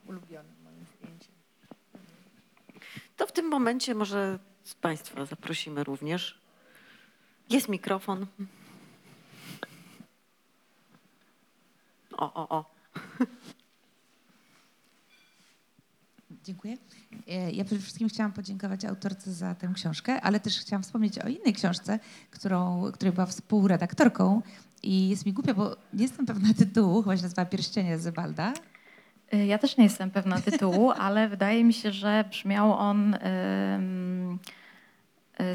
ulubionym 0.07 0.57
moim 0.65 0.87
zdjęciem. 0.97 1.35
To 3.17 3.27
w 3.27 3.33
tym 3.33 3.49
momencie 3.49 3.95
może 3.95 4.39
z 4.65 4.75
Państwa 4.75 5.27
zaprosimy 5.27 5.85
również. 5.85 6.39
Jest 7.51 7.69
mikrofon. 7.69 8.27
O, 12.13 12.35
o, 12.35 12.49
o. 12.49 12.65
Dziękuję. 16.45 16.77
E, 17.29 17.51
Ja 17.53 17.65
przede 17.65 17.81
wszystkim 17.83 18.09
chciałam 18.09 18.33
podziękować 18.33 18.85
autorce 18.85 19.33
za 19.33 19.55
tę 19.55 19.73
książkę, 19.75 20.21
ale 20.21 20.41
też 20.41 20.59
chciałam 20.59 20.83
wspomnieć 20.83 21.19
o 21.19 21.29
innej 21.29 21.53
książce, 21.53 21.99
którą, 22.31 22.91
której 22.93 23.13
była 23.13 23.27
współredaktorką. 23.27 24.43
I 24.83 25.09
jest 25.09 25.27
mi 25.27 25.33
głupio, 25.33 25.55
bo 25.55 25.77
nie 25.93 26.03
jestem 26.03 26.27
pewna 26.27 26.55
tytułu, 26.55 27.03
chyba 27.03 27.17
się 27.17 27.23
nazywa 27.23 27.45
Pierścienie 27.45 27.99
Zebalda. 27.99 28.53
Y, 29.35 29.47
Ja 29.47 29.59
też 29.59 29.77
nie 29.77 29.85
jestem 29.85 30.11
pewna 30.11 30.41
tytułu, 30.41 30.91
ale 31.07 31.29
wydaje 31.29 31.65
mi 31.65 31.73
się, 31.73 31.93
że 31.93 32.25
brzmiał 32.31 32.73
on 32.73 33.15
ym, 33.15 34.35
y, 34.35 34.39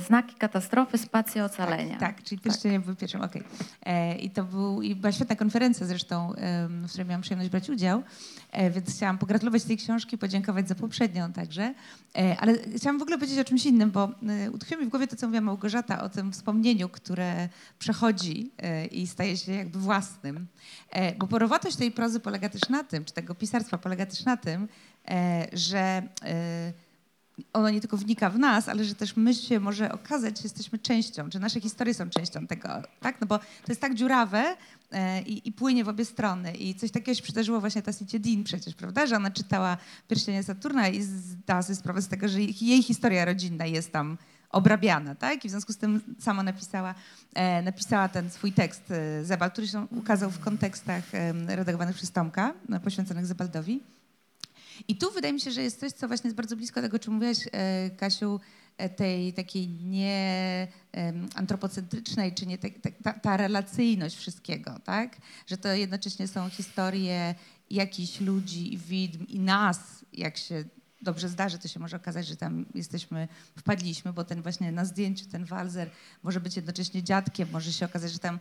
Znaki 0.07 0.36
katastrofy, 0.36 0.98
spacja 0.98 1.45
ocalenia. 1.45 1.98
Tak, 1.98 2.16
tak 2.16 2.24
czyli 2.24 2.41
Pierścienie 2.41 2.80
był 2.80 2.95
pierwszym, 2.95 3.22
okej. 3.22 3.44
E, 3.86 4.16
I 4.16 4.30
to 4.30 4.44
był, 4.44 4.82
i 4.82 4.95
była 4.95 5.12
świetna 5.12 5.36
konferencja 5.36 5.86
zresztą, 5.86 6.34
w 6.70 6.90
której 6.90 7.07
miałam 7.07 7.22
przyjemność 7.22 7.52
brać 7.52 7.70
udział, 7.70 8.03
e, 8.52 8.72
więc 8.72 8.95
chciałam 8.95 9.18
pogratulować 9.18 9.64
tej 9.64 9.78
książki, 9.78 10.18
podziękować 10.18 10.68
za 10.68 10.76
poprzednią 10.76 11.34
także. 11.34 11.74
E, 12.18 12.38
Ale 12.40 12.53
chciałam 12.76 12.99
w 12.99 13.02
ogóle 13.02 13.18
powiedzieć 13.18 13.40
o 13.40 13.44
czymś 13.44 13.66
innym, 13.66 13.91
bo 13.91 14.10
utkwiło 14.52 14.82
mi 14.82 14.88
w 14.88 14.90
głowie 14.90 15.07
to, 15.07 15.16
co 15.16 15.28
mówiła 15.28 15.41
Małgorzata 15.41 16.03
o 16.03 16.10
tym 16.10 16.32
wspomnieniu, 16.32 16.90
które 16.90 17.49
przechodzi 17.80 18.52
i 18.91 19.07
staje 19.07 19.38
się 19.38 19.52
jakby 19.52 19.80
własnym. 19.80 20.48
Bo 21.18 21.28
porowatość 21.28 21.76
tej 21.76 21.91
prozy 21.91 22.20
polega 22.20 22.49
też 22.49 22.62
na 22.70 22.84
tym, 22.84 23.06
czy 23.06 23.14
tego 23.14 23.36
pisarstwa 23.36 23.78
polega 23.78 24.06
też 24.06 24.26
na 24.26 24.38
tym, 24.38 24.68
że 25.53 26.03
ono 27.53 27.70
nie 27.70 27.82
tylko 27.82 27.98
wnika 27.98 28.30
w 28.30 28.40
nas, 28.40 28.70
ale 28.70 28.86
że 28.86 28.95
też 28.95 29.16
my 29.16 29.34
się 29.34 29.60
może 29.60 29.91
okazać, 29.91 30.38
że 30.38 30.44
jesteśmy 30.44 30.80
częścią, 30.80 31.30
że 31.34 31.40
nasze 31.40 31.62
historie 31.62 31.94
są 31.94 32.10
częścią 32.10 32.48
tego, 32.48 32.70
tak? 32.99 33.22
No 33.22 33.28
bo 33.28 33.40
to 33.40 33.70
jest 33.70 33.82
tak 33.82 33.95
dziurawe 33.95 34.56
e, 34.91 35.22
i, 35.22 35.48
i 35.48 35.52
płynie 35.52 35.84
w 35.84 35.90
obie 35.90 36.06
strony. 36.06 36.53
I 36.53 36.76
coś 36.76 36.91
takiego 36.91 37.16
się 37.16 37.24
przydarzyło 37.24 37.60
właśnie 37.60 37.82
Tassicie 37.82 38.20
Dean 38.20 38.44
przecież, 38.44 38.76
prawda? 38.76 39.06
Że 39.06 39.16
ona 39.16 39.32
czytała 39.32 39.78
Pierścienie 40.07 40.44
Saturna 40.44 40.90
i 40.90 41.02
zdała 41.02 41.62
sobie 41.62 41.76
sprawę 41.76 42.02
z 42.02 42.07
tego, 42.07 42.28
że 42.28 42.41
jej, 42.41 42.84
historia 42.84 43.26
rodzinna 43.26 43.66
jest 43.66 43.91
tam 43.91 44.18
obrabiana, 44.49 45.16
tak? 45.16 45.45
I 45.45 45.48
w 45.48 45.52
związku 45.52 45.74
z 45.74 45.78
tym 45.78 46.02
sama 46.20 46.44
napisała, 46.44 46.95
e, 47.34 47.62
napisała 47.62 48.10
ten 48.10 48.30
swój 48.30 48.52
tekst 48.52 48.91
e, 48.91 49.26
Zebald, 49.26 49.53
który 49.53 49.68
się 49.68 49.88
ukazał 49.91 50.32
w 50.32 50.40
kontekstach 50.40 51.16
e, 51.16 51.56
redagowanych 51.56 51.95
przez 51.95 52.12
Tomka, 52.12 52.53
e, 52.72 52.80
poświęconych 52.80 53.26
Zebaldowi. 53.26 53.82
I 54.88 54.97
tu 54.97 55.11
wydaje 55.11 55.34
mi 55.34 55.41
się, 55.41 55.52
że 55.52 55.61
jest 55.61 55.80
coś, 55.80 55.91
co 55.91 56.07
właśnie 56.07 56.27
jest 56.27 56.38
bardzo 56.38 56.56
blisko 56.56 56.81
tego, 56.81 56.95
o 56.95 56.99
czym 56.99 57.14
mówiłaś, 57.14 57.38
e, 57.52 57.89
Kasiu, 57.89 58.39
e, 58.77 58.89
tej 58.89 59.34
takiej 59.34 59.68
nie 59.68 60.68
antropocentrycznej, 61.35 62.34
czy 62.34 62.45
nie 62.45 62.57
te, 62.57 62.69
te, 62.69 62.91
ta, 62.91 63.14
ta 63.14 63.38
relacyjność 63.38 64.15
wszystkiego, 64.15 64.80
tak? 64.84 65.18
Że 65.47 65.57
to 65.57 65.73
jednocześnie 65.73 66.27
są 66.27 66.49
historie 66.49 67.35
jakichś 67.69 68.19
ludzi 68.19 68.73
i 68.73 68.77
widm 68.77 69.26
i 69.27 69.39
nas, 69.39 70.06
jak 70.14 70.38
się 70.38 70.64
dobrze 71.02 71.30
zdarzy, 71.30 71.60
to 71.60 71.68
się 71.68 71.80
może 71.80 71.97
okazać, 71.97 72.27
że 72.27 72.35
tam 72.35 72.65
jesteśmy, 72.76 73.27
wpadliśmy, 73.57 74.14
bo 74.14 74.23
ten 74.23 74.41
właśnie 74.41 74.72
na 74.72 74.85
zdjęciu, 74.85 75.26
ten 75.26 75.45
walzer 75.45 75.89
może 76.23 76.39
być 76.39 76.56
jednocześnie 76.56 77.03
dziadkiem, 77.03 77.47
może 77.52 77.73
się 77.73 77.85
okazać, 77.85 78.11
że 78.11 78.19
tam 78.19 78.39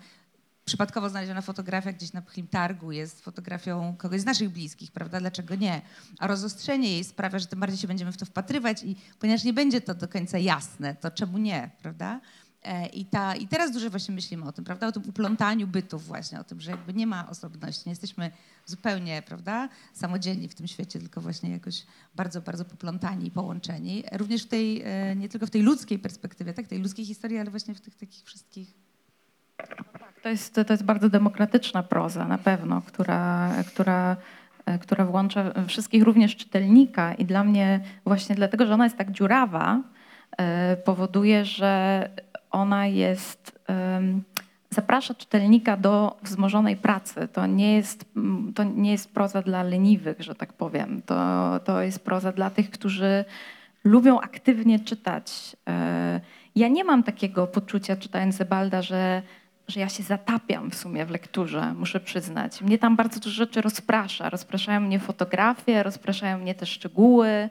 przypadkowo 0.64 1.10
znaleziona 1.10 1.40
fotografia 1.40 1.92
gdzieś 1.92 2.12
na 2.12 2.22
pchlim 2.22 2.48
targu 2.48 2.92
jest 2.92 3.20
fotografią 3.20 3.94
kogoś 3.98 4.20
z 4.20 4.24
naszych 4.24 4.48
bliskich, 4.48 4.92
prawda? 4.92 5.20
Dlaczego 5.20 5.54
nie? 5.54 5.82
A 6.18 6.26
rozostrzenie 6.26 6.92
jej 6.92 7.04
sprawia, 7.04 7.38
że 7.38 7.46
tym 7.46 7.60
bardziej 7.60 7.78
się 7.78 7.88
będziemy 7.88 8.12
w 8.12 8.16
to 8.16 8.26
wpatrywać 8.26 8.82
i 8.82 8.96
ponieważ 9.18 9.44
nie 9.44 9.52
będzie 9.52 9.80
to 9.80 9.94
do 9.94 10.08
końca 10.08 10.38
jasne, 10.38 10.94
to 10.94 11.10
czemu 11.10 11.38
nie, 11.38 11.70
prawda? 11.82 12.20
E, 12.64 12.86
I, 12.86 13.04
ta, 13.04 13.36
I 13.36 13.48
teraz 13.48 13.72
dużo 13.72 13.90
właśnie 13.90 14.14
myślimy 14.14 14.44
o 14.44 14.52
tym, 14.52 14.64
prawda? 14.64 14.86
O 14.86 14.92
tym 14.92 15.02
uplątaniu 15.08 15.66
bytów 15.66 16.06
właśnie, 16.06 16.40
o 16.40 16.44
tym, 16.44 16.60
że 16.60 16.70
jakby 16.70 16.94
nie 16.94 17.06
ma 17.06 17.30
osobności, 17.30 17.82
nie 17.86 17.92
jesteśmy 17.92 18.30
zupełnie, 18.66 19.22
prawda, 19.26 19.68
samodzielni 19.92 20.48
w 20.48 20.54
tym 20.54 20.66
świecie, 20.66 20.98
tylko 20.98 21.20
właśnie 21.20 21.50
jakoś 21.50 21.86
bardzo, 22.14 22.40
bardzo 22.40 22.64
poplątani 22.64 23.26
i 23.26 23.30
połączeni. 23.30 24.04
Również 24.12 24.42
w 24.42 24.48
tej, 24.48 24.82
e, 24.84 25.16
nie 25.16 25.28
tylko 25.28 25.46
w 25.46 25.50
tej 25.50 25.62
ludzkiej 25.62 25.98
perspektywie, 25.98 26.54
tak, 26.54 26.66
tej 26.66 26.78
ludzkiej 26.78 27.06
historii, 27.06 27.38
ale 27.38 27.50
właśnie 27.50 27.74
w 27.74 27.80
tych 27.80 27.94
takich 27.94 28.24
wszystkich 28.24 28.74
To 30.24 30.30
jest, 30.30 30.54
to 30.54 30.72
jest 30.72 30.84
bardzo 30.84 31.08
demokratyczna 31.08 31.82
proza 31.82 32.24
na 32.24 32.38
pewno, 32.38 32.82
która, 32.82 33.50
która, 33.66 34.16
e, 34.66 34.78
która 34.78 35.04
włącza 35.04 35.52
wszystkich, 35.66 36.02
również 36.02 36.36
czytelnika. 36.36 37.14
I 37.14 37.24
dla 37.24 37.44
mnie 37.44 37.80
właśnie 38.04 38.34
dlatego, 38.34 38.66
że 38.66 38.74
ona 38.74 38.84
jest 38.84 38.96
tak 38.96 39.10
dziurawa, 39.10 39.80
e, 40.36 40.76
powoduje, 40.76 41.44
że 41.44 42.08
ona 42.50 42.86
jest, 42.86 43.58
zaprasza 44.70 45.14
czytelnika 45.14 45.76
do 45.76 46.16
wzmożonej 46.22 46.76
pracy. 46.76 47.28
To 47.32 47.46
nie 47.46 47.76
jest, 47.76 48.04
to 48.54 48.64
nie 48.64 48.92
jest 48.92 49.14
proza 49.14 49.42
dla 49.42 49.62
leniwych, 49.62 50.20
że 50.20 50.34
tak 50.34 50.52
powiem. 50.52 51.02
To, 51.06 51.60
to 51.64 51.82
jest 51.82 52.04
proza 52.04 52.32
dla 52.32 52.50
tych, 52.50 52.70
którzy 52.70 53.24
lubią 53.84 54.20
aktywnie 54.20 54.80
czytać. 54.80 55.56
E, 55.68 56.20
Ja 56.56 56.68
nie 56.68 56.84
mam 56.84 57.02
takiego 57.02 57.46
poczucia, 57.46 57.96
czytając 57.96 58.34
Zebalda, 58.34 58.82
że 58.82 59.22
że 59.68 59.80
ja 59.80 59.88
się 59.88 60.02
zatapiam 60.02 60.70
w 60.70 60.74
sumie 60.74 61.06
w 61.06 61.10
lekturze, 61.10 61.74
muszę 61.74 62.00
przyznać. 62.00 62.62
Mnie 62.62 62.78
tam 62.78 62.96
bardzo 62.96 63.20
dużo 63.20 63.34
rzeczy 63.34 63.60
rozprasza. 63.60 64.30
Rozpraszają 64.30 64.80
mnie 64.80 64.98
fotografie, 64.98 65.82
rozpraszają 65.82 66.38
mnie 66.38 66.54
te 66.54 66.66
szczegóły. 66.66 67.48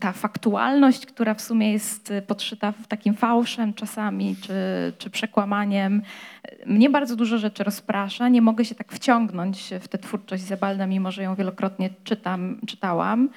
Ta 0.00 0.12
faktualność, 0.12 1.06
która 1.06 1.34
w 1.34 1.40
sumie 1.40 1.72
jest 1.72 2.12
podszyta 2.26 2.72
w 2.72 2.86
takim 2.86 3.14
fałszem 3.14 3.74
czasami, 3.74 4.36
czy, 4.36 4.52
czy 4.98 5.10
przekłamaniem. 5.10 6.02
Mnie 6.66 6.90
bardzo 6.90 7.16
dużo 7.16 7.38
rzeczy 7.38 7.64
rozprasza. 7.64 8.28
Nie 8.28 8.42
mogę 8.42 8.64
się 8.64 8.74
tak 8.74 8.92
wciągnąć 8.92 9.70
w 9.80 9.88
tę 9.88 9.98
twórczość 9.98 10.42
Zebalda, 10.42 10.86
mimo 10.86 11.12
że 11.12 11.22
ją 11.22 11.34
wielokrotnie 11.34 11.90
czytam, 12.04 12.60
czytałam. 12.66 13.28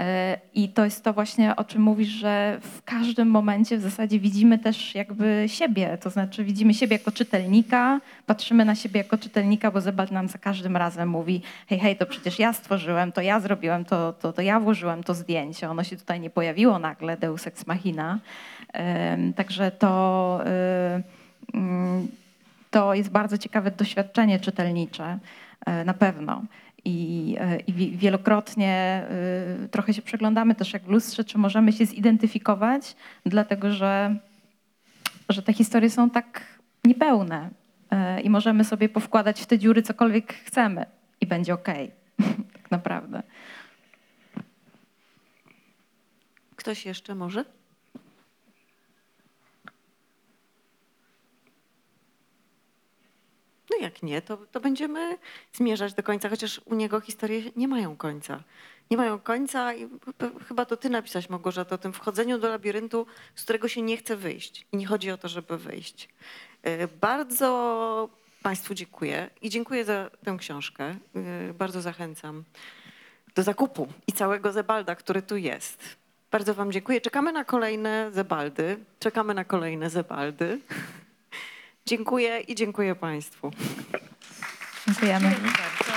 E, 0.00 0.38
I 0.54 0.68
to 0.68 0.84
jest 0.84 1.04
to 1.04 1.12
właśnie, 1.12 1.56
o 1.56 1.64
czym 1.64 1.82
mówisz, 1.82 2.08
że 2.08 2.58
w 2.62 2.82
każdym 2.82 3.28
momencie 3.28 3.78
w 3.78 3.80
zasadzie 3.80 4.18
widzimy 4.18 4.58
też 4.58 4.94
jakby 4.94 5.44
siebie, 5.46 5.98
to 6.00 6.10
znaczy 6.10 6.44
widzimy 6.44 6.74
siebie 6.74 6.96
jako 6.96 7.12
czytelnika, 7.12 8.00
patrzymy 8.26 8.64
na 8.64 8.74
siebie 8.74 8.98
jako 8.98 9.18
czytelnika, 9.18 9.70
bo 9.70 9.80
Zebald 9.80 10.10
nam 10.10 10.28
za 10.28 10.38
każdym 10.38 10.76
razem 10.76 11.08
mówi 11.08 11.42
hej, 11.68 11.78
hej, 11.78 11.96
to 11.96 12.06
przecież 12.06 12.38
ja 12.38 12.52
stworzyłem, 12.52 13.12
to 13.12 13.20
ja 13.20 13.40
zrobiłem, 13.40 13.84
to, 13.84 14.12
to, 14.12 14.32
to 14.32 14.42
ja 14.42 14.60
włożyłem 14.60 15.04
to 15.04 15.14
zdjęcie, 15.14 15.70
ono 15.70 15.84
się 15.84 15.96
tutaj 15.96 16.20
nie 16.20 16.30
pojawiło 16.30 16.78
nagle, 16.78 17.16
Deus 17.16 17.46
Ex 17.46 17.66
Machina. 17.66 18.18
Także 19.36 19.70
to, 19.70 20.40
y, 21.54 21.56
mm, 21.56 22.08
to 22.70 22.94
jest 22.94 23.10
bardzo 23.10 23.38
ciekawe 23.38 23.70
doświadczenie 23.70 24.40
czytelnicze, 24.40 25.18
e, 25.66 25.84
na 25.84 25.94
pewno. 25.94 26.42
I, 26.84 27.36
e, 27.40 27.60
I 27.60 27.72
wi- 27.72 27.96
wielokrotnie 27.96 29.04
y, 29.64 29.68
trochę 29.68 29.94
się 29.94 30.02
przeglądamy 30.02 30.54
też 30.54 30.72
jak 30.72 30.82
w 30.82 30.88
lustrze, 30.88 31.24
czy 31.24 31.38
możemy 31.38 31.72
się 31.72 31.86
zidentyfikować, 31.86 32.96
dlatego 33.26 33.72
że, 33.72 34.16
że 35.28 35.42
te 35.42 35.52
historie 35.52 35.90
są 35.90 36.10
tak 36.10 36.58
niepełne 36.84 37.50
e, 37.90 38.20
i 38.20 38.30
możemy 38.30 38.64
sobie 38.64 38.88
powkładać 38.88 39.40
w 39.40 39.46
te 39.46 39.58
dziury 39.58 39.82
cokolwiek 39.82 40.32
chcemy 40.34 40.86
i 41.20 41.26
będzie 41.26 41.54
okej, 41.54 41.90
tak 42.52 42.70
naprawdę. 42.70 43.22
Ktoś 46.56 46.86
jeszcze 46.86 47.14
może? 47.14 47.44
No 53.70 53.76
jak 53.80 54.02
nie, 54.02 54.22
to, 54.22 54.36
to 54.36 54.60
będziemy 54.60 55.18
zmierzać 55.52 55.94
do 55.94 56.02
końca, 56.02 56.28
chociaż 56.28 56.60
u 56.64 56.74
niego 56.74 57.00
historie 57.00 57.42
nie 57.56 57.68
mają 57.68 57.96
końca. 57.96 58.42
Nie 58.90 58.96
mają 58.96 59.18
końca 59.18 59.74
i 59.74 59.88
chyba 60.48 60.64
to 60.64 60.76
ty 60.76 60.90
napisać 60.90 61.28
Małgorzata 61.28 61.74
o 61.74 61.78
tym 61.78 61.92
wchodzeniu 61.92 62.38
do 62.38 62.48
labiryntu, 62.48 63.06
z 63.34 63.42
którego 63.44 63.68
się 63.68 63.82
nie 63.82 63.96
chce 63.96 64.16
wyjść. 64.16 64.66
I 64.72 64.76
nie 64.76 64.86
chodzi 64.86 65.10
o 65.10 65.18
to, 65.18 65.28
żeby 65.28 65.58
wyjść. 65.58 66.08
Y, 66.66 66.88
Bardzo 67.00 68.08
Państwu 68.42 68.74
dziękuję 68.74 69.30
i 69.42 69.50
dziękuję 69.50 69.84
za 69.84 70.10
tę 70.24 70.36
książkę. 70.38 70.96
Y, 71.50 71.54
Bardzo 71.54 71.80
zachęcam 71.80 72.44
do 73.34 73.42
zakupu 73.42 73.88
i 74.06 74.12
całego 74.12 74.52
Zebalda, 74.52 74.94
który 74.94 75.22
tu 75.22 75.36
jest. 75.36 75.96
Bardzo 76.30 76.54
Wam 76.54 76.72
dziękuję. 76.72 77.00
Czekamy 77.00 77.32
na 77.32 77.44
kolejne 77.44 78.10
Zebaldy. 78.12 78.78
Czekamy 78.98 79.34
na 79.34 79.44
kolejne 79.44 79.90
Zebaldy. 79.90 80.58
Dziękuję 81.90 82.40
i 82.40 82.54
dziękuję 82.54 82.94
Państwu. 82.94 83.50
Dziękujemy. 84.86 85.30
Bardzo. 85.30 85.89